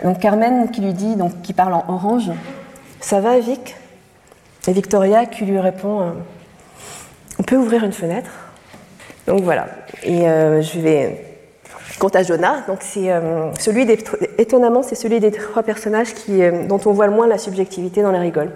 Donc 0.04 0.20
Carmen 0.20 0.70
qui 0.70 0.80
lui 0.80 0.92
dit, 0.92 1.16
donc 1.16 1.42
qui 1.42 1.52
parle 1.52 1.74
en 1.74 1.84
orange, 1.88 2.30
ça 3.00 3.20
va 3.20 3.38
Vic? 3.38 3.76
Et 4.68 4.72
Victoria 4.72 5.26
qui 5.26 5.44
lui 5.44 5.58
répond, 5.58 6.00
euh, 6.00 6.10
on 7.38 7.42
peut 7.42 7.56
ouvrir 7.56 7.84
une 7.84 7.92
fenêtre. 7.92 8.30
Donc 9.26 9.40
voilà, 9.40 9.66
et 10.02 10.28
euh, 10.28 10.62
je 10.62 10.78
vais... 10.78 11.29
Quant 11.98 12.08
à 12.08 12.22
Jonah, 12.22 12.62
donc 12.66 12.78
c'est 12.80 13.10
euh, 13.12 13.52
celui 13.58 13.84
des, 13.84 13.98
étonnamment, 14.38 14.82
c'est 14.82 14.94
celui 14.94 15.20
des 15.20 15.30
trois 15.30 15.62
personnages 15.62 16.14
qui, 16.14 16.42
euh, 16.42 16.66
dont 16.66 16.80
on 16.86 16.92
voit 16.92 17.06
le 17.06 17.12
moins 17.12 17.26
la 17.26 17.38
subjectivité 17.38 18.02
dans 18.02 18.12
les 18.12 18.18
rigoles. 18.18 18.50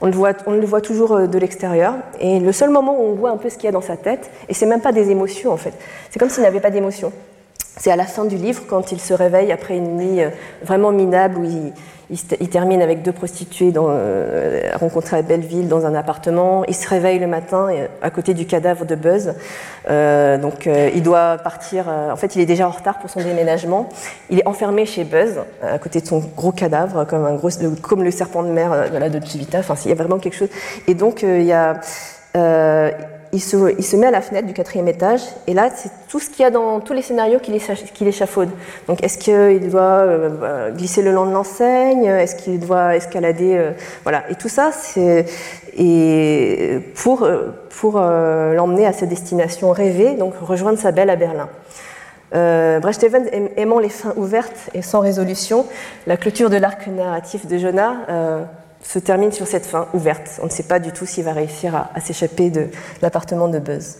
On 0.00 0.06
le, 0.06 0.12
voit, 0.12 0.32
on 0.46 0.52
le 0.52 0.66
voit 0.66 0.80
toujours 0.80 1.12
euh, 1.12 1.26
de 1.26 1.38
l'extérieur. 1.38 1.94
Et 2.20 2.40
le 2.40 2.52
seul 2.52 2.70
moment 2.70 2.96
où 2.98 3.02
on 3.02 3.14
voit 3.14 3.30
un 3.30 3.36
peu 3.36 3.48
ce 3.48 3.56
qu'il 3.56 3.64
y 3.64 3.68
a 3.68 3.72
dans 3.72 3.80
sa 3.80 3.96
tête, 3.96 4.30
et 4.48 4.54
c'est 4.54 4.66
même 4.66 4.80
pas 4.80 4.92
des 4.92 5.10
émotions 5.10 5.52
en 5.52 5.56
fait, 5.56 5.72
c'est 6.10 6.18
comme 6.18 6.30
s'il 6.30 6.42
n'avait 6.42 6.60
pas 6.60 6.70
d'émotions. 6.70 7.12
C'est 7.76 7.90
à 7.90 7.96
la 7.96 8.06
fin 8.06 8.24
du 8.24 8.36
livre, 8.36 8.62
quand 8.68 8.92
il 8.92 9.00
se 9.00 9.12
réveille 9.12 9.50
après 9.50 9.76
une 9.76 9.96
nuit 9.96 10.22
euh, 10.22 10.30
vraiment 10.62 10.92
minable 10.92 11.38
où 11.38 11.44
il, 11.44 11.72
termine 12.48 12.82
avec 12.82 13.02
deux 13.02 13.12
prostituées 13.12 13.72
dans, 13.72 13.86
euh, 13.88 14.70
rencontrées 14.74 15.16
à 15.16 15.22
Belleville 15.22 15.68
dans 15.68 15.84
un 15.86 15.94
appartement. 15.94 16.64
Il 16.68 16.74
se 16.74 16.88
réveille 16.88 17.18
le 17.18 17.26
matin 17.26 17.68
à 18.02 18.10
côté 18.10 18.34
du 18.34 18.46
cadavre 18.46 18.84
de 18.84 18.94
Buzz. 18.94 19.34
Euh, 19.90 20.38
donc 20.38 20.66
euh, 20.66 20.90
il 20.94 21.02
doit 21.02 21.38
partir. 21.38 21.86
Euh, 21.88 22.12
en 22.12 22.16
fait, 22.16 22.36
il 22.36 22.40
est 22.40 22.46
déjà 22.46 22.68
en 22.68 22.70
retard 22.70 22.98
pour 22.98 23.10
son 23.10 23.20
déménagement. 23.20 23.88
Il 24.30 24.38
est 24.38 24.46
enfermé 24.46 24.86
chez 24.86 25.02
Buzz 25.02 25.40
à 25.62 25.78
côté 25.78 26.00
de 26.00 26.06
son 26.06 26.20
gros 26.36 26.52
cadavre, 26.52 27.04
comme 27.06 27.24
un 27.24 27.34
gros, 27.34 27.48
comme 27.82 28.04
le 28.04 28.10
serpent 28.12 28.44
de 28.44 28.50
mer 28.50 28.90
de 28.92 28.98
la 28.98 29.08
Dolce 29.08 29.34
Vita. 29.34 29.58
Enfin, 29.58 29.74
il 29.84 29.88
y 29.88 29.92
a 29.92 29.96
vraiment 29.96 30.18
quelque 30.18 30.36
chose. 30.36 30.50
Et 30.86 30.94
donc 30.94 31.22
il 31.22 31.42
y 31.42 31.52
a 31.52 31.80
il 33.34 33.40
se, 33.40 33.96
met 33.96 34.06
à 34.06 34.10
la 34.10 34.20
fenêtre 34.20 34.46
du 34.46 34.54
quatrième 34.54 34.88
étage, 34.88 35.20
et 35.46 35.54
là, 35.54 35.68
c'est 35.74 35.90
tout 36.08 36.20
ce 36.20 36.30
qu'il 36.30 36.42
y 36.42 36.46
a 36.46 36.50
dans 36.50 36.80
tous 36.80 36.92
les 36.92 37.02
scénarios 37.02 37.40
qu'il 37.40 38.06
échafaude. 38.06 38.50
Donc, 38.86 39.02
est-ce 39.02 39.18
qu'il 39.18 39.68
doit 39.68 39.80
euh, 39.82 40.70
glisser 40.70 41.02
le 41.02 41.12
long 41.12 41.26
de 41.26 41.32
l'enseigne 41.32 42.04
Est-ce 42.04 42.36
qu'il 42.36 42.60
doit 42.60 42.94
escalader 42.94 43.56
euh, 43.56 43.72
Voilà. 44.04 44.24
Et 44.30 44.36
tout 44.36 44.48
ça, 44.48 44.70
c'est 44.72 45.26
pour, 46.94 47.26
euh, 47.96 48.54
l'emmener 48.54 48.86
à 48.86 48.92
sa 48.92 49.06
destination 49.06 49.72
rêvée, 49.72 50.14
donc 50.14 50.34
rejoindre 50.40 50.78
sa 50.78 50.92
belle 50.92 51.10
à 51.10 51.16
Berlin. 51.16 51.48
Euh, 52.34 52.80
Brecht 52.80 53.02
Evans 53.04 53.28
aimant 53.56 53.78
les 53.78 53.88
fins 53.88 54.12
ouvertes 54.16 54.70
et 54.74 54.82
sans 54.82 55.00
résolution, 55.00 55.66
la 56.06 56.16
clôture 56.16 56.50
de 56.50 56.56
l'arc 56.56 56.86
narratif 56.88 57.46
de 57.46 57.58
Jonah 57.58 57.96
euh, 58.08 58.44
se 58.84 58.98
termine 58.98 59.32
sur 59.32 59.46
cette 59.46 59.66
fin 59.66 59.88
ouverte. 59.94 60.38
On 60.42 60.46
ne 60.46 60.50
sait 60.50 60.62
pas 60.62 60.78
du 60.78 60.92
tout 60.92 61.06
s'il 61.06 61.24
va 61.24 61.32
réussir 61.32 61.74
à, 61.74 62.00
s'échapper 62.00 62.50
de 62.50 62.68
l'appartement 63.02 63.48
de 63.48 63.58
Buzz. 63.58 63.96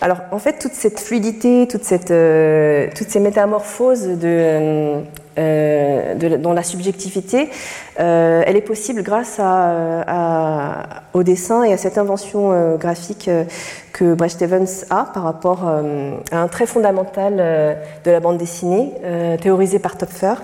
Alors, 0.00 0.18
en 0.30 0.38
fait, 0.38 0.58
toute 0.58 0.74
cette 0.74 1.00
fluidité, 1.00 1.66
euh, 2.10 2.88
toutes 2.94 3.08
ces 3.08 3.20
métamorphoses 3.20 4.06
euh, 5.38 6.14
de, 6.14 6.36
dans 6.36 6.52
la 6.52 6.62
subjectivité, 6.62 7.48
euh, 7.98 8.42
elle 8.46 8.56
est 8.56 8.60
possible 8.60 9.02
grâce 9.02 9.40
au 11.16 11.22
dessin 11.22 11.64
et 11.64 11.72
à 11.72 11.76
cette 11.76 11.98
invention 11.98 12.52
euh, 12.52 12.76
graphique 12.76 13.28
euh, 13.28 13.44
que 13.92 14.14
Brecht 14.14 14.42
Evans 14.42 14.66
a 14.90 15.04
par 15.12 15.22
rapport 15.22 15.66
euh, 15.66 16.16
à 16.30 16.38
un 16.38 16.48
trait 16.48 16.66
fondamental 16.66 17.36
de 18.04 18.10
la 18.10 18.20
bande 18.20 18.36
dessinée, 18.36 18.92
théorisé 19.40 19.78
par 19.78 19.96
Topfer, 19.96 20.34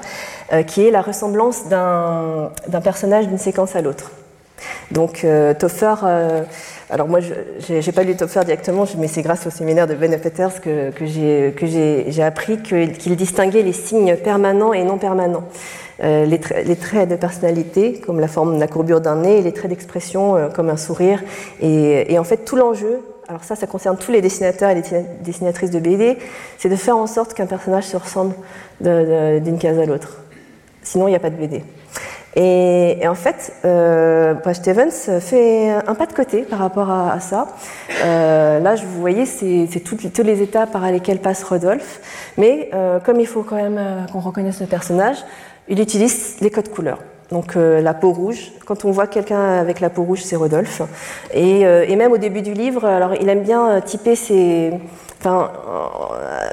qui 0.66 0.86
est 0.86 0.90
la 0.90 1.00
ressemblance 1.00 1.68
d'un 1.68 2.50
personnage 2.82 3.28
d'une 3.28 3.38
séquence 3.38 3.74
à 3.76 3.80
l'autre. 3.80 4.10
Donc, 4.90 5.26
Topfer 5.58 5.94
alors 6.92 7.08
moi, 7.08 7.20
je 7.20 7.72
n'ai 7.72 7.92
pas 7.92 8.02
lu 8.02 8.14
Topfer 8.14 8.44
directement, 8.44 8.84
mais 8.98 9.08
c'est 9.08 9.22
grâce 9.22 9.46
au 9.46 9.50
séminaire 9.50 9.86
de 9.86 9.94
Ben 9.94 10.14
Peters 10.20 10.60
que, 10.60 10.92
j'ai 11.06 12.22
appris 12.22 12.60
qu'il 12.60 12.92
qu 12.98 13.16
distinguait 13.16 13.62
les 13.62 13.72
signes 13.72 14.14
permanents 14.16 14.74
et 14.74 14.84
non 14.84 14.98
permanents. 14.98 15.44
Euh, 16.04 16.26
les, 16.26 16.38
tra 16.38 16.60
les, 16.60 16.76
traits 16.76 17.08
de 17.08 17.16
personnalité, 17.16 17.94
comme 18.04 18.20
la 18.20 18.28
forme 18.28 18.56
de 18.56 18.60
la 18.60 18.66
courbure 18.66 19.00
d'un 19.00 19.16
nez, 19.16 19.38
et 19.38 19.42
les 19.42 19.52
traits 19.52 19.70
d'expression, 19.70 20.36
euh, 20.36 20.48
comme 20.50 20.68
un 20.68 20.76
sourire. 20.76 21.22
Et, 21.62 22.12
et 22.12 22.18
en 22.18 22.24
fait, 22.24 22.44
tout 22.44 22.56
l'enjeu, 22.56 23.00
alors 23.26 23.44
ça, 23.44 23.56
ça 23.56 23.66
concerne 23.66 23.96
tous 23.96 24.12
les 24.12 24.20
dessinateurs 24.20 24.68
et 24.68 24.74
les 24.74 24.82
dessinatrices 25.22 25.70
de 25.70 25.78
BD, 25.78 26.18
c'est 26.58 26.68
de 26.68 26.76
faire 26.76 26.98
en 26.98 27.06
sorte 27.06 27.32
qu'un 27.32 27.46
personnage 27.46 27.84
se 27.84 27.96
ressemble 27.96 28.34
d'une 28.80 29.58
case 29.58 29.78
à 29.78 29.86
l'autre. 29.86 30.18
Sinon, 30.82 31.08
il 31.08 31.10
n'y 31.10 31.16
a 31.16 31.20
pas 31.20 31.30
de 31.30 31.36
BD. 31.36 31.62
Et, 32.34 33.06
en 33.06 33.14
fait, 33.14 33.52
euh, 33.64 34.34
Brecht 34.34 34.66
Evans 34.66 34.90
fait 34.90 35.70
un 35.70 35.94
pas 35.94 36.06
de 36.06 36.14
côté 36.14 36.42
par 36.42 36.60
rapport 36.60 36.90
à, 36.90 37.20
ça. 37.20 37.48
Euh, 38.04 38.58
là, 38.58 38.74
vous 38.74 39.00
voyez, 39.00 39.26
c'est 39.26 39.80
toutes, 39.80 40.12
tous 40.12 40.22
les 40.22 40.40
étapes 40.40 40.72
par 40.72 40.90
lesquels 40.90 41.18
passe 41.18 41.42
Rodolphe. 41.42 42.00
Mais 42.38 42.70
euh, 42.72 43.00
comme 43.00 43.20
il 43.20 43.26
faut 43.26 43.42
quand 43.42 43.56
même 43.56 43.78
euh, 43.78 44.06
qu'on 44.10 44.20
reconnaisse 44.20 44.60
le 44.60 44.66
personnage, 44.66 45.18
il 45.68 45.78
utilise 45.80 46.36
les 46.40 46.50
codes 46.50 46.70
couleurs. 46.70 46.98
Donc 47.32 47.54
la 47.56 47.94
peau 47.94 48.12
rouge. 48.12 48.52
Quand 48.66 48.84
on 48.84 48.90
voit 48.90 49.06
quelqu'un 49.06 49.40
avec 49.40 49.80
la 49.80 49.90
peau 49.90 50.02
rouge, 50.02 50.22
c'est 50.22 50.36
Rodolphe. 50.36 50.82
Et, 51.32 51.62
et, 51.62 51.96
même 51.96 52.12
au 52.12 52.18
début 52.18 52.42
du 52.42 52.52
livre, 52.52 52.84
alors 52.84 53.14
il 53.14 53.28
aime 53.28 53.42
bien 53.42 53.80
typer 53.80 54.16
ses, 54.16 54.72
euh, 55.26 55.46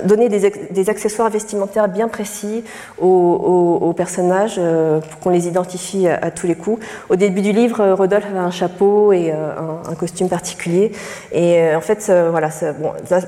donner 0.04 0.30
des, 0.30 0.89
accessoires 0.89 1.30
vestimentaires 1.30 1.88
bien 1.88 2.08
précis 2.08 2.63
aux, 3.00 3.94
personnages 3.98 4.56
euh, 4.58 5.00
pour 5.02 5.20
qu'on 5.20 5.30
les 5.30 5.48
identifie 5.48 6.08
à, 6.08 6.32
tous 6.32 6.48
les 6.48 6.56
coups. 6.56 6.84
Au 7.10 7.15
début 7.15 7.42
du 7.42 7.52
livre, 7.52 7.94
Rodolphe 7.94 8.27
a 8.36 8.40
un 8.40 8.52
chapeau 8.52 9.12
et 9.12 9.32
euh, 9.32 9.52
un, 9.90 9.96
costume 9.96 10.30
particulier. 10.30 10.92
Et 11.32 11.75
en 11.75 11.82
fait, 11.82 12.12
voilà, 12.30 12.50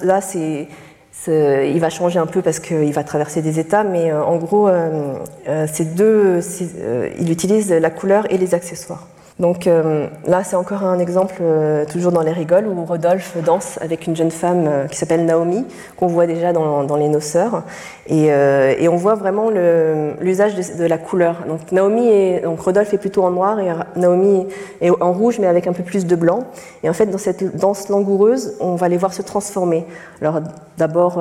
là, 0.04 0.22
c'est 0.22 0.68
il 1.28 1.80
va 1.80 1.90
changer 1.90 2.20
un 2.20 2.26
peu 2.26 2.42
parce 2.42 2.60
qu'il 2.60 2.94
va 2.94 3.04
traverser 3.04 3.42
des 3.42 3.60
états, 3.60 3.84
mais 3.84 4.12
en 4.12 4.38
gros, 4.38 4.70
ces 5.72 5.86
deux, 5.86 6.40
il 7.20 7.32
utilise 7.32 7.72
la 7.72 7.90
couleur 7.90 8.32
et 8.32 8.38
les 8.38 8.54
accessoires. 8.54 9.08
Donc 9.42 9.66
euh, 9.66 10.06
là, 10.28 10.44
c'est 10.44 10.56
encore 10.56 10.84
un 10.84 11.00
exemple, 11.00 11.38
euh, 11.42 11.84
toujours 11.86 12.12
dans 12.12 12.22
les 12.22 12.32
rigoles, 12.32 12.68
où 12.68 12.86
Rodolphe 12.86 13.36
danse 13.44 13.80
avec 13.82 14.06
une 14.06 14.16
jeune 14.16 14.30
femme 14.30 14.66
euh, 14.68 14.86
qui 14.86 14.96
s'appelle 14.98 15.26
Naomi, 15.26 15.66
qu'on 15.98 16.06
voit 16.06 16.28
déjà 16.28 16.54
dans, 16.54 16.96
Les 16.96 17.10
Noceurs. 17.10 17.64
Et, 18.08 18.30
on 18.88 18.96
voit 18.98 19.16
vraiment 19.16 19.50
l'usage 19.50 20.54
de, 20.56 20.86
la 20.86 20.98
couleur. 21.00 21.38
Donc, 21.48 21.72
Naomi 21.72 22.40
donc 22.42 22.60
Rodolphe 22.60 22.94
est 22.94 22.98
plutôt 22.98 23.24
en 23.24 23.32
noir 23.32 23.60
et 23.60 23.72
Naomi 23.96 24.48
est 24.82 24.92
en 25.02 25.12
rouge, 25.12 25.40
mais 25.40 25.48
avec 25.48 25.66
un 25.66 25.74
peu 25.74 25.84
plus 25.84 26.06
de 26.06 26.16
blanc. 26.16 26.44
Et 26.84 26.90
en 26.90 26.94
fait, 26.94 27.08
dans 27.08 27.18
cette 27.18 27.56
danse 27.56 27.90
langoureuse, 27.90 28.58
on 28.60 28.76
va 28.76 28.90
les 28.90 28.98
voir 28.98 29.14
se 29.14 29.22
transformer. 29.22 29.86
Alors 30.22 30.42
d'abord 30.78 31.20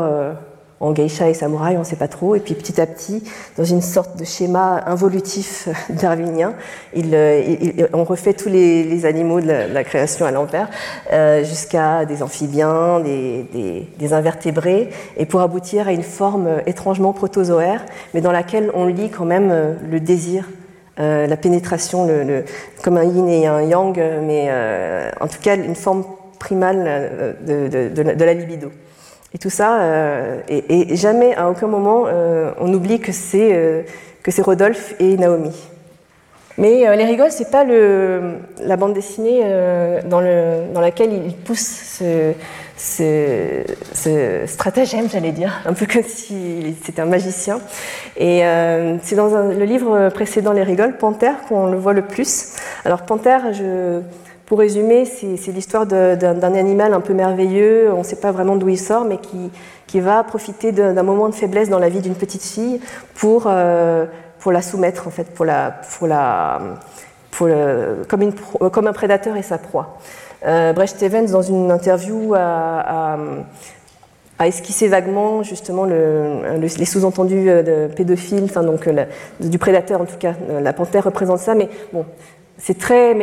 en 0.81 0.93
geisha 0.93 1.28
et 1.28 1.35
samouraï, 1.35 1.76
on 1.76 1.81
ne 1.81 1.85
sait 1.85 1.97
pas 1.97 2.09
trop. 2.09 2.35
Et 2.35 2.41
puis 2.41 2.55
petit 2.55 2.81
à 2.81 2.87
petit, 2.87 3.22
dans 3.59 3.64
une 3.64 3.83
sorte 3.83 4.18
de 4.18 4.24
schéma 4.24 4.83
involutif 4.87 5.68
darwinien, 5.91 6.55
euh, 6.97 7.87
on 7.93 8.05
refait 8.05 8.33
tous 8.33 8.49
les, 8.49 9.05
animaux 9.05 9.41
de 9.41 9.47
la, 9.47 9.85
création 9.85 10.24
à 10.24 10.31
l'envers, 10.31 10.68
euh, 11.12 11.45
jusqu'à 11.45 12.07
des 12.07 12.22
amphibiens, 12.22 13.01
des, 13.01 14.12
invertébrés, 14.12 14.89
et 15.16 15.26
pour 15.26 15.41
aboutir 15.41 15.87
à 15.87 15.93
une 15.93 16.03
forme 16.03 16.49
étrangement 16.66 17.12
protozoaire, 17.12 17.85
mais 18.14 18.20
dans 18.20 18.33
laquelle 18.33 18.70
on 18.74 18.87
lit 18.87 19.11
quand 19.11 19.26
même 19.26 19.51
euh, 19.53 19.74
le 19.89 20.01
désir 20.01 20.49
la 20.99 21.39
pénétration, 21.39 22.07
le, 22.07 22.45
comme 22.83 22.99
un 22.99 23.05
yin 23.05 23.26
et 23.26 23.47
un 23.47 23.62
yang, 23.62 23.99
mais 24.22 24.51
en 25.18 25.28
tout 25.28 25.39
cas 25.41 25.57
une 25.57 25.74
forme 25.74 26.05
primale 26.39 27.39
de 27.41 28.22
la 28.22 28.35
libido. 28.35 28.70
Et 29.33 29.39
tout 29.39 29.51
ça, 29.51 29.81
euh, 29.83 30.41
et, 30.49 30.97
jamais, 30.97 31.35
à 31.37 31.49
aucun 31.49 31.68
moment, 31.68 32.05
euh, 32.07 32.51
on 32.59 32.72
oublie 32.72 32.99
que 32.99 33.12
c'est 33.12 33.51
euh, 33.53 33.83
que 34.22 34.31
c'est 34.31 34.43
Rodolphe 34.43 34.95
et 34.99 35.16
Naomi. 35.16 35.55
Mais 36.59 36.95
Les 36.95 37.05
Rigoles, 37.05 37.31
c'est 37.31 37.51
pas 37.51 37.64
le, 37.64 38.35
la 38.62 38.76
bande 38.76 38.93
dessinée 38.93 39.43
dans, 40.05 40.20
laquelle 40.20 41.11
il 41.11 41.35
pousse 41.35 41.99
ce, 41.99 42.35
ce, 42.76 44.43
stratagème, 44.47 45.09
j'allais 45.09 45.33
dire, 45.33 45.62
un 45.64 45.72
peu 45.72 45.87
comme 45.87 46.03
si 46.03 46.76
c'était 46.85 47.01
un 47.01 47.07
magicien. 47.07 47.61
Et 48.18 48.43
c'est 49.03 49.16
dans 49.16 49.28
le 49.28 49.64
livre 49.64 50.11
précédent 50.11 50.53
Les 50.53 50.64
Rigoles, 50.64 50.99
Panthère, 50.99 51.37
qu'on 51.49 51.64
le 51.64 51.78
voit 51.78 51.95
le 51.95 52.03
plus. 52.03 52.57
Alors 52.85 53.07
Panthère, 53.07 53.55
je 53.55 54.03
pour 54.51 54.59
résumer, 54.59 55.05
c'est 55.05 55.53
l'histoire 55.53 55.86
d'un 55.86 56.55
animal 56.55 56.92
un 56.92 57.01
peu 57.01 57.14
merveilleux, 57.14 57.92
on 57.94 57.98
ne 57.98 58.03
sait 58.03 58.16
pas 58.16 58.32
vraiment 58.32 58.57
d'où 58.57 58.68
il 58.68 58.80
sort, 58.80 59.05
mais 59.05 59.18
qui, 59.18 60.01
va 60.01 60.24
profiter 60.24 60.72
d'un 60.72 61.05
moment 61.05 61.28
de 61.28 61.34
faiblesse 61.36 61.68
dans 61.68 61.78
la 61.78 61.88
vie 61.88 62.01
d'une 62.01 62.16
petite 62.16 62.42
fille 62.42 62.80
pour, 63.14 63.44
euh, 63.46 64.07
la 64.44 64.61
soumettre, 64.61 65.07
en 65.07 65.11
fait, 65.11 65.28
comme, 67.38 68.86
un 68.88 68.92
prédateur 68.92 69.36
et 69.36 69.42
sa 69.42 69.59
proie. 69.59 69.98
Euh, 70.44 70.72
Brecht 70.72 71.01
Evans, 71.01 71.26
dans 71.26 71.42
une 71.42 71.70
interview, 71.70 72.34
a, 72.34 73.18
esquissé 74.44 74.88
vaguement 74.88 75.44
justement 75.44 75.84
le, 75.84 76.59
les 76.59 76.84
sous-entendus 76.86 77.44
de 77.44 77.88
pédophile, 77.94 78.42
enfin 78.46 78.64
donc 78.64 78.88
du 79.38 79.59
prédateur 79.61 80.01
en 80.01 80.07
tout 80.07 80.16
cas. 80.18 80.32
La 80.61 80.72
panthère 80.72 81.05
représente 81.05 81.38
ça, 81.38 81.55
mais 81.55 81.68
bon, 81.92 82.05
c'est 82.62 82.78
très, 82.78 83.14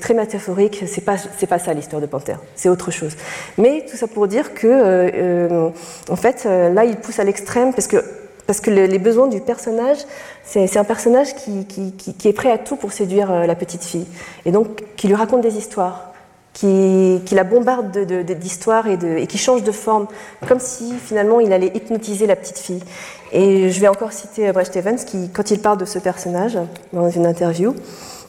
très 0.00 0.14
métaphorique, 0.14 0.84
c'est 0.86 1.00
pas, 1.04 1.16
pas 1.48 1.58
ça 1.58 1.72
l'histoire 1.74 2.02
de 2.02 2.06
Panthère, 2.06 2.40
c'est 2.54 2.68
autre 2.68 2.90
chose. 2.90 3.16
Mais 3.56 3.84
tout 3.88 3.96
ça 3.96 4.06
pour 4.08 4.26
dire 4.26 4.54
que, 4.54 4.66
euh, 4.66 5.10
euh, 5.14 5.70
en 6.08 6.16
fait, 6.16 6.44
euh, 6.46 6.72
là, 6.72 6.84
il 6.84 6.96
pousse 6.96 7.18
à 7.18 7.24
l'extrême 7.24 7.72
parce 7.72 7.86
que, 7.86 8.04
parce 8.46 8.60
que 8.60 8.70
les 8.70 8.98
besoins 8.98 9.28
du 9.28 9.40
personnage, 9.40 9.98
c'est, 10.42 10.76
un 10.76 10.84
personnage 10.84 11.34
qui, 11.34 11.66
qui, 11.66 11.92
qui, 11.92 12.28
est 12.28 12.32
prêt 12.32 12.50
à 12.50 12.56
tout 12.56 12.76
pour 12.76 12.92
séduire 12.92 13.30
la 13.46 13.54
petite 13.54 13.84
fille, 13.84 14.06
et 14.46 14.50
donc 14.50 14.84
qui 14.96 15.06
lui 15.06 15.14
raconte 15.14 15.42
des 15.42 15.58
histoires, 15.58 16.14
qui, 16.58 17.34
la 17.34 17.44
bombarde 17.44 17.92
de, 17.92 18.22
d'histoires 18.34 18.88
et, 18.88 19.26
qui 19.28 19.38
change 19.38 19.62
de 19.62 19.70
forme, 19.70 20.08
comme 20.48 20.58
si 20.58 20.92
finalement 20.94 21.38
il 21.38 21.52
allait 21.52 21.70
hypnotiser 21.72 22.26
la 22.26 22.34
petite 22.34 22.58
fille. 22.58 22.82
Et 23.30 23.70
je 23.70 23.80
vais 23.80 23.86
encore 23.86 24.12
citer 24.12 24.50
Brecht 24.50 24.74
Evans, 24.74 24.96
qui, 24.96 25.30
quand 25.30 25.52
il 25.52 25.60
parle 25.60 25.78
de 25.78 25.84
ce 25.84 26.00
personnage 26.00 26.58
dans 26.92 27.10
une 27.10 27.26
interview, 27.26 27.76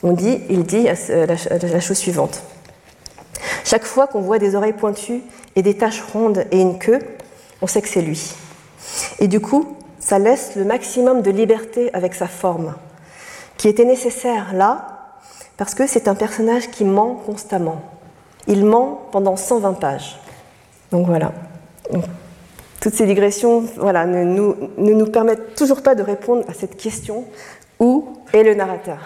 on 0.04 0.12
dit, 0.12 0.42
il 0.50 0.64
dit 0.64 0.88
la, 1.10 1.80
chose 1.80 1.98
suivante. 1.98 2.44
Chaque 3.66 3.86
fois 3.86 4.06
qu'on 4.06 4.22
voit 4.22 4.38
des 4.38 4.54
oreilles 4.54 4.74
pointues 4.74 5.22
et 5.56 5.64
des 5.64 5.76
taches 5.76 6.04
rondes 6.14 6.46
et 6.52 6.62
une 6.62 6.78
queue, 6.78 7.00
on 7.64 7.68
sait 7.68 7.82
que 7.82 7.88
c'est 7.88 8.02
lui. 8.02 8.32
Et 9.20 9.28
du 9.28 9.40
coup, 9.40 9.76
ça 10.00 10.20
laisse 10.20 10.56
le 10.56 10.66
maximum 10.66 11.24
de 11.24 11.32
liberté 11.32 11.90
avec 11.94 12.14
sa 12.14 12.28
forme, 12.28 12.76
qui 13.58 13.68
était 13.68 13.86
nécessaire 13.86 14.54
là, 14.54 15.16
parce 15.58 15.74
que 15.74 15.88
c'est 15.88 16.08
un 16.08 16.16
personnage 16.16 16.70
qui 16.70 16.86
ment 16.86 17.16
constamment. 17.26 17.82
Il 18.50 18.66
ment 18.66 19.08
pendant 19.12 19.38
120 19.38 19.74
pages. 19.74 20.20
Donc 20.92 21.08
voilà. 21.08 21.32
toutes 22.82 22.96
ces 22.96 23.06
digressions 23.06 23.64
voilà, 23.78 24.06
ne, 24.06 24.24
nous, 24.24 25.06
permettent 25.06 25.56
toujours 25.56 25.82
pas 25.82 25.96
de 25.96 26.04
répondre 26.04 26.44
à 26.50 26.54
cette 26.54 26.76
question 26.76 27.26
où 27.80 28.18
est 28.34 28.44
le 28.44 28.56
narrateur? 28.56 28.98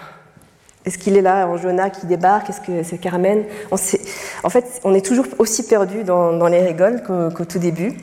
Est-ce 0.84 0.98
qu'il 0.98 1.16
est 1.16 1.22
là 1.22 1.46
en 1.46 1.56
Jonah 1.56 1.88
qui 1.90 2.06
débarque? 2.06 2.50
Est-ce 2.50 2.60
que 2.60 2.82
c'est 2.82 2.98
Carmen? 2.98 3.44
En 3.70 4.50
fait, 4.50 4.80
on 4.84 4.94
est 4.94 5.04
toujours 5.04 5.26
aussi 5.38 5.66
perdu 5.66 6.04
dans, 6.04 6.46
les 6.48 6.60
rigoles 6.60 7.02
qu'au 7.02 7.44
tout 7.44 7.58
début. 7.58 7.96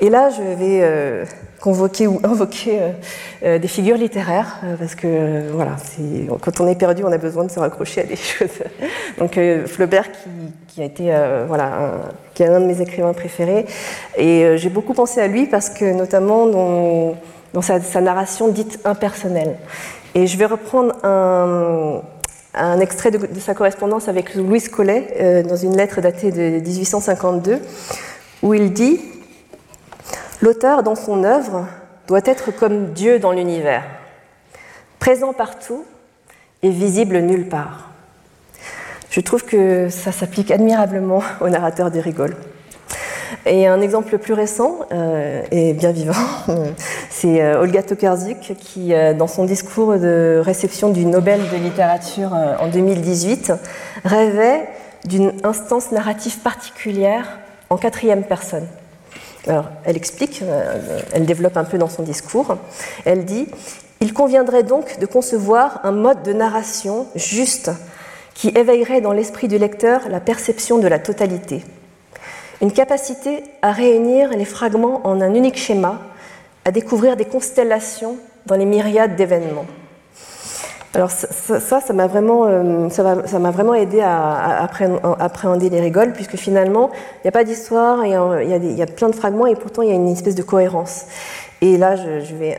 Et 0.00 0.08
là, 0.08 0.30
je 0.30 0.42
vais 0.42 0.80
euh, 0.82 1.24
convoquer 1.64 2.06
ou 2.06 2.20
invoquer 2.22 2.78
euh, 2.78 2.90
euh, 3.44 3.58
des 3.58 3.68
figures 3.68 3.96
littéraires, 3.96 4.60
parce 4.78 4.94
que 4.94 5.50
voilà, 5.50 5.76
quand 6.40 6.60
on 6.60 6.68
est 6.68 6.74
perdu, 6.74 7.02
on 7.04 7.12
a 7.12 7.18
besoin 7.18 7.44
de 7.44 7.50
se 7.50 7.58
raccrocher 7.58 8.02
à 8.02 8.04
des 8.04 8.16
choses. 8.32 8.62
Donc 9.18 9.38
Flaubert, 9.66 10.08
qui, 10.68 10.82
a 10.82 10.84
été 10.84 11.04
voilà, 11.48 11.92
qui 12.34 12.42
est 12.42 12.48
un 12.48 12.60
de 12.60 12.66
mes 12.66 12.80
écrivains 12.80 13.14
préférés, 13.14 13.64
et 14.16 14.58
j'ai 14.58 14.68
beaucoup 14.68 14.92
pensé 14.92 15.20
à 15.20 15.26
lui 15.26 15.46
parce 15.46 15.70
que 15.70 15.84
notamment 15.92 16.46
dans, 16.46 17.62
sa, 17.62 17.80
sa 17.80 18.00
narration 18.00 18.48
dite 18.48 18.78
impersonnelle. 18.84 19.56
Et 20.14 20.26
je 20.26 20.36
vais 20.36 20.46
reprendre 20.46 20.94
un, 21.02 22.02
un 22.54 22.80
extrait 22.80 23.10
de, 23.10 23.40
sa 23.40 23.54
correspondance 23.54 24.08
avec 24.08 24.34
Louis 24.34 24.62
Collet 24.62 25.08
euh, 25.20 25.42
dans 25.42 25.56
une 25.56 25.76
lettre 25.76 26.00
datée 26.00 26.30
de 26.30 26.60
1852, 26.60 27.58
où 28.42 28.54
il 28.54 28.72
dit 28.72 29.00
L'auteur, 30.44 30.82
dans 30.82 30.94
son 30.94 31.24
œuvre, 31.24 31.66
doit 32.06 32.20
être 32.26 32.50
comme 32.54 32.92
Dieu 32.92 33.18
dans 33.18 33.32
l'univers, 33.32 33.82
présent 34.98 35.32
partout 35.32 35.86
et 36.62 36.68
visible 36.68 37.20
nulle 37.20 37.48
part. 37.48 37.88
Je 39.08 39.20
trouve 39.20 39.46
que 39.46 39.88
ça 39.88 40.12
s'applique 40.12 40.50
admirablement 40.50 41.22
au 41.40 41.48
narrateur 41.48 41.90
des 41.90 42.02
rigoles. 42.02 42.36
Et 43.46 43.66
un 43.66 43.80
exemple 43.80 44.18
plus 44.18 44.34
récent 44.34 44.80
euh, 44.92 45.40
et 45.50 45.72
bien 45.72 45.92
vivant, 45.92 46.12
c'est 47.08 47.40
euh, 47.40 47.62
Olga 47.62 47.82
Tokarczuk 47.82 48.52
qui, 48.58 48.92
euh, 48.92 49.14
dans 49.14 49.28
son 49.28 49.46
discours 49.46 49.98
de 49.98 50.42
réception 50.44 50.90
du 50.90 51.06
Nobel 51.06 51.40
de 51.50 51.56
littérature 51.56 52.34
en 52.60 52.68
2018, 52.68 53.50
rêvait 54.04 54.68
d'une 55.06 55.32
instance 55.42 55.90
narrative 55.90 56.40
particulière 56.40 57.38
en 57.70 57.78
quatrième 57.78 58.24
personne. 58.24 58.66
Alors, 59.46 59.66
elle 59.84 59.96
explique, 59.96 60.42
elle 61.12 61.26
développe 61.26 61.56
un 61.56 61.64
peu 61.64 61.76
dans 61.76 61.88
son 61.88 62.02
discours. 62.02 62.56
Elle 63.04 63.24
dit 63.24 63.46
Il 64.00 64.14
conviendrait 64.14 64.62
donc 64.62 64.98
de 64.98 65.06
concevoir 65.06 65.80
un 65.84 65.92
mode 65.92 66.22
de 66.22 66.32
narration 66.32 67.06
juste 67.14 67.70
qui 68.34 68.48
éveillerait 68.48 69.00
dans 69.00 69.12
l'esprit 69.12 69.48
du 69.48 69.58
lecteur 69.58 70.08
la 70.08 70.20
perception 70.20 70.78
de 70.78 70.88
la 70.88 70.98
totalité 70.98 71.62
une 72.60 72.72
capacité 72.72 73.44
à 73.62 73.72
réunir 73.72 74.30
les 74.30 74.44
fragments 74.44 75.06
en 75.06 75.20
un 75.20 75.34
unique 75.34 75.58
schéma, 75.58 76.00
à 76.64 76.70
découvrir 76.70 77.16
des 77.16 77.26
constellations 77.26 78.16
dans 78.46 78.56
les 78.56 78.64
myriades 78.64 79.16
d'événements. 79.16 79.66
Alors 80.94 81.10
ça, 81.10 81.80
ça 81.80 81.92
m'a 81.92 82.06
vraiment, 82.06 82.46
euh, 82.46 82.88
ça 82.88 83.38
m'a 83.38 83.50
vraiment 83.50 83.74
aidé 83.74 84.00
à, 84.00 84.62
appréhender 85.18 85.68
les 85.68 85.80
rigoles, 85.80 86.12
puisque 86.12 86.36
finalement, 86.36 86.90
il 86.92 87.20
n'y 87.24 87.28
a 87.28 87.32
pas 87.32 87.42
d'histoire, 87.42 88.04
il 88.06 88.12
y, 88.76 88.82
a 88.82 88.86
plein 88.86 89.08
de 89.08 89.14
fragments, 89.14 89.46
et 89.46 89.56
pourtant 89.56 89.82
il 89.82 89.88
y 89.88 89.92
a 89.92 89.94
une 89.94 90.08
espèce 90.08 90.36
de 90.36 90.42
cohérence. 90.42 91.06
Et 91.60 91.78
là, 91.78 91.96
je 91.96 92.34
vais 92.34 92.58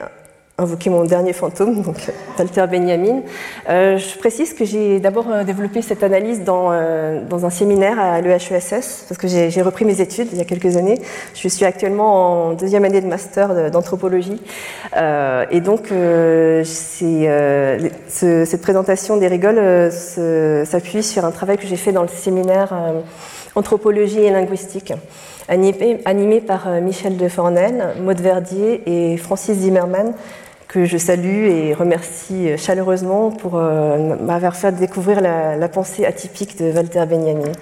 invoquer 0.58 0.90
mon 0.90 1.04
dernier 1.04 1.34
fantôme, 1.34 1.82
donc 1.82 1.98
Walter 2.40 2.66
Benjamin. 2.72 3.22
Euh, 3.70 3.98
je 3.98 4.18
précise 4.18 4.54
que 4.54 4.64
j'ai 4.64 5.00
d'abord 5.02 5.26
euh, 5.30 5.44
développé 5.44 5.82
cette 5.82 6.02
analyse 6.02 6.44
dans, 6.44 6.70
euh, 6.72 7.22
dans 7.28 7.46
un 7.46 7.50
séminaire 7.50 8.00
à 8.00 8.22
l'EHESS, 8.22 9.06
parce 9.10 9.18
que 9.20 9.28
j'ai 9.28 9.62
repris 9.62 9.84
mes 9.84 10.00
études 10.00 10.30
il 10.32 10.38
y 10.38 10.42
a 10.42 10.46
quelques 10.46 10.78
années. 10.78 11.02
Je 11.34 11.48
suis 11.50 11.66
actuellement 11.66 12.48
en 12.48 12.54
deuxième 12.54 12.86
année 12.86 13.02
de 13.02 13.08
master 13.08 13.70
d'anthropologie. 13.70 14.42
Euh, 14.96 15.46
et 15.52 15.60
donc, 15.60 15.92
euh, 15.92 16.64
ce, 16.64 18.46
cette 18.46 18.62
présentation 18.62 19.18
des 19.18 19.28
rigoles 19.28 19.92
s'appuie 19.92 21.04
sur 21.04 21.26
un 21.26 21.32
travail 21.32 21.58
que 21.58 21.68
j'ai 21.68 21.76
fait 21.76 21.92
dans 21.92 22.02
le 22.02 22.08
séminaire 22.08 22.74
anthropologie 23.56 24.22
et 24.22 24.32
linguistique 24.32 24.94
animé 25.48 26.42
par 26.42 26.68
Michel 26.82 27.18
de 27.18 27.28
Fornel, 27.28 27.94
Maud 28.02 28.20
Verdier 28.20 28.82
et 28.88 29.16
Francis 29.18 29.60
Zimmermann, 29.60 30.14
que 30.76 30.84
je 30.84 30.98
salue 30.98 31.46
et 31.46 31.74
remercie 31.74 32.58
chaleureusement 32.58 33.32
pour 33.32 33.54
euh, 33.56 34.18
m'avoir 34.22 34.58
fait 34.58 34.74
découvrir 34.74 35.22
la, 35.22 35.70
pensée 35.70 36.06
atypique 36.06 36.60
de 36.60 36.70
Walter 36.70 37.06
Benjamin. 37.06 37.54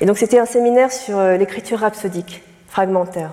Et 0.00 0.04
donc 0.04 0.18
c'était 0.18 0.40
un 0.40 0.46
séminaire 0.46 0.90
sur 0.90 1.16
euh, 1.16 1.36
l'écriture 1.36 1.78
rhapsodique, 1.78 2.42
fragmentaire. 2.66 3.30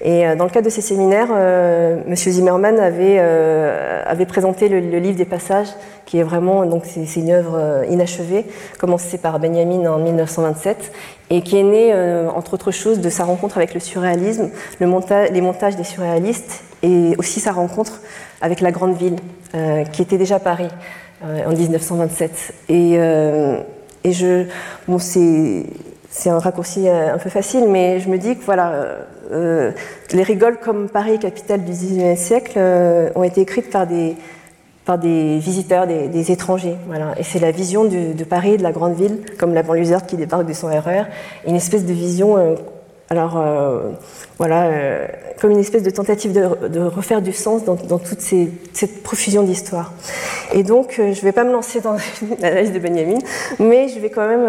Et 0.00 0.26
euh, 0.26 0.34
dans 0.34 0.42
le 0.42 0.50
cadre 0.50 0.64
de 0.64 0.70
ces 0.70 0.80
séminaires, 0.80 1.30
M. 1.30 2.16
Zimmermann 2.16 2.80
avait, 2.80 4.26
présenté 4.26 4.68
le, 4.68 4.80
livre 4.98 5.16
des 5.16 5.26
passages, 5.26 5.68
qui 6.04 6.18
est 6.18 6.24
vraiment 6.24 6.66
donc 6.66 6.82
une 6.96 7.30
œuvre 7.30 7.84
inachevée, 7.88 8.46
commencée 8.80 9.18
par 9.18 9.38
Benjamin 9.38 9.86
en 9.92 9.98
1927, 9.98 10.90
et 11.30 11.42
qui 11.42 11.56
est 11.56 11.62
née, 11.62 11.94
entre 12.34 12.54
autres 12.54 12.72
choses, 12.72 12.98
de 12.98 13.10
sa 13.10 13.22
rencontre 13.22 13.58
avec 13.58 13.74
le 13.74 13.80
surréalisme, 13.80 14.50
le 14.80 15.30
les 15.32 15.40
montages 15.40 15.76
des 15.76 15.84
surréalistes, 15.84 16.64
et 16.82 17.14
aussi 17.18 17.40
sa 17.40 17.52
rencontre 17.52 18.00
avec 18.40 18.60
la 18.60 18.72
grande 18.72 18.96
ville, 18.96 19.16
euh, 19.54 19.84
qui 19.84 20.02
était 20.02 20.18
déjà 20.18 20.38
Paris 20.38 20.68
euh, 21.24 21.46
en 21.46 21.50
1927. 21.50 22.54
Et, 22.68 22.94
euh, 22.96 23.58
et 24.04 24.12
je, 24.12 24.46
bon, 24.88 24.98
c'est, 24.98 25.64
un 26.26 26.38
raccourci 26.38 26.88
un 26.88 27.18
peu 27.18 27.30
facile, 27.30 27.68
mais 27.68 28.00
je 28.00 28.08
me 28.08 28.18
dis 28.18 28.36
que 28.36 28.44
voilà, 28.44 28.98
les 29.30 30.22
rigoles 30.22 30.58
comme 30.58 30.88
Paris, 30.88 31.18
capitale 31.18 31.64
du 31.64 31.72
XIXe 31.72 32.20
siècle, 32.20 32.60
ont 33.14 33.22
été 33.22 33.40
écrites 33.40 33.70
par 33.70 33.86
des, 33.86 34.16
par 34.84 34.98
des 34.98 35.38
visiteurs, 35.38 35.86
des, 35.86 36.32
étrangers. 36.32 36.76
Voilà. 36.86 37.14
Et 37.18 37.22
c'est 37.22 37.38
la 37.38 37.50
vision 37.50 37.84
de 37.84 38.24
Paris, 38.24 38.58
de 38.58 38.62
la 38.62 38.72
grande 38.72 38.94
ville, 38.94 39.20
comme 39.38 39.54
la 39.54 39.62
banlieusarde 39.62 40.06
qui 40.06 40.16
débarque 40.16 40.46
de 40.46 40.52
son 40.52 40.70
erreur, 40.70 41.06
une 41.46 41.56
espèce 41.56 41.86
de 41.86 41.92
vision 41.92 42.56
alors 43.12 43.36
euh, 43.36 43.90
voilà, 44.38 44.62
euh, 44.68 45.06
comme 45.38 45.50
une 45.50 45.58
espèce 45.58 45.82
de 45.82 45.90
tentative 45.90 46.32
de, 46.32 46.80
refaire 46.80 47.20
du 47.20 47.34
sens 47.34 47.62
dans, 47.62 47.76
toute 47.76 48.20
cette 48.20 49.02
profusion 49.02 49.42
d'histoires. 49.42 49.92
Et 50.54 50.62
donc, 50.62 50.96
euh, 50.98 51.12
je 51.12 51.18
ne 51.18 51.24
vais 51.24 51.32
pas 51.32 51.44
me 51.44 51.52
lancer 51.52 51.82
dans 51.82 51.98
l'analyse 52.40 52.72
de 52.72 52.78
Benjamin, 52.78 53.18
mais 53.58 53.88
je 53.88 54.00
vais 54.00 54.08
quand 54.08 54.26
même 54.26 54.46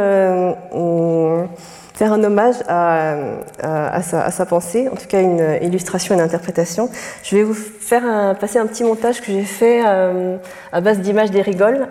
faire 1.94 2.12
un 2.14 2.24
hommage 2.24 2.56
à, 2.68 4.02
sa, 4.02 4.46
pensée, 4.46 4.90
en 4.90 4.96
tout 4.96 5.08
cas 5.08 5.22
une 5.22 5.58
illustration, 5.62 6.16
une 6.16 6.22
interprétation. 6.22 6.90
Je 7.24 7.36
vais 7.36 7.44
vous 7.44 7.54
faire 7.54 8.36
passer 8.40 8.58
un 8.58 8.66
petit 8.66 8.84
montage 8.84 9.22
que 9.22 9.28
j'ai 9.28 9.44
fait 9.44 9.82
à 9.82 10.82
base 10.82 11.00
d'images 11.00 11.32
des 11.32 11.42
rigoles 11.42 11.88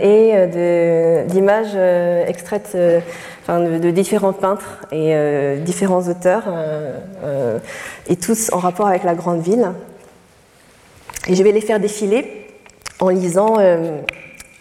et 0.00 0.46
d'images 1.26 1.74
extraites 2.28 2.76
de, 3.58 3.90
différents 3.90 4.32
peintres 4.32 4.86
et 4.92 5.14
euh, 5.14 5.58
différents 5.60 6.08
auteurs, 6.08 6.44
euh, 6.48 6.98
euh, 7.24 7.58
et 8.06 8.16
tous 8.16 8.52
en 8.52 8.58
rapport 8.58 8.86
avec 8.86 9.04
la 9.04 9.14
grande 9.14 9.40
ville. 9.40 9.72
Et 11.26 11.34
je 11.34 11.42
vais 11.42 11.52
les 11.52 11.60
faire 11.60 11.80
défiler 11.80 12.46
en 13.00 13.08
lisant 13.08 13.58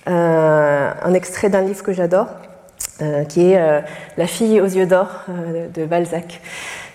un 0.05 1.13
extrait 1.13 1.49
d'un 1.49 1.61
livre 1.61 1.83
que 1.83 1.93
j'adore, 1.93 2.27
qui 3.27 3.51
est 3.51 3.83
La 4.17 4.27
fille 4.27 4.61
aux 4.61 4.65
yeux 4.65 4.85
d'or 4.85 5.25
de 5.73 5.85
Balzac. 5.85 6.41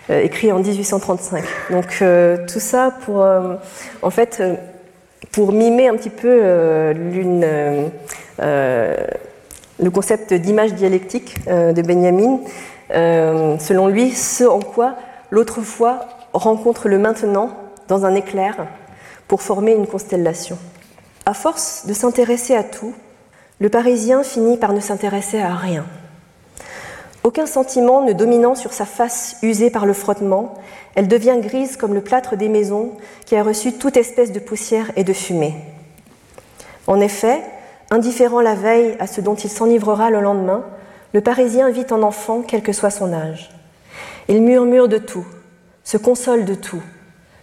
écrit 0.09 0.53
en 0.53 0.59
1835. 0.59 1.45
Donc 1.71 2.03
tout 2.47 2.61
ça 2.61 2.93
pour, 3.05 3.27
en 4.03 4.11
fait, 4.11 4.43
pour 5.33 5.53
mimer 5.53 5.89
un 5.89 5.97
petit 5.97 6.11
peu 6.11 6.41
le 9.81 9.91
concept 9.91 10.33
d'image 10.33 10.75
dialectique 10.75 11.37
euh, 11.49 11.73
de 11.73 11.83
Benjamin, 11.83 12.41
euh, 12.93 13.59
selon 13.59 13.89
lui, 13.89 14.13
ce 14.13 14.45
en 14.45 14.61
quoi 14.61 14.97
l'autrefois 15.31 16.01
rencontre 16.33 16.89
le 16.89 16.99
maintenant 16.99 17.51
dans 17.89 18.05
un 18.05 18.15
éclair 18.15 18.67
pour 19.29 19.43
former 19.43 19.73
une 19.73 19.87
constellation. 19.87 20.59
À 21.27 21.35
force 21.35 21.87
de 21.87 21.93
s'intéresser 21.93 22.55
à 22.55 22.63
tout, 22.63 22.95
le 23.61 23.69
Parisien 23.69 24.23
finit 24.23 24.57
par 24.57 24.73
ne 24.73 24.81
s'intéresser 24.81 25.39
à 25.39 25.55
rien. 25.55 25.87
Aucun 27.23 27.47
sentiment 27.47 28.03
ne 28.03 28.13
dominant 28.13 28.55
sur 28.55 28.73
sa 28.73 28.85
face 28.85 29.37
usée 29.43 29.71
par 29.71 29.87
le 29.87 29.95
frottement, 29.95 30.55
elle 30.95 31.09
devient 31.09 31.39
grise 31.41 31.77
comme 31.77 31.95
le 31.95 32.03
plâtre 32.03 32.37
des 32.37 32.49
maisons 32.49 32.93
qui 33.25 33.37
a 33.37 33.43
reçu 33.43 33.73
toute 33.73 33.97
espèce 33.97 34.33
de 34.33 34.41
poussière 34.41 34.91
et 34.97 35.05
de 35.05 35.13
fumée. 35.13 35.55
En 36.87 37.01
effet, 37.01 37.43
Indifférent 37.91 38.41
la 38.41 38.55
veille 38.55 38.97
à 38.99 39.07
ce 39.07 39.21
dont 39.21 39.35
il 39.35 39.51
s'enivrera 39.51 40.11
le 40.11 40.21
lendemain, 40.21 40.65
le 41.13 41.21
Parisien 41.21 41.71
vit 41.71 41.87
en 41.91 42.03
enfant 42.03 42.43
quel 42.43 42.63
que 42.63 42.73
soit 42.73 42.91
son 42.91 43.13
âge. 43.13 43.51
Il 44.29 44.43
murmure 44.43 44.89
de 44.89 44.99
tout, 44.99 45.27
se 45.85 45.97
console 45.97 46.45
de 46.45 46.55
tout, 46.55 46.83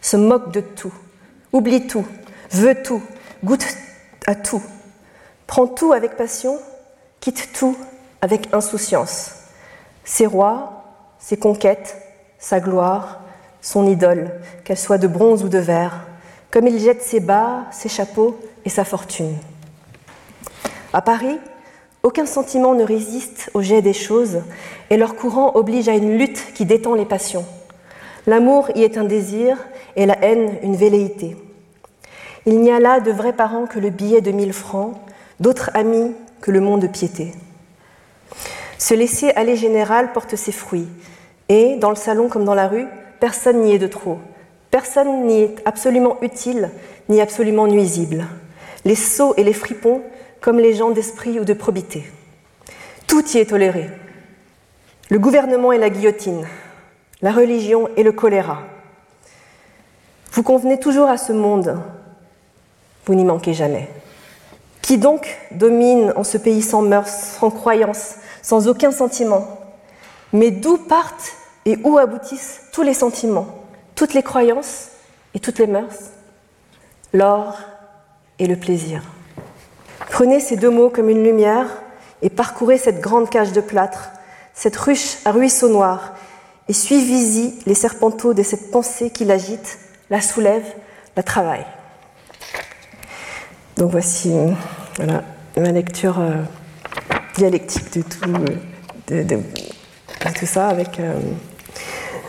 se 0.02 0.18
moque 0.18 0.52
de 0.52 0.62
tout, 0.62 0.94
oublie 1.54 1.88
tout, 1.88 2.06
veut 2.52 2.76
tout, 2.84 3.02
goûte 3.44 3.66
à 4.26 4.36
tout, 4.36 4.62
prend 5.52 5.68
tout 5.68 5.92
avec 5.92 6.16
passion, 6.16 6.60
quitte 7.20 7.50
tout 7.52 7.76
avec 8.22 8.54
insouciance. 8.54 9.34
Ses 10.06 10.26
rois, 10.26 10.86
ses 11.20 11.36
conquêtes, 11.36 11.98
sa 12.40 12.62
gloire, 12.62 13.20
son 13.60 13.86
idole, 13.86 14.32
qu'elle 14.64 14.78
soit 14.78 14.98
de 14.98 15.08
bronze 15.10 15.44
ou 15.44 15.50
de 15.50 15.58
verre, 15.58 16.08
comme 16.52 16.68
il 16.68 16.80
jette 16.80 17.02
ses 17.02 17.20
bas, 17.20 17.66
ses 17.70 17.90
chapeaux 17.90 18.40
et 18.64 18.70
sa 18.70 18.86
fortune. 18.86 19.36
À 20.94 21.02
Paris, 21.02 21.38
aucun 22.02 22.26
sentiment 22.26 22.74
ne 22.74 22.86
résiste 22.86 23.52
au 23.54 23.62
jet 23.62 23.82
des 23.82 23.92
choses 23.92 24.44
et 24.90 24.96
leur 24.96 25.18
courant 25.18 25.52
oblige 25.56 25.90
à 25.90 25.96
une 25.96 26.18
lutte 26.18 26.54
qui 26.54 26.64
détend 26.64 26.96
les 26.96 27.04
passions. 27.04 27.46
L'amour 28.26 28.70
y 28.76 28.84
est 28.84 28.98
un 28.98 29.04
désir 29.04 29.58
et 29.98 30.06
la 30.06 30.18
haine 30.24 30.60
une 30.64 30.78
velléité. 30.78 31.36
Il 32.46 32.62
n'y 32.62 32.72
a 32.72 32.80
là 32.80 33.02
de 33.02 33.12
vrais 33.12 33.34
parents 33.34 33.66
que 33.66 33.80
le 33.80 33.90
billet 33.90 34.22
de 34.22 34.32
mille 34.32 34.54
francs, 34.54 34.96
d'autres 35.42 35.72
amis 35.74 36.14
que 36.40 36.52
le 36.52 36.62
monde 36.62 36.82
de 36.82 36.88
piété. 36.88 37.34
Ce 38.78 38.94
laisser 38.94 39.32
aller 39.32 39.58
général 39.58 40.14
porte 40.14 40.36
ses 40.36 40.52
fruits 40.52 40.88
et, 41.50 41.76
dans 41.76 41.90
le 41.90 41.96
salon 41.96 42.30
comme 42.30 42.46
dans 42.46 42.56
la 42.56 42.68
rue, 42.68 42.88
personne 43.20 43.62
n'y 43.62 43.74
est 43.74 43.80
de 43.80 43.88
trop. 43.88 44.20
Personne 44.70 45.28
n'y 45.28 45.42
est 45.42 45.56
absolument 45.66 46.18
utile 46.22 46.70
ni 47.10 47.20
absolument 47.20 47.68
nuisible. 47.68 48.26
Les 48.86 48.96
sots 48.96 49.34
et 49.36 49.44
les 49.44 49.54
fripons 49.54 50.02
comme 50.40 50.60
les 50.60 50.74
gens 50.74 50.92
d'esprit 50.92 51.40
ou 51.40 51.44
de 51.44 51.54
probité. 51.54 52.06
Tout 53.08 53.28
y 53.32 53.40
est 53.40 53.50
toléré. 53.50 53.90
Le 55.10 55.20
gouvernement 55.20 55.74
et 55.74 55.78
la 55.78 55.90
guillotine, 55.90 56.48
la 57.22 57.32
religion 57.32 57.90
et 57.98 58.04
le 58.04 58.14
choléra. 58.14 58.62
Vous 60.32 60.44
convenez 60.44 60.80
toujours 60.80 61.10
à 61.10 61.18
ce 61.18 61.34
monde, 61.34 61.78
vous 63.06 63.16
n'y 63.16 63.26
manquez 63.26 63.54
jamais. 63.54 63.90
Qui 64.92 64.98
donc 64.98 65.38
domine 65.52 66.12
en 66.18 66.26
ce 66.26 66.38
pays 66.38 66.62
sans 66.62 66.82
mœurs, 66.82 67.08
sans 67.40 67.50
croyance, 67.50 68.16
sans 68.42 68.68
aucun 68.68 68.92
sentiment 68.92 69.48
Mais 70.34 70.52
d'où 70.52 70.78
partent 70.78 71.32
et 71.64 71.78
où 71.86 71.98
aboutissent 71.98 72.64
tous 72.74 72.82
les 72.82 72.94
sentiments, 72.94 73.48
toutes 73.96 74.14
les 74.14 74.22
croyances 74.22 74.90
et 75.34 75.40
toutes 75.40 75.60
les 75.60 75.68
mœurs? 75.68 76.12
L'or 77.14 77.58
et 78.38 78.48
le 78.48 78.58
plaisir. 78.58 79.02
Prenez 80.10 80.42
ces 80.42 80.58
deux 80.58 80.70
mots 80.70 80.90
comme 80.90 81.08
une 81.08 81.24
lumière 81.24 81.70
et 82.22 82.30
parcourez 82.30 82.78
cette 82.78 83.00
grande 83.00 83.30
cage 83.30 83.54
de 83.54 83.62
plâtre, 83.62 84.10
cette 84.54 84.76
ruche 84.76 85.20
à 85.24 85.32
ruisseau 85.32 85.70
noir, 85.70 86.16
et 86.68 86.74
suivez-y 86.74 87.54
les 87.66 87.76
serpenteaux 87.76 88.34
de 88.34 88.44
cette 88.44 88.72
pensée 88.72 89.10
qui 89.10 89.24
l'agite, 89.24 89.80
la 90.10 90.20
soulève, 90.20 90.66
la 91.16 91.24
travaille. 91.24 91.66
Donc 93.78 93.92
voici 93.92 94.34
voilà, 94.98 95.24
ma 95.58 95.72
lecture 95.72 96.20
euh, 96.20 96.44
dialectique 97.36 97.94
de 97.98 98.02
tout, 98.02 98.20
de, 99.08 99.38
tout 100.38 100.46
ça. 100.46 100.68
Avec, 100.68 101.00
euh, 101.00 101.14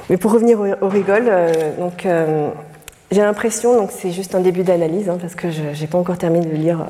mais 0.09 0.17
pour 0.17 0.33
revenir 0.33 0.61
au, 0.61 0.89
rigole, 0.89 1.27
euh, 1.29 1.77
donc, 1.79 2.07
j'ai 3.11 3.21
l'impression, 3.21 3.77
donc 3.77 3.91
c'est 3.91 4.11
juste 4.11 4.35
un 4.35 4.41
début 4.41 4.63
d'analyse, 4.63 5.09
hein, 5.09 5.19
parce 5.21 5.35
que 5.35 5.51
je 5.51 5.63
n'ai 5.79 5.87
pas 5.87 5.99
encore 5.99 6.19
terminé 6.19 6.47
de 6.47 6.55
lire 6.55 6.87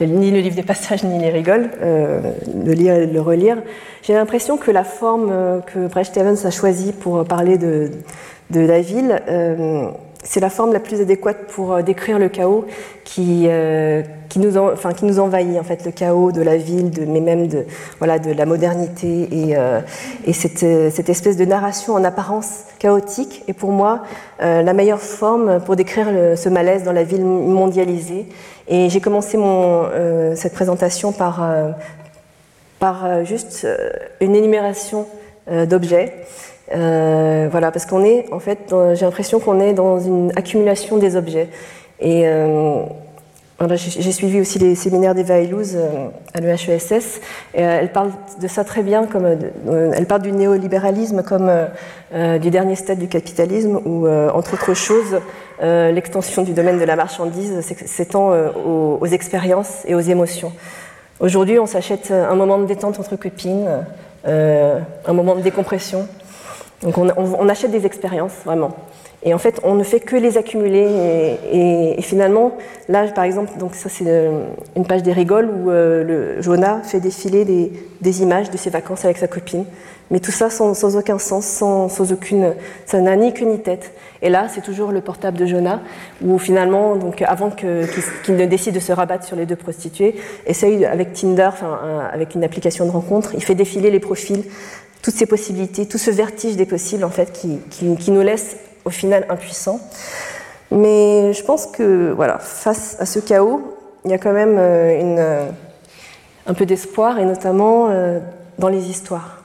ni 0.00 0.30
le 0.30 0.40
livre 0.40 0.56
des 0.56 0.62
passages 0.62 1.04
ni 1.04 1.18
les 1.20 1.30
rigoles, 1.30 1.70
de 1.80 2.72
lire 2.72 2.94
et 2.94 3.06
de 3.06 3.12
le 3.12 3.20
relire. 3.20 3.58
J'ai 4.02 4.14
l'impression 4.14 4.56
que 4.56 4.70
la 4.70 4.84
forme 4.84 5.62
que 5.66 5.86
Brecht 5.86 6.16
Evans 6.16 6.38
a 6.44 6.50
choisie 6.50 6.92
pour 6.92 7.24
parler 7.24 7.56
de 7.58 7.90
la 8.50 8.80
ville, 8.80 9.22
c'est 10.22 10.40
la 10.40 10.50
forme 10.50 10.72
la 10.72 10.80
plus 10.80 11.00
adéquate 11.00 11.46
pour 11.48 11.72
euh, 11.72 11.82
décrire 11.82 12.18
le 12.18 12.28
chaos 12.28 12.66
qui, 13.04 13.46
euh, 13.48 14.02
qui, 14.28 14.38
nous, 14.38 14.58
envahit, 15.18 15.58
en 15.58 15.62
fait, 15.62 15.84
le 15.84 15.90
chaos 15.92 16.30
de 16.30 16.42
la 16.42 16.56
ville, 16.56 16.90
mais 17.08 17.20
même 17.20 17.48
de, 17.48 17.64
la 18.00 18.46
modernité 18.46 19.28
et, 19.32 19.56
euh, 19.56 19.80
et 20.26 20.32
cette, 20.32 20.62
espèce 21.08 21.36
de 21.36 21.44
narration 21.44 21.94
en 21.94 22.04
apparence 22.04 22.64
chaotique 22.78 23.44
est 23.48 23.52
pour 23.52 23.72
moi 23.72 24.02
la 24.38 24.72
meilleure 24.72 25.00
forme 25.00 25.60
pour 25.60 25.76
décrire 25.76 26.06
ce 26.36 26.48
malaise 26.48 26.84
dans 26.84 26.92
la 26.92 27.02
ville 27.02 27.24
mondialisée. 27.24 28.26
Et 28.68 28.88
j'ai 28.88 29.00
commencé 29.00 29.38
cette 30.36 30.54
présentation 30.54 31.12
par, 31.12 31.46
par 32.78 33.24
juste 33.24 33.66
une 34.20 34.36
énumération 34.36 35.06
d'objets. 35.68 36.14
Euh, 36.72 37.48
voilà, 37.50 37.70
parce 37.70 37.86
qu'on 37.86 38.04
est, 38.04 38.26
en 38.32 38.38
fait, 38.38 38.74
j'ai 38.94 39.04
l'impression 39.04 39.40
qu'on 39.40 39.60
est 39.60 39.72
dans 39.72 39.98
une 39.98 40.32
accumulation 40.36 40.98
des 40.98 41.16
objets. 41.16 41.48
Et 42.00 42.22
euh, 42.26 42.82
j'ai 43.76 44.12
suivi 44.12 44.40
aussi 44.40 44.58
les 44.58 44.74
séminaires 44.74 45.14
d'Eva 45.14 45.40
Illouz 45.40 45.76
euh, 45.76 46.08
à 46.32 46.40
l'EHESS, 46.40 47.20
et 47.54 47.60
elle 47.60 47.92
parle 47.92 48.10
de 48.40 48.48
ça 48.48 48.64
très 48.64 48.82
bien, 48.82 49.04
comme, 49.04 49.26
elle 49.26 50.06
parle 50.06 50.22
du 50.22 50.32
néolibéralisme 50.32 51.22
comme 51.22 51.50
du 52.12 52.50
dernier 52.50 52.76
stade 52.76 52.98
du 52.98 53.08
capitalisme, 53.08 53.80
où, 53.84 54.08
entre 54.08 54.54
autres 54.54 54.74
choses, 54.74 55.20
l'extension 55.60 56.42
du 56.42 56.52
domaine 56.52 56.78
de 56.78 56.84
la 56.84 56.96
marchandise 56.96 57.60
s'étend 57.60 58.32
aux, 58.32 58.98
aux 59.00 59.06
expériences 59.06 59.84
et 59.86 59.94
aux 59.94 60.00
émotions. 60.00 60.52
Aujourd'hui, 61.18 61.58
on 61.58 61.66
s'achète 61.66 62.12
un 62.12 62.34
moment 62.34 62.58
de 62.58 62.64
détente 62.64 62.98
entre 62.98 63.16
copines, 63.16 63.68
un 64.24 65.12
moment 65.12 65.36
de 65.36 65.42
décompression, 65.42 66.08
donc 66.82 66.96
on, 66.96 67.48
achète 67.48 67.70
des 67.70 67.84
expériences, 67.84 68.32
vraiment. 68.44 68.70
Et 69.22 69.34
en 69.34 69.38
fait, 69.38 69.60
on 69.64 69.74
ne 69.74 69.82
fait 69.82 70.00
que 70.00 70.16
les 70.16 70.38
accumuler. 70.38 70.88
Et, 71.52 72.00
finalement, 72.00 72.56
là, 72.88 73.06
par 73.08 73.24
exemple, 73.24 73.58
donc 73.58 73.74
ça 73.74 73.90
c'est 73.90 74.06
euh, 74.06 74.44
une 74.76 74.86
page 74.86 75.02
des 75.02 75.12
rigoles 75.12 75.50
où 75.50 75.70
euh, 75.70 76.02
le 76.02 76.42
Jonah 76.42 76.80
fait 76.82 77.00
défiler 77.00 77.44
des, 77.44 78.22
images 78.22 78.50
de 78.50 78.56
ses 78.56 78.70
vacances 78.70 79.04
avec 79.04 79.18
sa 79.18 79.28
copine. 79.28 79.66
Mais 80.10 80.20
tout 80.20 80.32
ça 80.32 80.48
sans, 80.50 80.96
aucun 80.96 81.18
sens, 81.18 81.44
sans, 81.44 82.12
aucune, 82.12 82.54
ça 82.86 83.00
n'a 83.00 83.14
ni 83.14 83.32
queue 83.32 83.44
ni 83.44 83.60
tête. 83.60 83.92
Et 84.22 84.30
là, 84.30 84.48
c'est 84.48 84.62
toujours 84.62 84.90
le 84.90 85.02
portable 85.02 85.36
de 85.36 85.46
Jonah, 85.46 85.80
où 86.24 86.36
finalement, 86.38 86.96
donc 86.96 87.22
avant 87.22 87.50
qu'il 87.50 88.36
ne 88.36 88.46
décide 88.46 88.74
de 88.74 88.80
se 88.80 88.90
rabattre 88.90 89.24
sur 89.24 89.36
les 89.36 89.46
deux 89.46 89.54
prostituées, 89.54 90.16
essaye 90.46 90.84
avec 90.84 91.12
Tinder, 91.12 91.50
enfin, 91.52 91.78
avec 92.12 92.34
une 92.34 92.42
application 92.42 92.86
de 92.86 92.90
rencontre, 92.90 93.34
il 93.34 93.44
fait 93.44 93.54
défiler 93.54 93.90
les 93.90 94.00
profils 94.00 94.42
toutes 95.02 95.14
ces 95.14 95.26
possibilités, 95.26 95.86
tout 95.86 95.98
ce 95.98 96.10
vertige 96.10 96.56
des 96.56 96.66
possibles 96.66 97.04
en 97.04 97.10
fait 97.10 97.32
qui, 97.32 97.58
qui, 97.70 98.10
nous 98.10 98.20
laisse 98.22 98.56
au 98.84 98.90
final 98.90 99.26
impuissants. 99.28 99.80
Mais 100.70 101.32
je 101.32 101.42
pense 101.42 101.66
que 101.66 102.12
voilà, 102.12 102.38
face 102.38 102.96
à 103.00 103.06
ce 103.06 103.18
chaos, 103.18 103.76
il 104.04 104.10
y 104.10 104.14
a 104.14 104.18
quand 104.18 104.32
même 104.32 104.56
euh, 104.58 105.00
une, 105.00 105.18
euh, 105.18 105.50
un 106.46 106.54
peu 106.54 106.66
d'espoir 106.66 107.18
et 107.18 107.24
notamment 107.24 107.88
euh, 107.90 108.20
dans 108.58 108.68
les 108.68 108.88
histoires. 108.88 109.42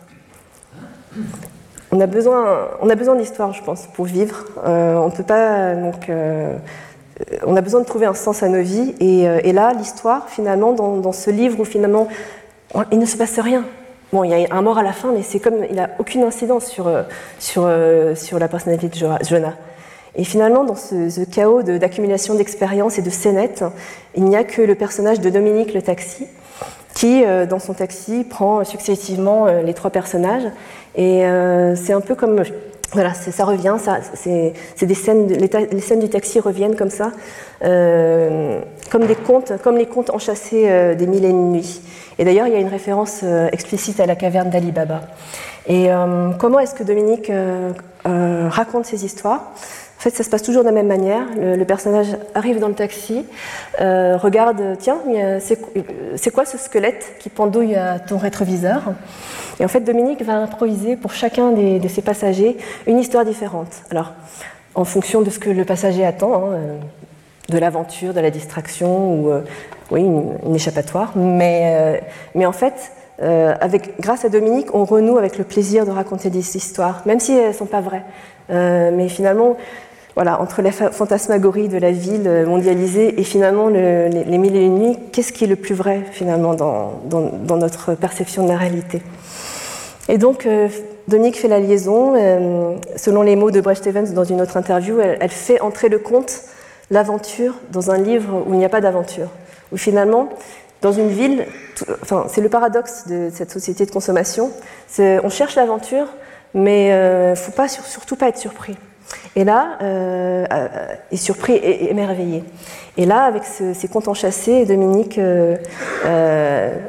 On 1.91 1.99
a 1.99 2.07
besoin, 2.07 2.67
on 2.81 2.89
a 2.89 2.95
besoin 2.95 3.15
d'histoires, 3.15 3.53
je 3.53 3.63
pense, 3.63 3.87
pour 3.87 4.05
vivre. 4.05 4.43
on 4.65 5.09
peut 5.11 5.23
pas 5.23 5.75
donc 5.75 6.11
on 7.45 7.55
a 7.55 7.61
besoin 7.61 7.79
de 7.79 7.85
trouver 7.85 8.05
un 8.05 8.13
sens 8.13 8.43
à 8.43 8.49
nos 8.49 8.61
vies. 8.61 8.93
Et, 8.99 9.53
là, 9.53 9.71
l'histoire, 9.71 10.27
finalement, 10.27 10.73
dans, 10.73 11.11
ce 11.13 11.29
livre 11.29 11.57
où 11.61 11.63
finalement 11.63 12.09
il 12.91 12.99
ne 12.99 13.05
se 13.05 13.15
passe 13.15 13.39
rien. 13.39 13.63
Bon, 14.13 14.23
il 14.23 14.29
y 14.29 14.45
a 14.45 14.53
un 14.53 14.61
mort 14.61 14.77
à 14.77 14.83
la 14.83 14.93
fin, 14.93 15.11
mais 15.11 15.23
c'est 15.23 15.39
comme 15.39 15.65
il 15.69 15.75
n'a 15.75 15.89
aucune 15.99 16.23
incidence 16.23 16.67
sur, 16.67 16.87
euh, 16.87 17.03
sur, 17.39 17.63
euh, 17.65 18.15
sur 18.15 18.37
la 18.39 18.47
personnalité 18.47 18.87
de 18.87 18.95
Jonah. 18.95 19.53
Et 20.15 20.23
finalement, 20.23 20.63
dans 20.63 20.75
ce, 20.75 21.23
chaos 21.25 21.63
d'accumulation 21.63 22.35
d'expériences 22.35 22.99
et 22.99 23.01
de 23.01 23.09
scénettes, 23.09 23.65
il 24.15 24.23
n'y 24.23 24.35
a 24.35 24.43
que 24.43 24.61
le 24.61 24.75
personnage 24.75 25.19
de 25.19 25.29
Dominique 25.29 25.73
le 25.73 25.81
taxi, 25.81 26.27
qui, 26.93 27.25
euh, 27.25 27.45
dans 27.45 27.59
son 27.59 27.73
taxi, 27.73 28.23
prend 28.23 28.63
successivement 28.63 29.47
les 29.47 29.73
trois 29.73 29.91
personnages. 29.91 30.49
Et 30.95 31.23
c'est 31.75 31.91
un 31.91 31.99
peu 31.99 32.15
comme 32.15 32.41
voilà, 32.95 33.13
ça 33.13 33.45
revient, 33.45 33.75
c'est 34.15 34.85
des 34.85 34.93
scènes, 34.95 35.27
les, 35.27 35.79
scènes 35.81 35.99
du 35.99 36.09
taxi 36.09 36.39
reviennent 36.39 36.75
comme 36.75 36.89
ça, 36.89 37.11
comme 37.61 39.05
des 39.05 39.15
contes, 39.15 39.53
comme 39.63 39.77
les 39.77 39.85
contes 39.85 40.09
enchâssés 40.09 40.95
des 40.95 41.07
mille 41.07 41.25
et 41.25 41.29
une 41.29 41.51
nuits. 41.51 41.81
Et 42.17 42.23
d'ailleurs, 42.23 42.47
il 42.47 42.53
y 42.53 42.55
a 42.55 42.59
une 42.59 42.67
référence 42.67 43.21
euh, 43.23 43.49
explicite 43.51 43.99
à 43.99 44.05
la 44.05 44.15
caverne 44.15 44.49
d'Ali 44.49 44.71
Baba. 44.71 45.01
Et 45.67 45.91
euh, 45.91 46.31
comment 46.39 46.59
est-ce 46.59 46.75
que 46.75 46.83
Dominique 46.83 47.29
euh, 47.29 47.71
raconte 48.49 48.85
ces 48.85 49.03
histoires? 49.03 49.51
Fait, 50.09 50.15
ça 50.15 50.23
se 50.23 50.29
passe 50.29 50.43
toujours 50.43 50.63
de 50.63 50.67
la 50.67 50.73
même 50.73 50.87
manière. 50.87 51.23
Le, 51.37 51.63
personnage 51.65 52.07
arrive 52.33 52.59
dans 52.59 52.67
le 52.67 52.73
taxi, 52.73 53.25
regarde, 53.79 54.77
tiens, 54.79 54.97
c'est 55.39 56.31
quoi 56.31 56.45
ce 56.45 56.57
squelette 56.57 57.15
qui 57.19 57.29
pendouille 57.29 57.75
à 57.75 57.99
ton 57.99 58.17
rétroviseur? 58.17 58.93
Et 59.59 59.65
en 59.65 59.67
fait, 59.67 59.81
Dominique 59.81 60.21
va 60.23 60.35
improviser 60.35 60.95
pour 60.95 61.13
chacun 61.13 61.51
de 61.51 61.87
ses 61.87 62.01
passagers 62.01 62.57
une 62.87 62.99
histoire 62.99 63.25
différente. 63.25 63.83
Alors, 63.89 64.13
en 64.75 64.85
fonction 64.85 65.21
de 65.21 65.29
ce 65.29 65.39
que 65.39 65.49
le 65.49 65.65
passager 65.65 66.05
attend, 66.05 66.51
hein, 66.51 66.57
de 67.49 67.57
l'aventure, 67.57 68.13
de 68.13 68.19
la 68.19 68.31
distraction 68.31 69.13
ou 69.13 69.31
oui, 69.91 70.01
une, 70.01 70.55
échappatoire. 70.55 71.11
Mais, 71.15 71.61
euh, 71.65 71.97
mais 72.33 72.45
en 72.45 72.51
fait, 72.51 72.91
euh, 73.21 73.53
avec, 73.61 73.99
grâce 73.99 74.25
à 74.25 74.29
Dominique, 74.29 74.73
on 74.73 74.85
renoue 74.85 75.17
avec 75.17 75.37
le 75.37 75.43
plaisir 75.43 75.85
de 75.85 75.91
raconter 75.91 76.29
des 76.29 76.57
histoires, 76.57 77.01
même 77.05 77.19
si 77.19 77.33
elles 77.33 77.49
ne 77.49 77.53
sont 77.53 77.65
pas 77.65 77.81
vraies. 77.81 78.03
Euh, 78.49 78.91
mais 78.93 79.09
finalement, 79.09 79.57
voilà, 80.15 80.41
entre 80.41 80.61
la 80.61 80.71
fantasmagorie 80.71 81.67
de 81.67 81.77
la 81.77 81.91
ville 81.91 82.45
mondialisée 82.47 83.19
et 83.19 83.23
finalement 83.23 83.67
les, 83.67 84.37
mille 84.37 84.55
et 84.55 84.63
une 84.63 84.79
nuits, 84.79 84.97
qu'est-ce 85.11 85.33
qui 85.33 85.43
est 85.43 85.47
le 85.47 85.57
plus 85.57 85.75
vrai 85.75 86.03
finalement 86.11 86.53
dans, 86.53 87.01
notre 87.57 87.95
perception 87.95 88.45
de 88.45 88.49
la 88.49 88.57
réalité? 88.57 89.01
Et 90.07 90.17
donc, 90.17 90.47
Dominique 91.09 91.37
fait 91.37 91.49
la 91.49 91.59
liaison. 91.59 92.13
selon 92.95 93.23
les 93.23 93.35
mots 93.35 93.51
de 93.51 93.59
Brecht 93.59 93.85
Evans 93.87 94.13
dans 94.13 94.23
une 94.23 94.41
autre 94.41 94.55
interview, 94.55 95.01
elle, 95.01 95.29
fait 95.29 95.59
entrer 95.59 95.89
le 95.89 95.99
conte, 95.99 96.43
l'aventure, 96.91 97.55
dans 97.73 97.91
un 97.91 97.97
livre 97.97 98.41
où 98.47 98.53
il 98.53 98.57
n'y 98.57 98.65
a 98.65 98.69
pas 98.69 98.79
d'aventure 98.79 99.27
où 99.71 99.77
finalement, 99.77 100.29
dans 100.81 100.91
une 100.91 101.09
ville, 101.09 101.45
enfin, 102.01 102.25
c'est 102.29 102.41
le 102.41 102.49
paradoxe 102.49 103.07
de 103.07 103.29
cette 103.33 103.51
société 103.51 103.85
de 103.85 103.91
consommation, 103.91 104.51
on 104.99 105.29
cherche 105.29 105.55
l'aventure, 105.55 106.07
mais 106.53 106.87
il 106.87 106.91
euh, 106.91 107.31
ne 107.31 107.35
faut 107.35 107.51
pas, 107.51 107.67
surtout 107.67 108.15
pas 108.15 108.29
être 108.29 108.37
surpris. 108.37 108.77
Et 109.35 109.43
là, 109.43 109.77
euh, 109.81 110.45
euh, 110.51 110.67
est 111.11 111.17
surpris 111.17 111.53
et 111.53 111.89
émerveillé. 111.91 112.43
Et 112.97 113.05
là, 113.05 113.23
avec 113.23 113.43
ces 113.43 113.87
contes 113.89 114.07
enchâssés, 114.07 114.65
Dominique 114.65 115.17
euh, 115.17 115.57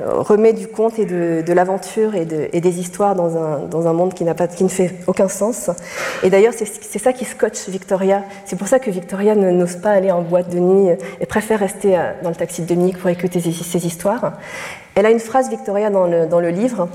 remet 0.07 0.53
du 0.53 0.69
conte 0.69 1.01
et 1.01 1.05
de, 1.05 1.53
l'aventure 1.53 2.15
et, 2.15 2.25
des 2.25 2.79
histoires 2.79 3.17
dans 3.17 3.37
un, 3.37 3.59
dans 3.67 3.89
un 3.89 3.93
monde 3.93 4.15
qui, 4.15 4.25
pas, 4.25 4.47
qui, 4.47 4.63
ne 4.63 4.69
fait 4.69 4.95
aucun 5.09 5.27
sens. 5.27 5.69
Et 6.23 6.31
d'ailleurs, 6.31 6.53
c'est 6.55 6.99
ça 7.01 7.13
qui 7.13 7.25
scotche 7.25 7.69
Victoria. 7.69 8.23
C'est 8.45 8.55
pour 8.55 8.69
ça 8.69 8.79
que 8.79 8.89
Victoria 8.89 9.35
n'ose 9.35 9.77
pas 9.77 9.91
aller 9.91 10.13
en 10.13 10.23
boîte 10.23 10.49
de 10.49 10.61
nuit 10.61 10.97
et 11.21 11.27
préfère 11.27 11.59
rester 11.59 11.99
dans 12.23 12.29
le 12.29 12.37
taxi 12.37 12.63
de 12.63 12.69
Dominique 12.69 12.99
pour 12.99 13.11
écouter 13.11 13.41
ces, 13.41 13.85
histoires. 13.85 14.35
Elle 14.95 15.07
a 15.07 15.11
une 15.11 15.19
phrase, 15.19 15.51
Victoria, 15.51 15.91
dans 15.91 16.07
le, 16.07 16.27
dans 16.27 16.41
le 16.41 16.51
livre, 16.51 16.89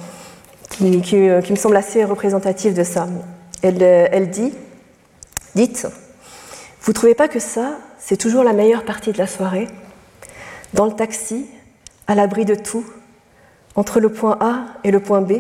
qui, 0.70 1.02
qui, 1.02 1.18
me 1.18 1.58
semble 1.58 1.76
assez 1.76 2.06
représentative 2.06 2.74
de 2.74 2.84
ça. 2.84 3.10
Elle, 3.62 3.84
elle 3.84 4.30
dit 4.30 4.54
Dites, 5.56 5.88
vous 6.82 6.94
trouvez 6.94 7.14
pas 7.14 7.28
que 7.28 7.40
ça, 7.40 7.78
c'est 8.00 8.16
toujours 8.16 8.44
la 8.44 8.54
meilleure 8.54 8.86
partie 8.86 9.12
de 9.12 9.18
la 9.18 9.28
soirée? 9.28 9.68
Dans 10.74 10.86
le 10.86 10.94
taxi, 10.94 11.46
à 12.08 12.16
l'abri 12.16 12.46
de 12.46 12.56
tout, 12.56 12.86
entre 13.76 14.00
le 14.00 14.10
point 14.10 14.38
A 14.40 14.66
et 14.86 14.92
le 14.92 15.02
point 15.02 15.22
B 15.22 15.34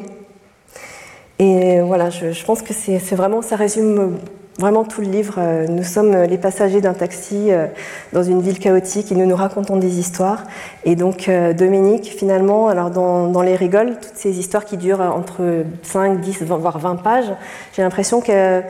Et 1.40 1.80
voilà, 1.80 2.10
je, 2.10 2.44
pense 2.44 2.62
que 2.62 2.74
c'est 2.74 3.16
vraiment, 3.16 3.42
ça 3.42 3.56
résume 3.56 4.18
vraiment 4.60 4.84
tout 4.84 5.00
le 5.00 5.08
livre. 5.08 5.40
Nous 5.70 5.84
sommes 5.84 6.24
les 6.24 6.38
passagers 6.38 6.82
d'un 6.82 6.94
taxi 6.94 7.50
euh, 7.50 7.68
dans 8.12 8.22
une 8.22 8.42
ville 8.42 8.60
chaotique 8.60 9.12
et 9.12 9.16
nous 9.16 9.26
nous 9.26 9.36
racontons 9.36 9.78
des 9.78 9.98
histoires. 9.98 10.44
Et 10.84 10.96
donc 10.96 11.30
euh, 11.30 11.54
Dominique, 11.54 12.14
finalement, 12.16 12.68
alors 12.68 12.90
dans 12.90 13.42
Les 13.42 13.56
Rigoles, 13.56 13.98
toutes 14.02 14.16
ces 14.16 14.38
histoires 14.38 14.66
qui 14.66 14.76
durent 14.76 15.00
entre 15.00 15.64
5, 15.84 16.20
10, 16.20 16.44
voire 16.44 16.78
20 16.78 16.98
pages, 16.98 17.34
j'ai 17.74 17.82
l'impression 17.82 18.20
que 18.20 18.62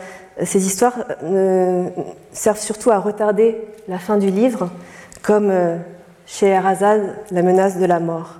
ces 0.43 0.65
histoires 0.65 1.05
euh, 1.23 1.89
servent 2.31 2.59
surtout 2.59 2.91
à 2.91 2.99
retarder 2.99 3.57
la 3.87 3.99
fin 3.99 4.17
du 4.17 4.29
livre, 4.29 4.69
comme 5.21 5.49
euh, 5.49 5.77
chez 6.25 6.47
Erazad, 6.47 7.01
la 7.31 7.41
menace 7.41 7.77
de 7.77 7.85
la 7.85 7.99
mort. 7.99 8.39